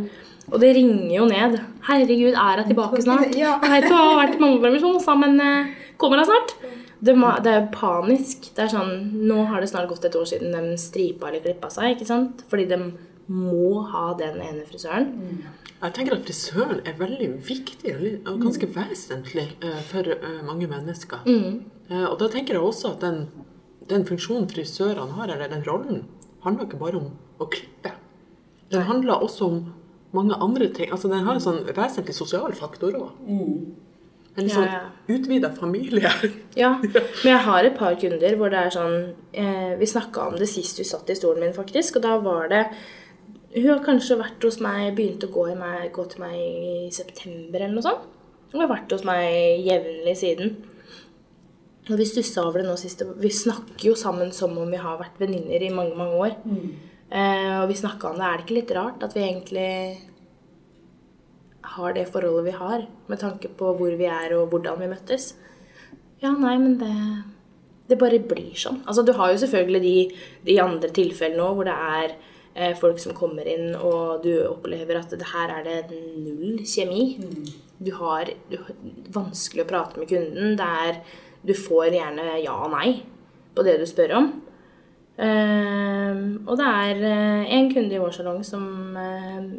Og 0.49 0.57
det 0.61 0.73
ringer 0.77 1.15
jo 1.15 1.25
ned. 1.29 1.59
'Herregud, 1.85 2.33
er 2.33 2.61
hun 2.61 2.69
tilbake 2.69 3.01
snart?' 3.01 3.35
Ja. 3.43 3.57
Jeg 3.63 3.71
vet 3.71 3.89
hun 3.89 3.97
har 3.97 4.19
vært 4.21 4.39
mammapermisjon, 4.41 4.99
sa, 5.03 5.15
men 5.15 5.39
eh, 5.41 5.71
kommer 5.97 6.21
hun 6.21 6.29
snart? 6.29 6.55
Det, 6.99 7.15
det 7.45 7.53
er 7.53 7.69
panisk. 7.71 8.49
Det 8.55 8.65
er 8.65 8.73
sånn, 8.73 8.91
Nå 9.29 9.45
har 9.51 9.61
det 9.61 9.69
snart 9.71 9.89
gått 9.91 10.05
et 10.09 10.17
år 10.19 10.27
siden 10.27 10.51
de 10.55 10.75
stripa 10.81 11.29
eller 11.29 11.43
klippa 11.45 11.71
seg. 11.71 11.95
ikke 11.95 12.09
sant? 12.09 12.43
Fordi 12.51 12.67
de 12.69 12.79
må 13.29 13.85
ha 13.93 14.09
den 14.19 14.41
ene 14.41 14.65
frisøren. 14.67 15.13
Jeg 15.79 15.95
tenker 15.95 16.17
at 16.17 16.25
frisøren 16.27 16.81
er 16.83 16.97
veldig 16.99 17.29
viktig 17.47 17.93
og 18.27 18.41
ganske 18.41 18.67
mm. 18.67 18.73
vesentlig 18.75 19.47
eh, 19.63 19.81
for 19.87 20.11
eh, 20.17 20.41
mange 20.43 20.67
mennesker. 20.67 21.23
Mm. 21.29 21.61
Og 22.09 22.19
da 22.19 22.27
tenker 22.29 22.57
jeg 22.57 22.61
også 22.61 22.91
at 22.93 23.01
den, 23.01 23.23
den 23.89 24.03
funksjonen 24.05 24.49
frisørene 24.51 25.15
har, 25.15 25.31
eller 25.31 25.49
den 25.49 25.63
rollen, 25.65 26.03
handler 26.43 26.67
ikke 26.67 26.81
bare 26.83 26.99
om 26.99 27.13
å 27.39 27.47
klippe. 27.49 27.93
Den 28.69 28.85
handler 28.85 29.23
også 29.23 29.47
om 29.47 29.61
mange 30.15 30.37
andre 30.41 30.69
ting. 30.73 30.91
Altså 30.91 31.11
Den 31.11 31.25
har 31.27 31.37
en 31.37 31.43
sånn 31.43 31.61
vesentlig 31.67 32.15
sosial 32.17 32.53
faktor 32.57 32.97
òg. 32.97 33.09
En 33.29 34.45
litt 34.45 34.53
sånn 34.53 34.69
ja. 34.69 34.85
utvida 35.11 35.51
familie. 35.55 36.11
Ja, 36.59 36.73
men 36.81 37.27
jeg 37.29 37.41
har 37.45 37.65
et 37.65 37.77
par 37.79 37.97
kunder 37.99 38.37
hvor 38.39 38.51
det 38.51 38.61
er 38.65 38.73
sånn 38.73 38.95
eh, 39.37 39.75
Vi 39.79 39.87
snakka 39.87 40.25
om 40.27 40.39
det 40.39 40.49
sist 40.51 40.79
du 40.79 40.85
satt 40.87 41.09
i 41.11 41.17
stolen 41.17 41.45
min, 41.45 41.55
faktisk. 41.55 41.99
Og 41.99 42.05
da 42.05 42.15
var 42.23 42.49
det 42.51 42.63
Hun 43.55 43.69
har 43.71 43.83
kanskje 43.85 44.19
vært 44.19 44.43
hos 44.45 44.59
meg, 44.63 44.93
begynt 44.97 45.25
å 45.25 45.31
gå, 45.33 45.47
i 45.53 45.59
meg, 45.59 45.91
gå 45.95 46.05
til 46.09 46.23
meg 46.25 46.35
i 46.39 46.89
september 46.93 47.61
eller 47.61 47.77
noe 47.77 47.85
sånt. 47.85 48.09
Hun 48.53 48.63
har 48.63 48.69
vært 48.71 48.93
hos 48.93 49.05
meg 49.05 49.61
jevnlig 49.65 50.17
siden. 50.17 50.55
Og 51.89 51.97
vi 51.97 52.05
stussa 52.05 52.43
over 52.45 52.61
det 52.61 52.69
nå 52.69 52.75
sist. 52.77 53.01
Vi 53.17 53.31
snakker 53.33 53.89
jo 53.89 53.95
sammen 53.97 54.29
som 54.35 54.53
om 54.61 54.69
vi 54.69 54.81
har 54.81 54.99
vært 54.99 55.17
venninner 55.21 55.65
i 55.65 55.71
mange, 55.73 55.95
mange 55.97 56.21
år. 56.21 56.35
Eh, 56.45 56.88
og 57.09 57.65
vi 57.71 57.75
snakka 57.79 58.11
om 58.11 58.19
det. 58.19 58.25
Er 58.25 58.37
det 58.37 58.45
ikke 58.45 58.57
litt 58.59 58.71
rart 58.77 59.03
at 59.05 59.15
vi 59.17 59.23
egentlig 59.25 59.71
har 61.75 61.93
det 61.95 62.07
forholdet 62.11 62.47
vi 62.47 62.55
har, 62.57 62.85
med 63.09 63.21
tanke 63.21 63.51
på 63.57 63.73
hvor 63.77 63.95
vi 63.97 64.07
er 64.09 64.33
og 64.37 64.49
hvordan 64.51 64.79
vi 64.81 64.89
møttes? 64.91 65.33
Ja, 66.23 66.33
nei, 66.35 66.57
men 66.61 66.79
det 66.81 66.95
Det 67.89 67.97
bare 67.97 68.19
blir 68.21 68.53
sånn. 68.53 68.83
Altså, 68.85 69.01
du 69.01 69.15
har 69.17 69.31
jo 69.31 69.39
selvfølgelig 69.41 69.79
de, 69.81 70.17
de 70.45 70.55
andre 70.61 70.91
tilfellene 70.93 71.41
òg 71.41 71.55
hvor 71.57 71.65
det 71.65 71.73
er 71.73 72.11
eh, 72.53 72.75
folk 72.77 72.99
som 73.01 73.15
kommer 73.17 73.47
inn, 73.49 73.71
og 73.73 74.21
du 74.21 74.43
opplever 74.45 74.99
at 74.99 75.09
det 75.09 75.25
her 75.31 75.49
er 75.55 75.63
det 75.65 75.79
null 76.21 76.59
kjemi. 76.69 77.17
Du 77.81 77.89
har 77.97 78.29
du, 78.51 78.59
vanskelig 79.09 79.65
å 79.65 79.69
prate 79.71 79.97
med 79.97 80.11
kunden. 80.11 80.53
Det 80.59 80.69
er 80.85 81.01
Du 81.41 81.55
får 81.55 81.95
gjerne 81.95 82.35
ja 82.43 82.53
og 82.53 82.75
nei 82.75 83.01
på 83.55 83.65
det 83.65 83.79
du 83.81 83.87
spør 83.89 84.13
om. 84.19 84.29
Ehm, 85.19 86.23
og 86.47 86.55
det 86.59 86.65
er 86.65 87.01
eh, 87.09 87.53
en 87.57 87.69
kunde 87.73 87.95
i 87.95 87.99
vår 87.99 88.13
salong 88.15 88.39
som 88.47 88.95
eh, 88.95 89.49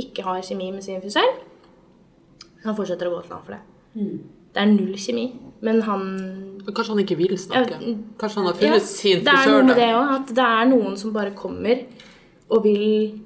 ikke 0.00 0.24
har 0.24 0.40
kjemi 0.46 0.70
med 0.72 0.84
sin 0.86 1.02
frisør. 1.02 1.28
Han 2.64 2.76
fortsetter 2.76 3.08
å 3.08 3.16
gå 3.16 3.22
til 3.26 3.34
ham 3.34 3.42
for 3.44 3.56
det. 3.56 3.62
Det 4.50 4.62
er 4.62 4.70
null 4.70 4.96
kjemi, 4.98 5.26
men 5.66 5.82
han 5.86 6.06
Kanskje 6.70 6.92
han 6.92 7.00
ikke 7.02 7.16
vil 7.18 7.36
snakke? 7.40 7.78
Kanskje 8.20 8.38
han 8.40 8.46
har 8.46 8.54
Ja, 8.60 8.72
funnet 8.76 8.86
sin 8.86 9.22
det 9.26 9.32
er 9.32 9.48
noe 9.50 9.66
med 9.66 9.78
det 9.80 9.88
òg, 9.96 10.10
at 10.18 10.32
det 10.36 10.44
er 10.46 10.68
noen 10.70 10.96
som 11.00 11.12
bare 11.14 11.32
kommer 11.34 11.80
og 12.50 12.62
vil 12.66 13.20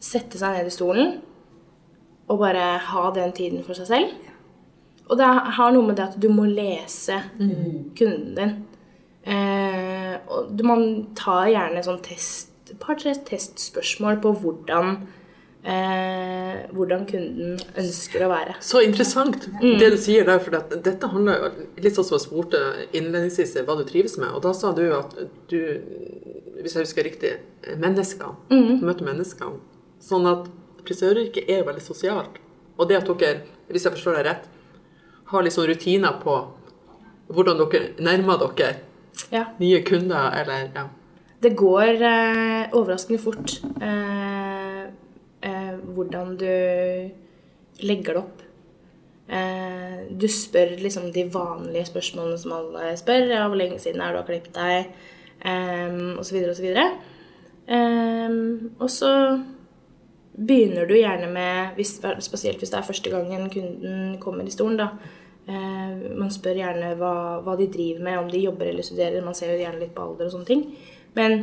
sette 0.00 0.38
seg 0.40 0.54
ned 0.56 0.70
i 0.70 0.72
stolen 0.72 1.10
og 2.30 2.38
bare 2.40 2.78
ha 2.86 3.10
den 3.14 3.32
tiden 3.36 3.64
for 3.66 3.76
seg 3.76 3.88
selv. 3.90 4.30
Og 5.10 5.18
det 5.18 5.26
har 5.26 5.72
noe 5.74 5.88
med 5.88 5.98
det 5.98 6.06
at 6.06 6.18
du 6.22 6.28
må 6.32 6.46
lese 6.46 7.18
kunden 7.98 8.34
din. 8.38 8.54
Eh, 9.26 10.16
og 10.32 10.60
man 10.64 10.84
tar 11.18 11.50
gjerne 11.52 11.82
sånn 11.84 12.00
test, 12.04 12.48
et 12.70 12.78
par-tre 12.80 13.12
testspørsmål 13.26 14.20
på 14.22 14.32
hvordan, 14.40 14.94
eh, 15.64 16.60
hvordan 16.72 17.04
kunden 17.10 17.58
ønsker 17.76 18.24
å 18.24 18.30
være. 18.30 18.54
Så 18.64 18.80
interessant 18.86 19.36
Mm. 19.60 19.78
det 19.78 19.90
du 19.90 19.96
sier 19.96 20.24
der, 20.24 20.38
for 20.38 20.56
at 20.56 20.70
dette 20.82 21.08
handler 21.08 21.36
jo 21.38 21.66
litt 21.82 21.94
sånn 21.94 22.04
som 22.04 22.16
jeg 22.18 22.26
spurte 22.28 22.86
innledningsvis 22.94 23.56
hva 23.66 23.76
du 23.76 23.84
trives 23.84 24.16
med, 24.18 24.30
og 24.32 24.42
da 24.42 24.52
sa 24.52 24.72
du 24.72 24.90
at 24.92 25.14
du, 25.48 25.80
hvis 26.62 26.74
jeg 26.74 26.84
husker 26.86 27.04
riktig, 27.04 27.36
mennesker, 27.76 28.36
Mm. 28.50 28.80
du 28.80 28.86
møter 28.86 29.04
mennesker. 29.04 29.52
Sånn 30.00 30.26
at 30.26 30.48
frisøryrket 30.84 31.48
er 31.50 31.62
veldig 31.64 31.82
sosialt. 31.82 32.38
Og 32.78 32.88
det 32.88 32.96
at 32.96 33.18
dere, 33.18 33.42
hvis 33.70 33.82
jeg 33.84 33.92
forstår 33.92 34.16
deg 34.16 34.26
rett, 34.26 34.44
har 35.26 35.42
litt 35.42 35.52
sånn 35.52 35.66
rutiner 35.68 36.20
på 36.22 36.46
hvordan 37.30 37.58
dere 37.70 37.92
nærmer 37.98 38.38
dere 38.56 38.76
Ja. 39.30 39.44
nye 39.58 39.82
kunder, 39.86 40.30
eller 40.40 40.70
ja. 40.74 40.86
Det 41.40 41.54
går 41.56 42.02
eh, 42.04 42.72
overraskende 42.76 43.20
fort 43.22 43.54
eh, 43.80 44.82
eh, 45.40 45.76
hvordan 45.94 46.34
du 46.36 46.50
legger 47.80 48.12
det 48.12 48.20
opp. 48.20 48.42
Eh, 49.30 50.02
du 50.10 50.26
spør 50.28 50.74
liksom 50.82 51.12
de 51.14 51.24
vanlige 51.32 51.86
spørsmålene 51.88 52.38
som 52.42 52.52
alle 52.58 52.96
spør. 52.98 53.30
Ja, 53.30 53.46
'Hvor 53.48 53.56
lenge 53.56 53.78
siden 53.78 54.00
er 54.00 54.12
du 54.12 54.20
har 54.20 54.28
klippet 54.28 54.54
deg?' 54.54 54.92
Um, 55.40 56.18
så 56.22 56.34
videre. 56.34 56.90
Ehm, 57.70 58.70
og 58.78 58.90
så 58.90 59.40
begynner 60.34 60.86
du 60.86 60.94
gjerne 60.94 61.30
med, 61.32 61.74
hvis, 61.74 62.00
spesielt 62.20 62.58
hvis 62.58 62.70
det 62.70 62.78
er 62.78 62.86
første 62.86 63.10
gangen 63.10 63.50
kunden 63.50 64.18
kommer 64.20 64.44
i 64.44 64.50
stolen, 64.50 64.76
da. 64.76 64.88
Eh, 65.50 66.10
man 66.18 66.30
spør 66.30 66.60
gjerne 66.60 66.92
hva, 67.00 67.14
hva 67.44 67.56
de 67.58 67.66
driver 67.72 68.04
med, 68.06 68.18
om 68.20 68.30
de 68.30 68.44
jobber 68.44 68.70
eller 68.70 68.86
studerer. 68.86 69.24
Man 69.24 69.36
ser 69.36 69.54
jo 69.54 69.58
gjerne 69.62 69.82
litt 69.82 69.96
på 69.96 70.04
alder 70.04 70.28
og 70.28 70.34
sånne 70.36 70.50
ting. 70.50 70.64
Men 71.16 71.36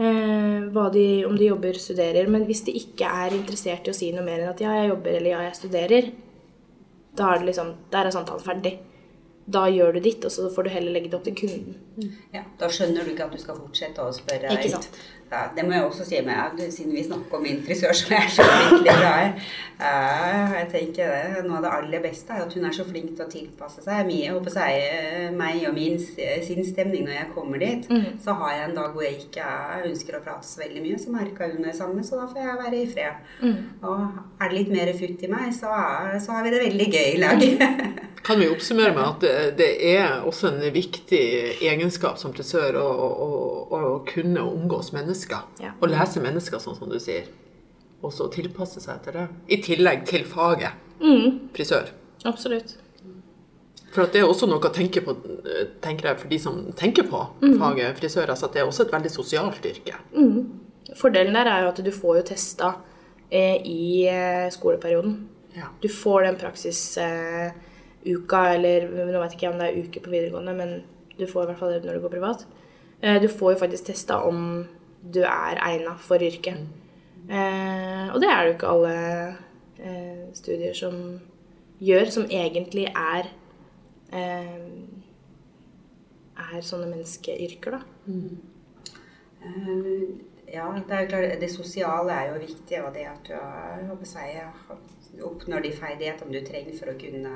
eh, 0.00 0.66
hva 0.74 0.88
de, 0.94 1.06
om 1.28 1.38
de 1.38 1.50
jobber, 1.50 1.78
studerer. 1.78 2.30
Men 2.32 2.46
hvis 2.48 2.64
de 2.66 2.74
ikke 2.80 3.10
er 3.24 3.36
interessert 3.38 3.86
i 3.86 3.94
å 3.94 3.96
si 3.96 4.10
noe 4.16 4.26
mer 4.26 4.42
enn 4.42 4.52
at 4.52 4.62
ja, 4.64 4.74
jeg 4.80 4.92
jobber 4.92 5.18
eller 5.20 5.34
ja, 5.36 5.42
jeg 5.46 5.58
studerer, 5.60 6.12
da 7.18 7.32
er 7.32 7.42
det 7.42 7.50
liksom, 7.52 7.74
der 7.92 8.08
er 8.08 8.16
samtalen 8.16 8.46
ferdig. 8.46 8.76
Da 9.50 9.64
gjør 9.72 9.96
du 9.96 10.02
ditt, 10.04 10.24
og 10.26 10.30
så 10.30 10.46
får 10.52 10.66
du 10.66 10.70
heller 10.70 10.94
legge 10.94 11.10
det 11.10 11.16
opp 11.18 11.24
til 11.26 11.38
kunden. 11.40 12.12
Ja, 12.34 12.44
Da 12.58 12.68
skjønner 12.70 13.06
du 13.06 13.14
ikke 13.14 13.26
at 13.26 13.34
du 13.34 13.40
skal 13.42 13.58
fortsette 13.58 14.04
å 14.04 14.12
spørre. 14.14 14.52
Ikke 14.54 14.68
litt. 14.68 14.76
sant. 14.76 15.00
Ja, 15.30 15.44
det 15.54 15.62
må 15.62 15.76
jeg 15.76 15.84
også 15.86 16.04
si 16.08 16.18
med, 16.26 16.58
siden 16.74 16.94
vi 16.96 17.04
snakker 17.06 17.36
om 17.38 17.44
min 17.46 17.60
frisør, 17.62 17.92
som 17.94 18.16
er 18.16 18.26
så 18.34 18.42
fryktelig 18.42 18.96
glad 18.98 19.26
i. 19.28 19.44
Eh, 19.80 20.54
Jeg 20.56 20.66
tenker 20.72 21.12
det, 21.14 21.44
Noe 21.46 21.60
av 21.60 21.62
det 21.64 21.70
aller 21.76 22.02
beste 22.04 22.34
er 22.34 22.42
at 22.44 22.52
hun 22.56 22.66
er 22.66 22.74
så 22.74 22.84
flink 22.88 23.12
til 23.14 23.24
å 23.24 23.30
tilpasse 23.30 23.84
seg. 23.84 24.02
Mye, 24.08 24.24
jeg 24.26 24.34
håper 24.34 24.58
jeg, 24.58 25.30
meg 25.38 25.62
og 25.68 25.76
min 25.78 25.96
sin 26.02 26.42
sinnsstemning 26.48 27.06
når 27.06 27.14
jeg 27.16 27.30
kommer 27.36 27.62
dit. 27.62 27.86
Mm. 27.88 28.18
Så 28.24 28.34
har 28.42 28.56
jeg 28.56 28.66
en 28.68 28.76
dag 28.80 28.90
hvor 28.92 29.06
jeg 29.06 29.20
ikke 29.22 29.46
ønsker 29.86 30.18
å 30.18 30.22
prate 30.26 30.50
så 30.50 30.64
veldig 30.64 30.82
mye, 30.84 30.98
så 31.00 31.14
merker 31.14 31.54
hun 31.54 31.64
det 31.64 31.76
samme, 31.78 32.04
så 32.04 32.18
da 32.20 32.26
får 32.32 32.42
jeg 32.42 32.60
være 32.64 32.82
i 32.82 32.90
fred. 32.90 33.24
Mm. 33.40 33.56
Og 33.86 34.42
er 34.42 34.50
det 34.50 34.58
litt 34.58 34.74
mer 34.74 34.92
futt 34.98 35.24
i 35.26 35.32
meg, 35.32 35.54
så, 35.56 35.70
er, 35.78 36.18
så 36.20 36.34
har 36.36 36.44
vi 36.46 36.54
det 36.56 36.64
veldig 36.66 36.90
gøy 36.90 37.10
i 37.14 37.20
lag. 37.22 37.46
Kan 38.26 38.38
vi 38.42 38.50
oppsummere 38.52 38.92
med 38.92 39.06
at 39.06 39.22
det, 39.24 39.30
det 39.56 39.68
er 39.94 40.20
også 40.28 40.50
en 40.50 40.60
viktig 40.74 41.22
egenskap 41.64 42.18
som 42.20 42.34
frisør 42.36 42.76
å, 42.76 42.84
å, 42.84 43.08
å, 43.24 43.78
å 43.80 43.80
kunne 44.06 44.42
omgås 44.44 44.92
mennesker. 44.92 45.19
Ja. 45.60 45.72
Og 45.80 45.88
lese 45.88 46.20
mennesker, 46.20 46.58
sånn 46.58 46.76
som 46.78 46.88
du 46.90 46.98
sier. 47.00 47.24
Og 48.02 48.12
så 48.12 48.30
tilpasse 48.32 48.80
seg 48.80 48.94
etter 48.96 49.12
det. 49.12 49.28
I 49.48 49.56
tillegg 49.62 50.06
til 50.06 50.24
faget 50.24 50.72
Mm, 51.00 51.48
frisør. 51.54 51.88
absolutt. 52.24 52.76
For 53.92 54.06
det 54.06 54.20
er 54.20 54.24
også 54.28 54.46
noe 54.46 54.60
å 54.60 54.72
tenke 54.72 55.00
på, 55.02 55.10
eh, 55.46 55.66
tenker 55.82 56.06
jeg, 56.08 56.18
for 56.20 56.28
de 56.28 56.38
som 56.38 56.72
tenker 56.72 57.02
på 57.10 57.26
faget 57.58 57.96
frisør. 57.98 58.28
Altså 58.30 58.44
at 58.46 58.52
det 58.52 58.60
er 58.62 58.66
også 58.66 58.82
et 58.86 58.92
veldig 58.92 59.10
sosialt 59.10 59.64
yrke. 59.66 59.94
Fordelen 60.96 61.34
der 61.34 61.46
er 61.46 61.62
jo 61.62 61.68
at 61.68 61.76
du 61.84 61.90
får 61.90 62.16
jo 62.16 62.22
testa 62.22 62.74
eh, 63.30 63.56
i 63.64 64.06
eh, 64.06 64.48
skoleperioden. 64.50 65.28
Ja. 65.56 65.66
Du 65.82 65.88
får 65.88 66.22
den 66.24 66.36
praksisuka, 66.36 67.52
eller 68.54 68.86
nå 69.12 69.20
vet 69.22 69.32
ikke 69.34 69.46
jeg 69.48 69.54
om 69.54 69.60
det 69.60 69.68
er 69.70 69.80
uke 69.82 70.02
på 70.04 70.10
videregående, 70.12 70.54
men 70.56 70.70
du 71.18 71.26
får 71.26 71.42
i 71.42 71.46
hvert 71.50 71.58
fall 71.60 71.72
det 71.74 71.84
når 71.84 71.98
du 71.98 72.04
går 72.06 72.14
privat. 72.16 72.44
Eh, 73.02 73.18
du 73.22 73.28
får 73.28 73.54
jo 73.54 73.58
faktisk 73.64 73.84
testa 73.90 74.14
om 74.26 74.66
du 75.02 75.20
er 75.24 75.60
egna 75.64 75.96
for 75.98 76.22
yrket. 76.22 76.60
Eh, 77.30 78.06
og 78.10 78.20
det 78.22 78.30
er 78.30 78.40
det 78.40 78.48
jo 78.50 78.56
ikke 78.56 78.72
alle 78.74 78.94
eh, 79.78 80.24
studier 80.34 80.74
som 80.76 80.96
gjør, 81.80 82.10
som 82.10 82.26
egentlig 82.30 82.86
er 82.90 83.30
eh, 84.12 84.64
er 86.40 86.64
sånne 86.64 86.88
menneskeyrker, 86.90 87.78
da. 87.78 87.84
Eh, 89.44 90.26
Ja, 90.50 90.64
det 90.74 90.90
er 90.90 91.00
jo 91.04 91.08
klart, 91.12 91.40
det 91.40 91.48
sosiale 91.52 92.10
er 92.10 92.32
jo 92.32 92.40
viktig, 92.42 92.80
og 92.82 92.94
det 92.94 93.04
at 93.06 93.20
du 93.28 93.36
har, 93.36 93.84
håper 93.86 94.08
jeg, 94.26 94.48
oppnår 95.22 95.62
de 95.62 95.70
ferdighetene 95.76 96.32
du 96.34 96.46
trenger 96.48 96.74
for 96.74 96.90
å 96.90 96.96
kunne 96.98 97.34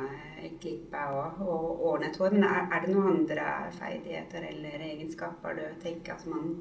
klippe 0.58 1.02
og, 1.14 1.38
og 1.46 1.84
ordne 1.92 2.08
et 2.10 2.18
hår. 2.18 2.34
Men 2.34 2.42
er, 2.48 2.66
er 2.74 2.82
det 2.82 2.90
noen 2.90 3.12
andre 3.12 3.46
ferdigheter 3.78 4.48
eller 4.48 4.82
egenskaper 4.88 5.54
du 5.60 5.62
tenker 5.84 6.16
at 6.16 6.26
man 6.26 6.56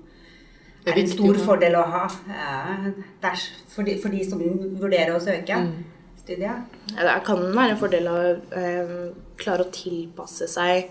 er 0.85 0.99
en 0.99 1.07
stor 1.11 1.37
fordel 1.45 1.75
å 1.79 1.83
ha 1.93 2.03
eh, 2.09 2.87
for, 3.71 3.83
de, 3.87 3.97
for 4.01 4.09
de 4.13 4.23
som 4.27 4.41
vurderer 4.79 5.13
å 5.15 5.21
søke 5.23 5.55
Mm. 5.63 5.83
studiet? 6.19 6.77
Ja, 6.95 7.03
det 7.07 7.17
kan 7.27 7.41
være 7.55 7.71
en 7.75 7.79
fordel 7.81 8.07
å 8.11 8.17
eh, 8.59 8.93
klare 9.39 9.65
å 9.65 9.71
tilpasse 9.75 10.47
seg 10.51 10.89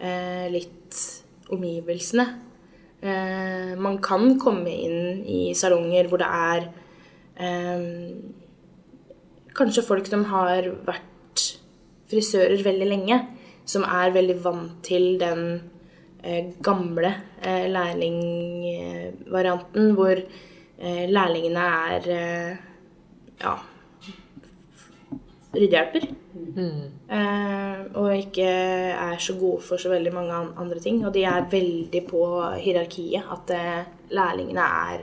eh, 0.00 0.46
litt 0.50 0.98
omgivelsene. 1.52 2.26
Eh, 3.02 3.72
man 3.78 3.98
kan 4.02 4.38
komme 4.38 4.70
inn 4.70 5.22
i 5.26 5.40
salonger 5.58 6.06
hvor 6.10 6.22
det 6.22 6.28
er 6.30 6.68
eh, 7.42 7.88
kanskje 9.58 9.84
folk 9.86 10.06
som 10.08 10.24
har 10.30 10.68
vært 10.86 11.46
frisører 12.12 12.62
veldig 12.64 12.88
lenge, 12.88 13.18
som 13.68 13.84
er 13.86 14.12
veldig 14.14 14.38
vant 14.44 14.78
til 14.86 15.14
den 15.20 15.44
gamle 16.62 17.14
eh, 17.42 17.66
lærlingvarianten, 17.72 19.94
hvor 19.96 20.16
eh, 20.16 21.10
lærlingene 21.10 21.60
er 21.90 22.02
eh, 22.16 22.56
ja, 23.42 23.54
ryddehjelper. 25.52 26.02
Eh, 27.12 27.78
og 27.98 28.14
ikke 28.16 28.46
er 28.46 29.18
så 29.20 29.34
gode 29.40 29.60
for 29.66 29.76
så 29.80 29.88
veldig 29.92 30.12
mange 30.14 30.34
andre 30.56 30.78
ting. 30.80 31.06
Og 31.06 31.14
de 31.14 31.24
er 31.28 31.48
veldig 31.50 32.02
på 32.08 32.22
hierarkiet. 32.62 33.22
At 33.32 33.50
eh, 33.56 33.82
lærlingene 34.14 34.64
er 34.92 34.98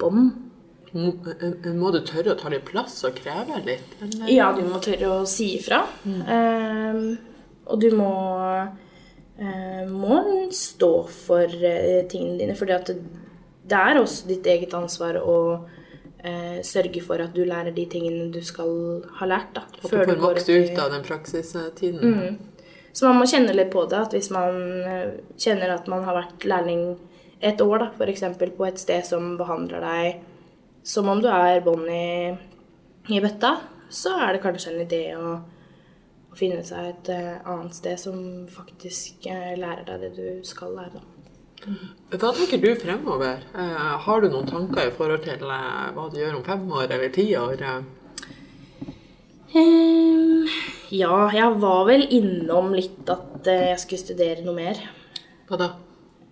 bånd. 0.00 0.30
Må, 0.92 1.12
eh, 1.36 1.92
du 1.94 2.00
tørre 2.02 2.34
å 2.34 2.38
ta 2.38 2.48
litt 2.50 2.64
plass 2.66 3.04
og 3.06 3.14
kreve 3.20 3.60
litt? 3.66 3.96
Eller? 4.02 4.30
Ja, 4.32 4.52
du 4.56 4.62
må 4.66 4.76
tørre 4.82 5.08
å 5.20 5.26
si 5.28 5.46
ifra. 5.58 5.84
Eh, 6.06 6.94
og 7.70 7.80
du 7.80 7.90
må, 7.94 8.12
eh, 8.50 8.66
må 9.88 10.20
stå 10.52 10.92
for 11.08 11.44
eh, 11.64 12.02
tingene 12.10 12.38
dine. 12.42 12.56
For 12.58 12.68
det, 12.68 12.96
er 13.76 14.00
også 14.00 14.28
ditt 14.28 14.46
eget 14.46 14.74
ansvar 14.76 15.16
å 15.22 15.36
eh, 16.22 16.60
sørge 16.66 17.02
for 17.04 17.22
at 17.24 17.32
du 17.34 17.44
lærer 17.48 17.72
de 17.74 17.86
tingene 17.88 18.30
du 18.34 18.40
skal 18.44 19.02
ha 19.20 19.28
lært. 19.30 19.54
Da, 19.56 19.64
At 19.70 19.82
du 19.82 19.88
får 19.88 20.48
i- 20.48 20.58
ut 20.72 20.78
av 20.78 20.90
den 20.92 21.04
praksistiden? 21.06 22.38
Så 22.92 23.06
man 23.06 23.20
må 23.22 23.28
kjenne 23.30 23.54
litt 23.54 23.70
på 23.70 23.84
det. 23.88 23.98
At 23.98 24.12
hvis 24.16 24.30
man 24.34 24.58
eh, 24.84 25.12
kjenner 25.38 25.76
at 25.76 25.88
man 25.88 26.04
har 26.04 26.18
vært 26.18 26.44
lærling 26.44 26.98
et 27.40 27.60
år, 27.64 27.78
da, 27.78 27.90
f.eks. 27.96 28.24
på 28.56 28.66
et 28.66 28.78
sted 28.78 29.06
som 29.06 29.36
behandler 29.38 29.80
deg 29.80 30.20
som 30.84 31.08
om 31.08 31.20
du 31.20 31.28
er 31.28 31.60
bånd 31.64 31.88
i, 31.92 33.20
bøtta, 33.20 33.54
så 33.92 34.14
er 34.20 34.32
det 34.34 34.42
kanskje 34.42 34.72
en 34.74 34.84
idé 34.86 35.00
å 35.16 35.38
finne 36.40 36.64
seg 36.66 36.90
et 36.90 37.10
eh, 37.14 37.38
annet 37.44 37.76
sted 37.76 38.00
som 38.00 38.20
faktisk 38.50 39.26
eh, 39.30 39.54
lærer 39.60 39.84
deg 39.88 40.04
det 40.04 40.12
du 40.16 40.46
skal 40.46 40.74
lære. 40.76 41.00
Da. 41.00 41.06
Hva 42.16 42.32
tenker 42.36 42.60
du 42.62 42.70
fremover? 42.80 43.42
Eh, 43.52 43.90
har 44.06 44.22
du 44.22 44.30
noen 44.32 44.48
tanker 44.48 44.88
i 44.88 44.94
forhold 44.96 45.26
til 45.26 45.44
hva 45.44 46.06
du 46.08 46.18
gjør 46.20 46.38
om 46.38 46.46
fem 46.46 46.64
år 46.72 46.86
eller 46.88 47.12
ti 47.14 47.26
år? 47.36 47.66
Ehm, 49.50 50.48
ja, 50.94 51.28
jeg 51.36 51.60
var 51.60 51.84
vel 51.90 52.06
innom 52.08 52.72
litt 52.76 53.12
at 53.12 53.46
jeg 53.50 53.78
skulle 53.82 54.02
studere 54.06 54.44
noe 54.46 54.56
mer. 54.56 54.80
Hva 55.50 55.60
da? 55.60 55.70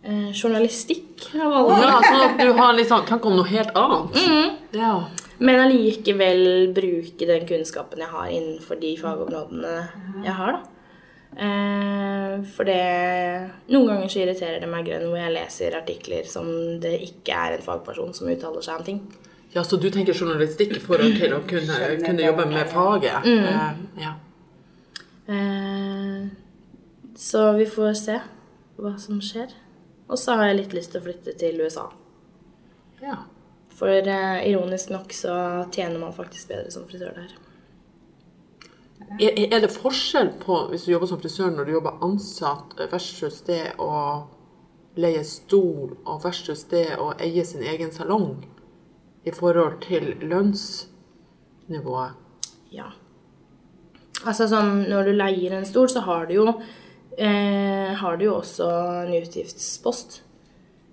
Eh, 0.09 0.31
journalistikk. 0.33 1.29
Ja, 1.35 1.49
sånn 1.61 2.23
at 2.25 2.39
du 2.41 2.53
har 2.57 2.77
litt 2.77 2.89
sånn 2.89 3.07
tanke 3.09 3.29
om 3.29 3.37
noe 3.37 3.49
helt 3.51 3.75
annet? 3.77 4.21
Ja. 4.79 4.95
Men 5.39 5.61
allikevel 5.63 6.73
bruke 6.75 7.27
den 7.29 7.47
kunnskapen 7.47 8.03
jeg 8.03 8.11
har 8.11 8.33
innenfor 8.35 8.81
de 8.81 8.97
fagområdene 8.99 9.75
jeg 10.25 10.35
har, 10.35 10.59
da. 10.59 10.75
Eh, 11.39 12.35
for 12.57 12.65
det 12.67 12.79
Noen 13.69 13.91
ganger 13.93 14.09
så 14.11 14.23
irriterer 14.23 14.63
det 14.63 14.71
meg 14.73 14.87
grønn 14.89 15.05
hvor 15.11 15.21
jeg 15.21 15.35
leser 15.35 15.77
artikler 15.77 16.25
som 16.27 16.49
det 16.83 16.95
ikke 17.05 17.37
er 17.37 17.59
en 17.59 17.63
fagperson 17.67 18.15
som 18.17 18.31
uttaler 18.33 18.65
seg 18.65 18.81
om 18.81 18.87
ting. 18.87 19.01
Ja, 19.55 19.63
Så 19.63 19.79
du 19.81 19.91
tenker 19.91 20.17
journalistikk 20.17 20.75
i 20.77 20.83
forhold 20.83 21.15
til 21.21 21.37
å 21.37 21.43
kunne, 21.47 21.77
kunne 22.03 22.27
jobbe 22.27 22.49
med 22.51 22.73
faget? 22.73 23.29
Eh, 23.29 24.03
ja. 24.03 24.17
Eh, 25.29 26.27
så 27.17 27.53
vi 27.61 27.67
får 27.69 27.95
se 28.03 28.19
hva 28.79 28.97
som 28.99 29.21
skjer. 29.23 29.53
Og 30.09 30.17
så 30.19 30.37
har 30.39 30.49
jeg 30.51 30.63
litt 30.63 30.77
lyst 30.77 30.95
til 30.95 31.03
å 31.03 31.07
flytte 31.07 31.35
til 31.39 31.61
USA. 31.61 31.91
ja. 33.05 33.23
For 33.79 33.91
eh, 34.11 34.49
ironisk 34.51 34.91
nok 34.91 35.13
så 35.15 35.35
tjener 35.73 36.01
man 36.03 36.17
faktisk 36.17 36.51
bedre 36.51 36.73
som 36.75 36.87
frisør 36.89 37.15
der. 37.15 37.37
Er, 39.21 39.39
er 39.55 39.63
det 39.63 39.71
forskjell 39.73 40.35
på 40.43 40.57
hvis 40.73 40.85
du 40.85 40.93
jobber 40.93 41.09
som 41.09 41.21
frisør 41.23 41.55
når 41.55 41.69
du 41.69 41.73
jobber 41.79 42.03
ansatt 42.05 42.75
versus 42.91 43.41
det 43.47 43.63
å 43.81 43.93
leie 44.99 45.23
stol 45.25 45.95
og 46.03 46.25
versus 46.25 46.67
det 46.73 46.99
å 46.99 47.13
eie 47.23 47.45
sin 47.47 47.63
egen 47.63 47.93
salong 47.95 48.43
i 49.25 49.33
forhold 49.35 49.81
til 49.87 50.11
lønnsnivået? 50.27 52.19
Ja. 52.75 52.91
Altså 54.27 54.49
sånn 54.51 54.85
når 54.91 55.09
du 55.09 55.17
leier 55.17 55.55
en 55.57 55.69
stol, 55.69 55.89
så 55.91 56.03
har 56.05 56.27
du 56.27 56.35
jo, 56.35 56.47
eh, 57.17 57.95
har 57.95 58.19
du 58.19 58.27
jo 58.27 58.39
også 58.41 58.67
en 59.05 59.15
utgiftspost. 59.15 60.23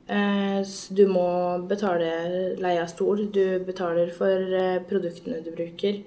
Eh, 0.07 0.61
du 0.89 1.07
må 1.09 1.25
betale 1.65 2.09
leie 2.61 2.81
av 2.81 2.89
stol. 2.91 3.25
Du 3.33 3.59
betaler 3.65 4.11
for 4.13 4.57
eh, 4.59 4.81
produktene 4.85 5.41
du 5.41 5.51
bruker. 5.55 6.01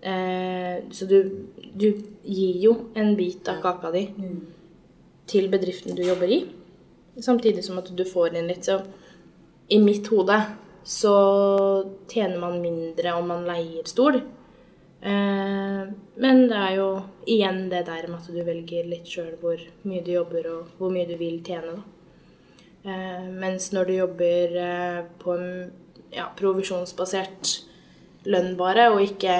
Eh, 0.00 0.78
så 0.90 1.06
du, 1.06 1.18
du 1.74 1.88
gir 2.22 2.62
jo 2.64 2.74
en 2.98 3.14
bit 3.18 3.48
av 3.50 3.60
kaka 3.62 3.92
di 3.94 4.06
til 5.28 5.50
bedriften 5.52 5.94
du 5.94 6.02
jobber 6.02 6.30
i. 6.32 6.40
Samtidig 7.18 7.64
som 7.66 7.78
at 7.78 7.90
du 7.94 8.04
får 8.06 8.38
inn 8.38 8.50
litt. 8.50 8.66
Så 8.66 8.80
i 9.68 9.78
mitt 9.82 10.08
hode 10.10 10.38
så 10.88 11.14
tjener 12.08 12.40
man 12.40 12.62
mindre 12.62 13.12
om 13.18 13.28
man 13.28 13.46
leier 13.46 13.86
stol. 13.90 14.22
Men 15.02 16.40
det 16.50 16.56
er 16.58 16.72
jo 16.78 16.86
igjen 17.28 17.68
det 17.70 17.84
der 17.86 18.08
med 18.08 18.22
at 18.22 18.32
du 18.32 18.40
velger 18.46 18.88
litt 18.88 19.06
sjøl 19.06 19.36
hvor 19.42 19.60
mye 19.84 20.00
du 20.06 20.14
jobber 20.14 20.48
og 20.54 20.72
hvor 20.78 20.94
mye 20.94 21.06
du 21.10 21.14
vil 21.20 21.42
tjene. 21.44 21.76
da. 21.76 21.97
Eh, 22.88 23.24
mens 23.30 23.72
når 23.72 23.84
du 23.84 23.92
jobber 23.92 24.56
eh, 24.56 25.04
på 25.18 25.32
en 25.32 25.70
ja, 26.10 26.28
provisjonsbasert 26.38 27.50
lønn 28.28 28.54
bare, 28.58 28.88
og, 28.92 29.02
ikke, 29.04 29.34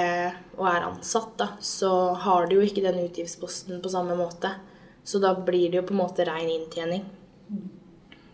og 0.57 0.67
er 0.69 0.85
ansatt, 0.89 1.31
da, 1.39 1.47
så 1.61 1.91
har 2.25 2.49
du 2.49 2.59
jo 2.59 2.65
ikke 2.65 2.83
den 2.85 3.01
utgiftsposten 3.07 3.81
på 3.81 3.91
samme 3.91 4.17
måte. 4.19 4.53
Så 5.03 5.21
da 5.23 5.33
blir 5.33 5.71
det 5.71 5.81
jo 5.81 5.87
på 5.89 5.95
en 5.95 6.03
måte 6.03 6.27
rein 6.27 6.49
inntjening. 6.51 7.07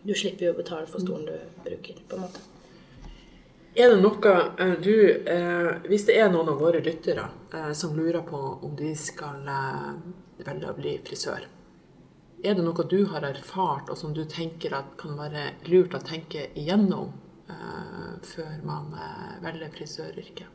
Du 0.06 0.14
slipper 0.14 0.50
jo 0.50 0.56
å 0.56 0.60
betale 0.60 0.90
for 0.90 1.04
stolen 1.04 1.30
du 1.30 1.64
bruker, 1.66 2.02
på 2.10 2.18
en 2.18 2.28
måte. 2.28 2.44
Er 3.76 3.92
det 3.92 4.00
noe 4.00 4.34
eh, 4.64 4.76
du 4.80 4.94
Hvis 5.90 6.06
det 6.08 6.16
er 6.16 6.30
noen 6.32 6.54
av 6.54 6.62
våre 6.64 6.80
lyttere 6.84 7.28
som 7.76 7.96
lurer 7.96 8.24
på 8.28 8.40
om 8.64 8.76
de 8.76 8.94
skal 9.00 9.44
velge 10.40 10.72
å 10.72 10.78
bli 10.78 10.96
frisør, 11.04 11.44
er 12.44 12.58
det 12.58 12.66
noe 12.66 12.88
du 12.90 13.06
har 13.12 13.26
erfart 13.28 13.90
og 13.90 13.98
som 14.00 14.14
du 14.14 14.24
tenker 14.30 14.76
at 14.76 14.96
kan 15.00 15.16
være 15.18 15.54
lurt 15.72 15.96
å 15.96 16.04
tenke 16.04 16.50
igjennom 16.58 17.14
eh, 17.50 18.14
før 18.26 18.54
man 18.68 18.92
eh, 18.98 19.34
velger 19.46 19.74
frisøryrket? 19.76 20.52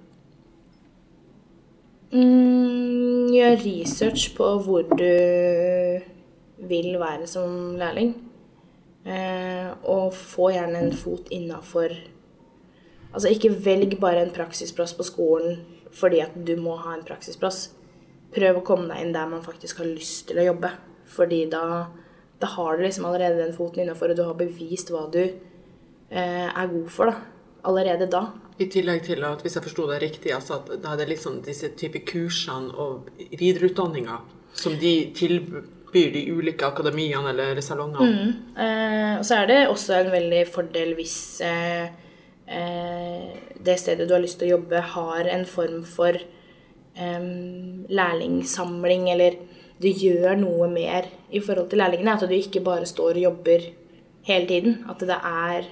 Mm, 2.10 3.30
gjør 3.30 3.60
research 3.62 4.32
på 4.34 4.46
hvor 4.64 4.88
du 4.98 5.06
vil 6.70 6.98
være 7.00 7.26
som 7.30 7.76
lærling. 7.78 8.14
Eh, 9.04 9.70
og 9.88 10.12
få 10.12 10.50
gjerne 10.52 10.82
en 10.84 10.92
fot 10.92 11.30
innafor 11.32 11.94
Altså 13.10 13.30
ikke 13.32 13.48
velg 13.64 13.94
bare 13.98 14.20
en 14.22 14.34
praksisplass 14.34 14.92
på 14.94 15.06
skolen 15.08 15.62
fordi 15.96 16.20
at 16.22 16.34
du 16.46 16.52
må 16.60 16.76
ha 16.78 16.92
en 16.94 17.02
praksisplass. 17.02 17.72
Prøv 18.30 18.60
å 18.60 18.62
komme 18.62 18.86
deg 18.92 19.02
inn 19.02 19.16
der 19.16 19.26
man 19.26 19.42
faktisk 19.42 19.80
har 19.80 19.88
lyst 19.88 20.28
til 20.28 20.38
å 20.38 20.44
jobbe. 20.52 20.70
Fordi 21.10 21.44
da, 21.50 21.64
da 22.40 22.50
har 22.56 22.76
du 22.76 22.84
liksom 22.86 23.08
allerede 23.08 23.42
den 23.42 23.56
foten 23.56 23.84
innafor, 23.84 24.12
og 24.12 24.20
du 24.20 24.24
har 24.28 24.38
bevist 24.38 24.92
hva 24.94 25.06
du 25.12 25.22
eh, 25.24 26.48
er 26.48 26.72
god 26.74 26.88
for. 26.94 27.10
da. 27.10 27.36
Allerede 27.68 28.06
da. 28.08 28.22
I 28.60 28.68
tillegg 28.72 29.02
til 29.04 29.24
at 29.24 29.42
hvis 29.44 29.56
jeg 29.56 29.64
forsto 29.64 29.86
det 29.90 29.98
riktig, 30.02 30.32
altså 30.32 30.60
at 30.60 30.70
da 30.82 30.94
er 30.94 31.02
det 31.02 31.10
liksom 31.10 31.42
disse 31.44 31.72
type 31.76 32.00
kursene 32.08 32.72
og 32.72 33.10
videreutdanninger 33.36 34.22
som 34.56 34.74
de 34.80 34.94
tilbyr 35.16 36.12
de 36.14 36.22
ulike 36.32 36.66
akademiene 36.66 37.32
eller 37.32 37.60
salongene. 37.64 38.32
Eh, 38.56 39.14
og 39.18 39.24
så 39.26 39.40
er 39.40 39.50
det 39.50 39.58
også 39.68 39.96
en 39.98 40.12
veldig 40.12 40.42
fordel 40.52 40.94
hvis 40.98 41.16
eh, 41.44 41.88
eh, 42.46 43.30
det 43.60 43.78
stedet 43.80 44.08
du 44.08 44.14
har 44.14 44.22
lyst 44.22 44.40
til 44.40 44.50
å 44.50 44.56
jobbe, 44.58 44.82
har 44.94 45.30
en 45.32 45.46
form 45.48 45.82
for 45.84 46.16
eh, 46.16 47.30
lærlingsamling, 48.00 49.08
eller 49.12 49.40
du 49.80 49.88
gjør 49.88 50.36
noe 50.36 50.68
mer 50.72 51.08
i 51.32 51.40
forhold 51.40 51.70
til 51.70 51.80
lærlingene. 51.80 52.16
At 52.16 52.28
du 52.28 52.34
ikke 52.36 52.62
bare 52.64 52.88
står 52.88 53.16
og 53.16 53.24
jobber 53.24 53.68
hele 54.28 54.48
tiden. 54.48 54.82
At 54.90 55.00
det 55.00 55.20
er 55.20 55.68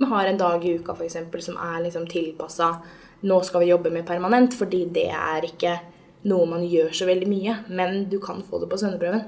Vi 0.00 0.06
har 0.06 0.26
en 0.26 0.38
dag 0.38 0.64
i 0.64 0.78
uka 0.78 0.94
f.eks. 0.94 1.16
som 1.44 1.56
er 1.56 1.82
liksom 1.84 2.06
tilpassa 2.08 2.78
nå 3.20 3.40
skal 3.44 3.60
vi 3.60 3.70
jobbe 3.70 3.90
med 3.92 4.06
permanent, 4.06 4.54
fordi 4.56 4.86
det 4.88 5.10
er 5.12 5.44
ikke 5.44 5.74
noe 6.30 6.46
man 6.48 6.62
gjør 6.64 6.92
så 6.96 7.08
veldig 7.08 7.28
mye. 7.28 7.56
Men 7.68 8.06
du 8.08 8.18
kan 8.20 8.40
få 8.42 8.62
det 8.62 8.70
på 8.70 8.78
svenneprøven. 8.80 9.26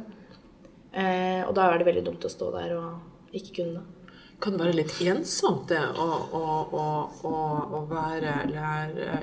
Eh, 0.92 1.42
og 1.44 1.52
da 1.56 1.66
er 1.68 1.80
det 1.80 1.88
veldig 1.88 2.04
dumt 2.06 2.24
å 2.24 2.30
stå 2.32 2.50
der 2.54 2.72
og 2.76 3.36
ikke 3.36 3.58
kunne 3.60 3.80
det. 3.80 4.14
Kan 4.42 4.56
være 4.58 4.74
litt 4.74 4.96
ensomt 5.06 5.68
det 5.70 5.80
å, 6.02 6.06
å, 6.34 6.46
å, 6.74 7.34
å, 7.78 7.82
være, 7.86 8.32
lære, 8.50 9.20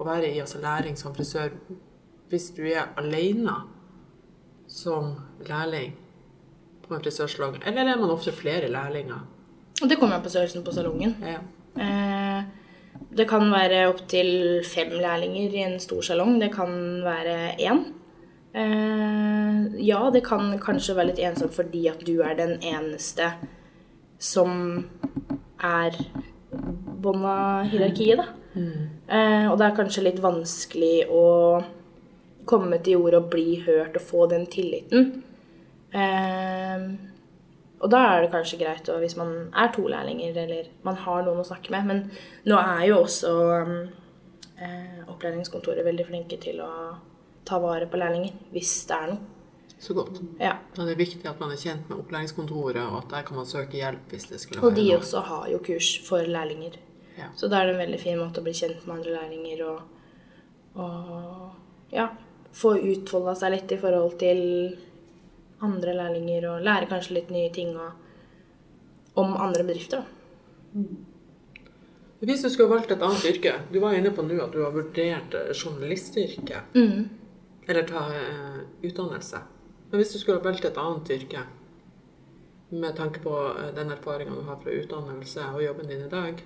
være 0.00 0.32
i 0.32 0.40
altså 0.42 0.58
læring 0.64 0.96
som 0.98 1.14
frisør 1.14 1.54
hvis 2.32 2.48
du 2.56 2.64
er 2.66 2.88
alene 2.98 3.54
som 4.68 5.14
lærling 5.46 5.94
på 6.86 6.94
en 6.94 7.02
frisørsalong? 7.02 7.60
Eller 7.66 7.90
er 7.92 8.00
man 8.00 8.12
ofte 8.14 8.32
flere 8.32 8.70
lærlinger? 8.70 9.24
Det 9.82 9.98
kommer 9.98 10.16
an 10.16 10.24
på 10.24 10.32
størrelsen 10.32 10.64
på 10.64 10.72
salongen. 10.72 11.16
Ja. 11.22 11.42
Eh, 11.76 12.44
det 13.16 13.28
kan 13.28 13.50
være 13.52 13.88
opptil 13.90 14.62
fem 14.64 14.94
lærlinger 14.96 15.52
i 15.52 15.64
en 15.66 15.78
stor 15.80 16.00
salong. 16.02 16.40
Det 16.40 16.52
kan 16.54 16.72
være 17.04 17.56
én. 17.60 17.84
Eh, 18.56 19.86
ja, 19.86 20.10
det 20.12 20.24
kan 20.24 20.54
kanskje 20.62 20.96
være 20.96 21.12
litt 21.12 21.24
ensomt 21.28 21.54
fordi 21.54 21.86
at 21.92 22.00
du 22.06 22.20
er 22.24 22.38
den 22.38 22.56
eneste 22.64 23.34
som 24.18 24.86
er 25.60 25.96
bånn 27.04 27.24
av 27.28 27.68
hierarkiet, 27.68 28.22
da. 28.22 28.30
Eh, 28.56 29.50
og 29.50 29.58
det 29.60 29.66
er 29.66 29.76
kanskje 29.76 30.06
litt 30.06 30.22
vanskelig 30.24 31.04
å 31.12 31.24
komme 32.48 32.78
til 32.78 32.98
jord 33.00 33.18
og 33.18 33.28
bli 33.32 33.60
hørt 33.66 33.98
og 33.98 34.06
få 34.06 34.26
den 34.30 34.46
tilliten. 34.50 35.12
Eh, 35.92 36.86
og 37.76 37.92
da 37.92 38.00
er 38.08 38.24
det 38.24 38.32
kanskje 38.32 38.58
greit 38.62 38.88
hvis 38.88 39.18
man 39.20 39.32
er 39.52 39.70
to 39.74 39.84
lærlinger 39.90 40.36
eller 40.46 40.70
man 40.86 40.96
har 41.04 41.24
noen 41.26 41.42
å 41.42 41.46
snakke 41.46 41.74
med. 41.74 41.86
Men 41.90 42.02
nå 42.48 42.58
er 42.58 42.86
jo 42.88 43.02
også 43.02 43.32
um, 43.66 43.76
eh, 44.56 45.02
opplæringskontoret 45.06 45.84
veldig 45.84 46.06
flinke 46.08 46.40
til 46.42 46.62
å 46.64 46.70
ta 47.46 47.60
vare 47.62 47.88
på 47.90 48.00
lærlinger 48.00 48.34
hvis 48.54 48.78
det 48.88 48.96
er 48.96 49.12
noe. 49.12 49.32
Så 49.76 49.92
godt. 49.92 50.22
Ja. 50.40 50.54
Er 50.80 50.86
det 50.88 50.96
viktig 50.96 51.26
at 51.28 51.40
man 51.40 51.50
er 51.52 51.60
kjent 51.60 51.90
med 51.90 51.98
opplæringskontoret, 52.00 52.80
og 52.80 53.02
at 53.02 53.10
der 53.10 53.26
kan 53.28 53.36
man 53.36 53.48
søke 53.48 53.76
hjelp 53.76 54.08
hvis 54.08 54.24
det 54.30 54.38
skulle 54.40 54.62
være 54.62 54.70
Og 54.70 54.78
de 54.78 54.86
noe. 54.86 55.00
også 55.02 55.20
har 55.26 55.50
jo 55.52 55.58
kurs 55.66 55.90
for 56.06 56.24
lærlinger. 56.24 56.78
Ja. 57.18 57.28
Så 57.36 57.50
da 57.52 57.60
er 57.60 57.68
det 57.68 57.74
en 57.74 57.82
veldig 57.82 58.00
fin 58.00 58.16
måte 58.20 58.40
å 58.40 58.46
bli 58.46 58.54
kjent 58.56 58.86
med 58.86 58.94
andre 58.96 59.18
lærlinger 59.18 59.60
og, 59.68 59.82
og 60.80 61.92
ja, 61.92 62.08
få 62.56 62.76
utfolda 62.78 63.34
seg 63.36 63.52
litt 63.52 63.74
i 63.74 63.80
forhold 63.80 64.16
til 64.20 64.40
andre 65.64 65.96
lærlinger 65.96 66.48
og 66.50 66.64
lære 66.64 66.88
kanskje 66.90 67.18
litt 67.18 67.32
nye 67.32 67.50
ting 67.52 67.76
og, 67.76 67.92
om 69.20 69.36
andre 69.40 69.64
bedrifter. 69.64 70.04
Mm. 70.76 71.04
Hvis 72.26 72.42
du 72.42 72.48
skulle 72.50 72.72
valgt 72.72 72.90
et 72.90 73.02
annet 73.04 73.24
yrke 73.28 73.52
Du 73.72 73.76
var 73.80 73.94
inne 73.94 74.10
på 74.12 74.24
nå 74.24 74.38
at 74.40 74.54
du 74.54 74.62
har 74.64 74.72
vurdert 74.72 75.36
journalistyrket. 75.52 76.72
Mm. 76.74 77.08
Eller 77.68 77.86
ta 77.88 78.06
eh, 78.14 78.58
utdannelse. 78.86 79.40
Men 79.90 80.00
hvis 80.00 80.14
du 80.14 80.18
skulle 80.18 80.44
valgt 80.44 80.64
et 80.64 80.78
annet 80.80 81.10
yrke 81.12 81.44
med 82.70 82.96
tanke 82.96 83.20
på 83.22 83.34
eh, 83.52 83.72
den 83.76 83.92
erfaringa 83.92 84.34
du 84.34 84.46
har 84.48 84.60
fra 84.62 84.74
utdannelse 84.74 85.48
og 85.52 85.64
jobben 85.64 85.90
din 85.90 86.06
i 86.06 86.10
dag, 86.10 86.40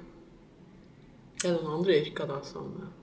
er 1.41 1.47
det 1.47 1.55
noen 1.55 1.79
andre 1.79 2.01
yrker 2.01 2.29
da 2.29 2.41
som 2.45 2.73
eh, 2.81 2.97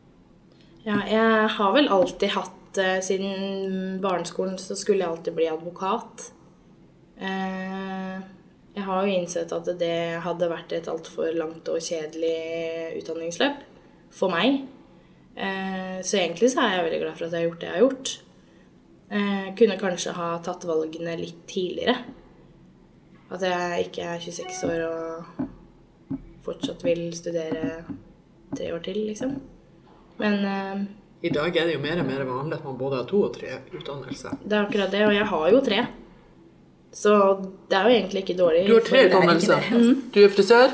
Ja, 0.87 1.01
jeg 1.07 1.49
har 1.57 1.73
vel 1.75 1.89
alltid 1.91 2.35
hatt 2.35 2.66
eh, 2.81 2.99
Siden 3.03 3.99
barneskolen 4.01 4.57
så 4.61 4.75
skulle 4.77 5.03
jeg 5.03 5.11
alltid 5.11 5.37
bli 5.37 5.47
advokat. 5.51 6.31
Uh, 7.17 8.21
Jeg 8.77 8.85
har 8.85 9.05
jo 9.05 9.13
innsett 9.13 9.53
at 9.55 9.69
det 9.79 10.19
hadde 10.21 10.49
vært 10.51 10.73
et 10.77 10.87
altfor 10.91 11.31
langt 11.33 11.69
og 11.73 11.81
kjedelig 11.81 12.99
utdanningsløp 12.99 13.63
for 14.13 14.33
meg. 14.33 14.61
Uh, 15.37 15.97
Så 16.05 16.19
egentlig 16.21 16.51
så 16.53 16.61
er 16.61 16.75
jeg 16.75 16.85
veldig 16.85 17.01
glad 17.05 17.17
for 17.17 17.25
at 17.25 17.33
jeg 17.33 17.41
har 17.41 17.47
gjort 17.49 17.61
det 17.61 17.67
jeg 17.67 17.75
har 17.75 17.85
gjort. 17.85 18.15
Kunne 19.55 19.77
kanskje 19.79 20.11
ha 20.17 20.25
tatt 20.43 20.65
valgene 20.67 21.13
litt 21.15 21.45
tidligere. 21.47 21.95
At 23.31 23.45
jeg 23.47 23.85
ikke 23.85 24.03
er 24.03 24.19
26 24.19 24.65
år 24.67 24.81
og 24.83 26.17
fortsatt 26.43 26.83
vil 26.83 27.05
studere 27.15 27.85
tre 28.51 28.67
år 28.75 28.83
til, 28.83 28.99
liksom. 29.07 29.37
Men 30.19 30.43
I 31.21 31.29
dag 31.33 31.55
er 31.57 31.65
det 31.65 31.77
jo 31.77 31.81
mer 31.81 32.01
og 32.01 32.05
mer 32.05 32.25
vanlig 32.27 32.59
at 32.59 32.65
man 32.67 32.77
både 32.77 32.99
har 32.99 33.07
to 33.09 33.23
og 33.25 33.31
tre 33.33 33.55
utdannelser. 33.73 34.37
det 34.43 34.53
er 34.53 34.65
akkurat 34.67 34.91
det, 34.93 35.05
og 35.07 35.13
jeg 35.15 35.25
har 35.31 35.49
jo 35.51 35.61
tre. 35.65 35.79
Så 36.93 37.13
det 37.69 37.77
er 37.77 37.87
jo 37.89 37.95
egentlig 37.95 38.21
ikke 38.23 38.37
dårlig. 38.37 38.67
Du 38.67 38.73
har 38.75 38.85
tre 38.85 39.01
er 39.01 39.09
utdannelser. 39.09 39.69
Du 40.13 40.19
er 40.23 40.29
frisør, 40.33 40.73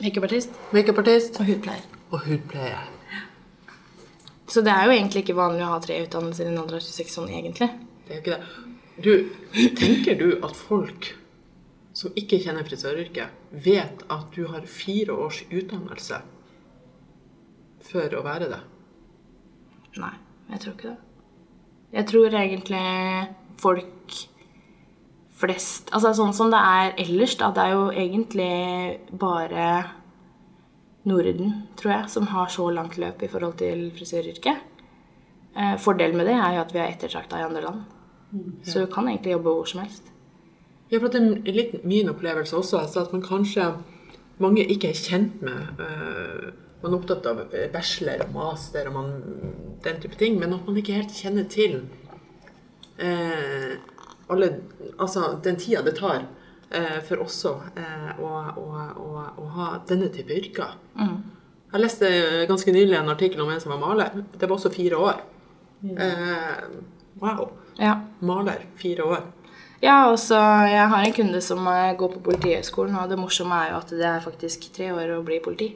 Makeupartist 0.00 0.54
makeupartist 0.72 1.36
og 1.40 1.46
hudpleier. 1.50 1.84
og 2.10 2.20
hudpleier. 2.24 2.88
Så 4.48 4.62
det 4.64 4.72
er 4.72 4.86
jo 4.88 4.94
egentlig 4.94 5.22
ikke 5.22 5.36
vanlig 5.36 5.62
å 5.62 5.74
ha 5.74 5.80
tre 5.84 5.98
utdannelser 6.02 6.48
i 6.48 6.50
en 6.50 6.58
alder 6.62 6.80
av 6.80 6.84
26 6.84 7.12
sånn 7.14 7.28
egentlig. 7.30 7.68
Det 8.06 8.14
er 8.14 8.18
jo 8.18 8.22
ikke 8.24 8.38
det. 8.38 8.66
Du, 9.00 9.12
tenker 9.78 10.16
du 10.18 10.28
at 10.44 10.56
folk 10.56 11.12
som 11.96 12.16
ikke 12.18 12.40
kjenner 12.42 12.66
frisøryrket, 12.66 13.36
vet 13.52 14.02
at 14.08 14.34
du 14.34 14.46
har 14.50 14.64
fire 14.68 15.14
års 15.14 15.42
utdannelse 15.50 16.20
før 17.90 18.18
å 18.18 18.24
være 18.26 18.50
det? 18.50 18.60
Nei, 19.98 20.12
jeg 20.52 20.60
tror 20.62 20.74
ikke 20.76 20.88
det. 20.90 20.98
Jeg 21.90 22.06
tror 22.06 22.36
egentlig 22.38 22.84
folk 23.58 24.18
flest 25.40 25.88
Altså 25.96 26.12
sånn 26.14 26.34
som 26.36 26.50
det 26.52 26.60
er 26.60 26.92
ellers, 27.00 27.34
da. 27.40 27.48
Det 27.56 27.62
er 27.64 27.72
jo 27.72 27.86
egentlig 27.90 28.50
bare 29.18 29.70
Norden, 31.08 31.54
tror 31.80 31.94
jeg, 31.94 32.10
som 32.12 32.28
har 32.28 32.50
så 32.52 32.66
langt 32.70 32.98
løp 33.00 33.22
i 33.24 33.30
forhold 33.32 33.56
til 33.62 33.86
frisøryrket. 33.96 34.66
Eh, 35.56 35.76
fordelen 35.80 36.20
med 36.20 36.28
det 36.28 36.36
er 36.36 36.58
jo 36.58 36.64
at 36.66 36.74
vi 36.74 36.82
er 36.82 36.92
ettertrakta 36.92 37.40
i 37.40 37.46
andre 37.46 37.64
land. 37.64 37.80
Så 38.62 38.84
du 38.84 38.92
kan 38.92 39.08
egentlig 39.08 39.32
jobbe 39.32 39.50
hvor 39.50 39.64
som 39.64 39.80
helst. 39.80 40.12
Ja, 40.90 40.98
for 40.98 41.08
det 41.08 41.22
er 41.22 41.54
litt 41.54 41.84
min 41.84 42.08
opplevelse 42.10 42.56
også, 42.56 42.82
altså 42.84 43.00
at 43.00 43.12
man 43.12 43.22
kanskje 43.22 43.72
mange 44.38 44.64
ikke 44.64 44.90
er 44.90 44.98
kjent 44.98 45.42
med 45.42 45.80
øh, 45.80 46.52
Man 46.80 46.92
er 46.92 46.96
opptatt 46.96 47.26
av 47.28 47.40
bachelor 47.74 48.24
og 48.24 48.34
master 48.34 48.88
og 48.88 48.94
man, 48.96 49.10
den 49.84 49.98
type 50.00 50.16
ting, 50.20 50.38
men 50.40 50.54
at 50.56 50.66
man 50.66 50.78
ikke 50.80 50.96
helt 50.96 51.12
kjenner 51.12 51.48
til 51.50 51.82
eh, 52.96 53.74
alle, 54.30 54.52
altså 54.96 55.34
den 55.44 55.58
tida 55.60 55.82
det 55.84 55.96
tar 55.98 56.22
eh, 56.70 57.00
for 57.04 57.24
også 57.26 57.52
eh, 57.74 58.12
å, 58.22 58.30
å, 58.62 58.68
å, 58.96 59.26
å 59.42 59.50
ha 59.58 59.68
denne 59.90 60.08
type 60.14 60.32
yrker. 60.36 60.78
Jeg 61.70 61.82
leste 61.84 62.08
ganske 62.50 62.72
nylig 62.74 62.96
en 62.98 63.12
artikkel 63.12 63.44
om 63.44 63.50
en 63.52 63.60
som 63.62 63.70
var 63.70 63.82
maler. 63.82 64.24
Det 64.32 64.48
var 64.48 64.56
også 64.56 64.72
fire 64.74 64.98
år. 64.98 65.20
Eh, 65.84 66.64
wow. 67.20 67.44
Ja. 67.78 68.00
Maler 68.26 68.64
fire 68.80 69.06
år. 69.06 69.28
Ja, 69.80 70.10
altså, 70.10 70.36
jeg 70.68 70.88
har 70.92 71.04
en 71.04 71.14
kunde 71.16 71.40
som 71.40 71.62
eh, 71.70 71.94
går 71.96 72.16
på 72.16 72.24
Politihøgskolen, 72.26 72.96
og 73.00 73.08
det 73.08 73.20
morsomme 73.20 73.56
er 73.56 73.70
jo 73.70 73.78
at 73.78 73.94
det 73.94 74.08
er 74.08 74.24
faktisk 74.24 74.66
tre 74.74 74.90
år 74.92 75.14
å 75.14 75.22
bli 75.24 75.38
politi. 75.44 75.70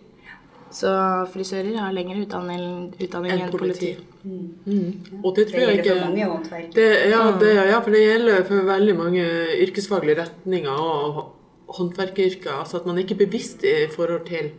Så 0.74 0.90
frisører 1.30 1.76
har 1.78 1.92
lengre 1.94 2.24
utdanning, 2.24 2.88
utdanning 2.98 3.30
Enn 3.30 3.52
politi. 3.52 3.92
politi. 3.94 4.50
Mm. 4.66 5.20
Og 5.22 5.36
det 5.36 5.44
Det 5.44 5.52
tror 5.52 5.60
jeg 5.60 5.76
gjelder 5.76 6.00
for 6.00 6.08
mange 6.08 6.26
håndverk. 6.32 6.76
ja, 7.12 7.22
det, 7.40 7.54
ja, 7.54 7.78
for 7.80 7.90
det 7.90 8.02
gjelder 8.02 8.44
for 8.48 8.68
veldig 8.72 8.96
mange 8.98 9.24
yrkesfaglige 9.62 10.18
retninger 10.22 10.70
og 10.70 11.32
håndverkeryrker. 11.68 12.52
Altså 12.58 12.80
at 12.80 12.86
man 12.86 12.98
ikke 12.98 13.14
er 13.14 13.26
bevisst 13.26 13.62
i 13.64 13.86
forhold 13.94 14.26
til 14.26 14.50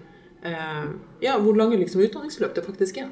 eh, 0.45 0.85
ja, 1.21 1.37
hvor 1.37 1.53
lange 1.53 1.77
liksom, 1.77 2.01
utdanningsløp 2.01 2.55
det 2.55 2.65
faktisk 2.65 2.97
er. 3.03 3.11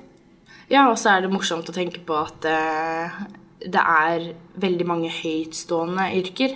Ja, 0.72 0.88
og 0.89 0.97
så 0.97 1.10
er 1.10 1.22
det 1.26 1.34
morsomt 1.34 1.68
å 1.70 1.76
tenke 1.76 1.99
på 2.08 2.16
at 2.16 2.45
eh, 2.47 3.20
det 3.64 3.84
er 3.84 4.30
veldig 4.56 4.88
mange 4.88 5.12
høytstående 5.12 6.08
yrker 6.22 6.56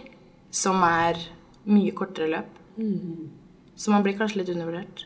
som 0.52 0.80
er 0.88 1.20
mye 1.68 1.92
kortere 1.92 2.32
løp. 2.32 2.56
Så 3.76 3.92
man 3.92 4.04
blir 4.06 4.16
kanskje 4.18 4.42
litt 4.42 4.50
undervurdert. 4.56 5.06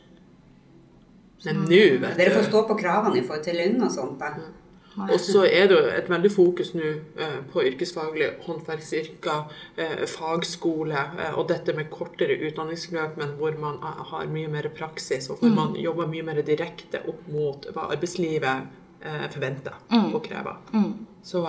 Men 1.46 1.64
nå, 1.66 1.84
vet 2.02 2.18
Dere 2.20 2.34
får 2.36 2.50
stå 2.50 2.66
på 2.70 2.78
kravene 2.78 3.18
i 3.18 3.24
forhold 3.26 3.46
til 3.48 3.58
lønn 3.58 3.80
og 3.82 3.94
sånt. 3.94 4.20
da. 4.22 4.52
Og 5.00 5.20
så 5.24 5.46
er 5.48 5.70
det 5.72 5.78
jo 5.78 5.92
et 5.96 6.10
veldig 6.12 6.30
fokus 6.34 6.74
nå 6.76 6.90
eh, 7.24 7.38
på 7.54 7.64
yrkesfaglig, 7.70 8.28
håndverksyrker, 8.44 9.54
eh, 9.80 10.02
fagskole 10.10 10.98
eh, 11.16 11.38
og 11.40 11.48
dette 11.52 11.76
med 11.78 11.90
kortere 11.94 12.36
utdanningsløp, 12.50 13.16
men 13.22 13.32
hvor 13.40 13.56
man 13.60 13.80
har 13.82 14.28
mye 14.32 14.52
mer 14.52 14.68
praksis, 14.76 15.30
og 15.32 15.40
hvor 15.40 15.56
man 15.56 15.78
jobber 15.80 16.12
mye 16.12 16.28
mer 16.28 16.42
direkte 16.46 17.04
opp 17.08 17.24
mot 17.32 17.68
hva 17.72 17.88
arbeidslivet 17.96 18.78
forventer 19.34 19.80
og 20.14 20.20
krever. 20.22 20.60
Så 21.26 21.40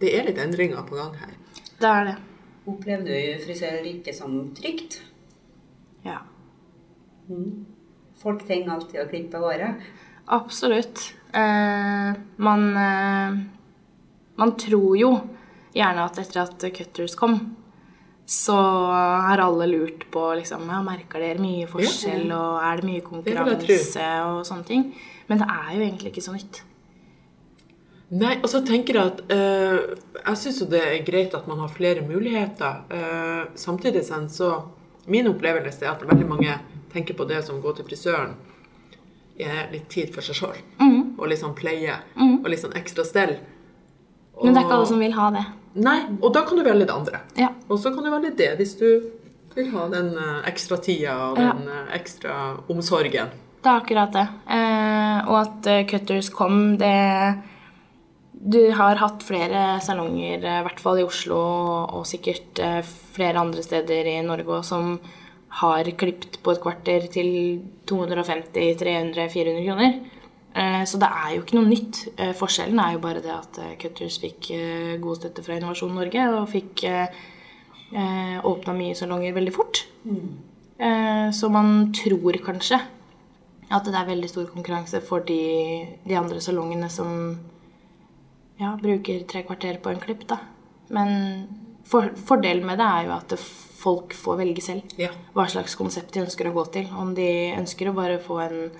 det 0.00 0.14
er 0.16 0.24
litt 0.24 0.38
endringer 0.40 0.86
på 0.88 0.96
gang 0.96 1.12
her. 1.20 1.34
Det 1.76 1.90
er 1.90 2.06
det. 2.08 2.14
Opplever 2.70 3.04
du 3.04 3.42
frisøryrket 3.44 4.16
som 4.16 4.38
trygt? 4.56 5.02
Ja. 6.06 6.22
Folk 8.20 8.44
trenger 8.46 8.74
alltid 8.74 9.00
å 9.00 9.08
klippe 9.08 9.40
håret. 9.40 9.86
Absolutt. 10.30 11.14
Eh, 11.32 12.10
man, 12.36 12.66
eh, 12.76 13.38
man 14.36 14.56
tror 14.60 14.98
jo 14.98 15.14
gjerne 15.74 16.04
at 16.04 16.18
etter 16.20 16.42
at 16.42 16.66
Cutters 16.76 17.14
kom, 17.16 17.38
så 18.30 18.54
har 18.54 19.42
alle 19.42 19.66
lurt 19.66 20.04
på 20.10 20.22
liksom, 20.38 20.68
ja, 20.70 20.82
merker 20.86 21.22
dere 21.22 21.42
mye 21.42 21.66
forskjell, 21.70 22.28
og 22.30 22.60
er 22.62 22.78
det 22.78 22.86
mye 22.86 23.06
konkurranse 23.06 24.10
og 24.28 24.44
sånne 24.46 24.66
ting. 24.68 24.84
Men 25.26 25.40
det 25.42 25.48
er 25.50 25.70
jo 25.74 25.80
egentlig 25.86 26.12
ikke 26.12 26.26
så 26.28 26.34
nytt. 26.36 26.60
Nei, 28.10 28.36
og 28.42 28.48
så 28.50 28.58
tenker 28.66 28.96
jeg 28.98 29.10
at 29.12 29.20
eh, 29.30 29.76
Jeg 30.18 30.38
syns 30.40 30.56
jo 30.58 30.66
det 30.66 30.80
er 30.82 31.04
greit 31.06 31.34
at 31.38 31.46
man 31.46 31.60
har 31.62 31.70
flere 31.70 32.02
muligheter. 32.02 32.80
Eh, 32.90 33.42
samtidig 33.54 34.02
sen 34.06 34.26
så 34.28 34.48
Min 35.06 35.28
opplevelse 35.30 35.86
er 35.86 35.92
at 35.92 36.02
veldig 36.06 36.26
mange 36.28 36.56
tenker 36.92 37.16
på 37.18 37.26
det 37.28 37.42
som 37.46 37.60
går 37.62 37.78
til 37.78 37.88
frisøren 37.90 38.34
er 39.40 39.70
litt 39.72 39.88
tid 39.92 40.12
for 40.14 40.24
seg 40.24 40.36
sjøl. 40.36 40.58
Og 41.16 41.24
litt 41.30 41.40
sånn 41.40 41.56
pleie. 41.56 41.96
Og 42.18 42.48
litt 42.50 42.62
sånn 42.62 42.76
ekstra 42.78 43.06
stell. 43.08 43.38
Men 44.40 44.54
det 44.54 44.62
er 44.62 44.68
ikke 44.68 44.78
alle 44.78 44.88
som 44.88 45.02
vil 45.02 45.16
ha 45.16 45.28
det. 45.34 45.44
Nei, 45.80 45.98
og 46.18 46.32
da 46.34 46.42
kan 46.46 46.58
du 46.58 46.64
velge 46.66 46.88
det 46.88 46.94
andre. 46.94 47.20
Ja. 47.38 47.52
Og 47.68 47.78
så 47.78 47.92
kan 47.94 48.06
du 48.06 48.10
velge 48.10 48.32
det 48.38 48.54
hvis 48.58 48.74
du 48.80 48.88
vil 49.54 49.68
ha 49.74 49.84
den 49.92 50.10
eh, 50.18 50.40
ekstra 50.50 50.78
tida 50.82 51.14
og 51.28 51.38
den 51.38 51.68
ja. 51.68 51.84
ekstra 51.94 52.34
omsorgen. 52.70 53.30
Det 53.60 53.68
er 53.68 53.82
akkurat 53.82 54.14
det. 54.16 54.26
Eh, 54.56 55.28
og 55.28 55.36
at 55.42 55.70
eh, 55.70 55.86
Cutters 55.90 56.30
kom, 56.34 56.76
det 56.80 57.38
Du 58.32 58.72
har 58.72 58.96
hatt 58.96 59.22
flere 59.22 59.78
salonger, 59.84 60.40
eh, 60.40 60.60
i 60.62 60.64
hvert 60.64 60.80
fall 60.80 61.02
i 61.02 61.04
Oslo, 61.04 61.38
og, 61.38 61.94
og 62.00 62.06
sikkert 62.08 62.58
eh, 62.58 62.80
flere 63.14 63.42
andre 63.42 63.62
steder 63.62 64.08
i 64.08 64.20
Norge 64.24 64.62
som 64.64 64.96
har 65.50 65.90
klippet 65.98 66.38
på 66.44 66.54
et 66.54 66.62
kvarter 66.62 67.06
til 67.10 67.30
250-300-400 67.90 69.64
kroner. 69.66 69.96
Eh, 70.54 70.84
så 70.86 70.98
det 70.98 71.08
er 71.10 71.34
jo 71.34 71.42
ikke 71.44 71.58
noe 71.58 71.70
nytt. 71.70 72.04
Eh, 72.16 72.32
forskjellen 72.38 72.78
er 72.82 72.94
jo 72.94 73.02
bare 73.02 73.22
det 73.22 73.32
at 73.34 73.58
eh, 73.62 73.74
Cutters 73.80 74.18
fikk 74.22 74.50
god 75.02 75.20
støtte 75.20 75.44
fra 75.46 75.58
Innovasjon 75.58 75.94
Norge 75.94 76.26
og 76.34 76.48
fikk 76.50 76.86
åpna 77.90 78.72
mye 78.76 78.94
salonger 78.94 79.34
veldig 79.34 79.52
fort. 79.54 79.80
Mm. 80.06 80.36
så 81.34 81.48
man 81.52 81.90
tror 81.92 82.36
kanskje 82.40 82.78
at 83.70 83.84
det 83.84 83.96
er 83.98 84.06
veldig 84.06 84.28
stor 84.30 84.46
konkurranse 84.46 85.00
for 85.02 85.26
de, 85.26 85.88
de 86.06 86.14
andre 86.16 86.38
salongene 86.40 86.86
som 86.88 87.10
ja, 88.60 88.76
bruker 88.78 89.26
tre 89.26 89.42
kvarter 89.42 89.80
på 89.82 89.90
en 89.90 90.00
klipp. 90.00 90.22
Da. 90.30 90.38
Men 90.94 91.10
for, 91.84 92.10
fordelen 92.26 92.66
med 92.66 92.78
det 92.78 92.86
er 92.86 93.06
jo 93.08 93.12
at 93.16 93.34
folk 93.80 94.12
får 94.14 94.36
velge 94.42 94.62
selv 94.62 94.82
Ja. 95.00 95.08
hva 95.34 95.46
slags 95.48 95.74
konsept 95.74 96.12
de 96.12 96.20
ønsker 96.20 96.46
å 96.50 96.52
gå 96.54 96.64
til. 96.72 96.86
Om 96.92 97.14
de 97.14 97.54
ønsker 97.56 97.88
å 97.90 97.94
bare 97.96 98.18
få 98.20 98.38
en 98.44 98.70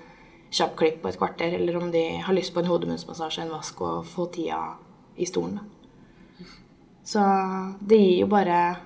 kjapp 0.51 0.75
klipp 0.77 1.01
på 1.01 1.09
et 1.09 1.17
kvarter, 1.17 1.53
eller 1.55 1.77
om 1.77 1.91
de 1.91 2.17
har 2.21 2.33
lyst 2.33 2.53
på 2.53 2.59
en 2.59 2.67
hodemunnsmassasje, 2.69 3.41
en 3.41 3.49
vask 3.55 3.81
og 3.81 4.05
få 4.05 4.27
tida 4.31 4.75
i 5.17 5.25
stolen. 5.25 5.59
Så 7.03 7.19
det 7.81 7.97
gir 7.97 8.19
jo 8.21 8.27
bare 8.27 8.77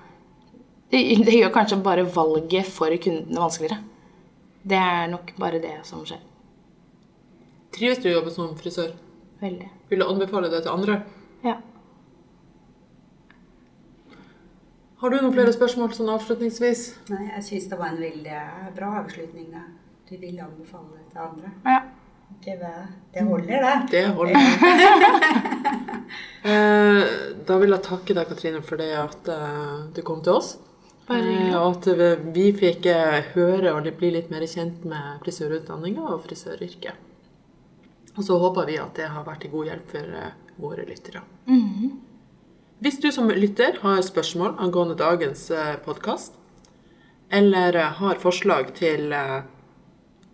det, 0.90 1.00
det 1.26 1.34
gjør 1.34 1.52
kanskje 1.52 1.82
bare 1.82 2.04
valget 2.06 2.66
for 2.66 2.88
kundene 2.96 3.42
vanskeligere. 3.42 3.78
Det 4.66 4.78
er 4.78 5.08
nok 5.10 5.32
bare 5.38 5.60
det 5.62 5.74
som 5.86 6.04
skjer. 6.06 6.22
Trives 7.76 7.98
du 8.02 8.08
å 8.08 8.14
jobbe 8.16 8.30
som 8.32 8.54
frisør? 8.58 8.92
Veldig. 9.42 9.68
Vil 9.90 10.00
du 10.00 10.06
anbefale 10.06 10.48
det 10.50 10.62
til 10.64 10.72
andre? 10.72 11.02
Ja. 11.44 11.58
Har 15.00 15.10
du 15.12 15.16
noen 15.20 15.32
flere 15.34 15.52
spørsmål 15.52 15.92
sånn 15.92 16.08
avslutningsvis? 16.14 16.82
Nei, 17.12 17.26
jeg 17.34 17.42
syns 17.50 17.66
det 17.72 17.76
var 17.78 17.92
en 17.92 18.00
veldig 18.00 18.38
bra 18.78 18.92
avslutning. 19.02 19.50
da. 19.52 19.64
Du 20.08 20.14
vil 20.22 20.38
anbefale 20.40 20.96
det 20.96 21.06
til 21.12 21.20
andre. 21.28 21.52
ja. 21.66 21.80
Det, 22.42 22.54
det 23.14 23.22
holder, 23.22 23.62
det. 23.62 23.74
Det 23.92 24.06
holder. 24.16 24.34
Eh, 26.46 27.02
da 27.46 27.56
vil 27.58 27.72
jeg 27.74 27.82
takke 27.82 28.14
deg, 28.14 28.28
Katrine, 28.30 28.60
for 28.62 28.78
det 28.78 28.92
at 28.94 29.28
eh, 29.34 29.78
du 29.96 29.98
kom 30.06 30.20
til 30.22 30.36
oss. 30.38 30.52
Eh, 31.10 31.54
Og 31.58 31.80
at 31.80 31.88
vi 32.36 32.44
fikk 32.54 32.86
eh, 32.92 33.32
høre 33.34 33.72
og 33.74 33.88
bli 33.98 34.12
litt 34.14 34.30
mer 34.30 34.44
kjent 34.46 34.84
med 34.86 35.18
frisørutdanninga 35.24 36.04
og 36.14 36.22
frisøryrket. 36.28 36.94
Og 38.14 38.22
så 38.28 38.38
håper 38.38 38.70
vi 38.70 38.78
at 38.78 38.94
det 38.94 39.08
har 39.10 39.26
vært 39.26 39.42
til 39.42 39.50
god 39.56 39.72
hjelp 39.72 39.90
for 39.96 40.14
eh, 40.22 40.30
våre 40.62 40.86
lyttere. 40.86 41.24
Hvis 42.76 42.98
du 43.00 43.08
som 43.12 43.30
lytter 43.32 43.78
har 43.80 44.02
spørsmål 44.04 44.58
angående 44.60 44.98
dagens 45.00 45.48
podkast, 45.84 46.34
eller 47.32 47.74
eh, 47.74 47.92
har 48.00 48.20
forslag 48.22 48.74
til 48.76 49.12
eh, 49.16 49.42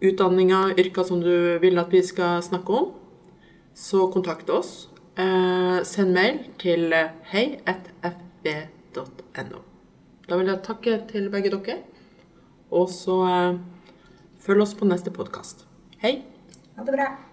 utdanninger, 0.03 0.75
yrker 0.79 1.03
som 1.07 1.21
du 1.23 1.59
vil 1.63 1.79
at 1.79 1.93
vi 1.93 2.03
skal 2.05 2.43
snakke 2.43 2.73
om, 2.73 2.93
så 3.75 4.11
kontakt 4.13 4.51
oss. 4.51 4.89
Eh, 5.17 5.83
send 5.87 6.13
mail 6.17 6.39
til 6.59 6.95
hei.fb.no. 7.33 7.63
Da 10.29 10.37
vil 10.39 10.47
jeg 10.51 10.65
takke 10.67 11.01
til 11.11 11.31
begge 11.33 11.51
dere, 11.55 11.79
og 12.71 12.89
så 12.91 13.23
følg 14.43 14.63
oss 14.65 14.75
på 14.75 14.85
neste 14.89 15.11
podkast. 15.15 15.67
Hei! 16.03 16.23
Ha 16.77 16.83
det 16.87 16.95
bra. 16.97 17.32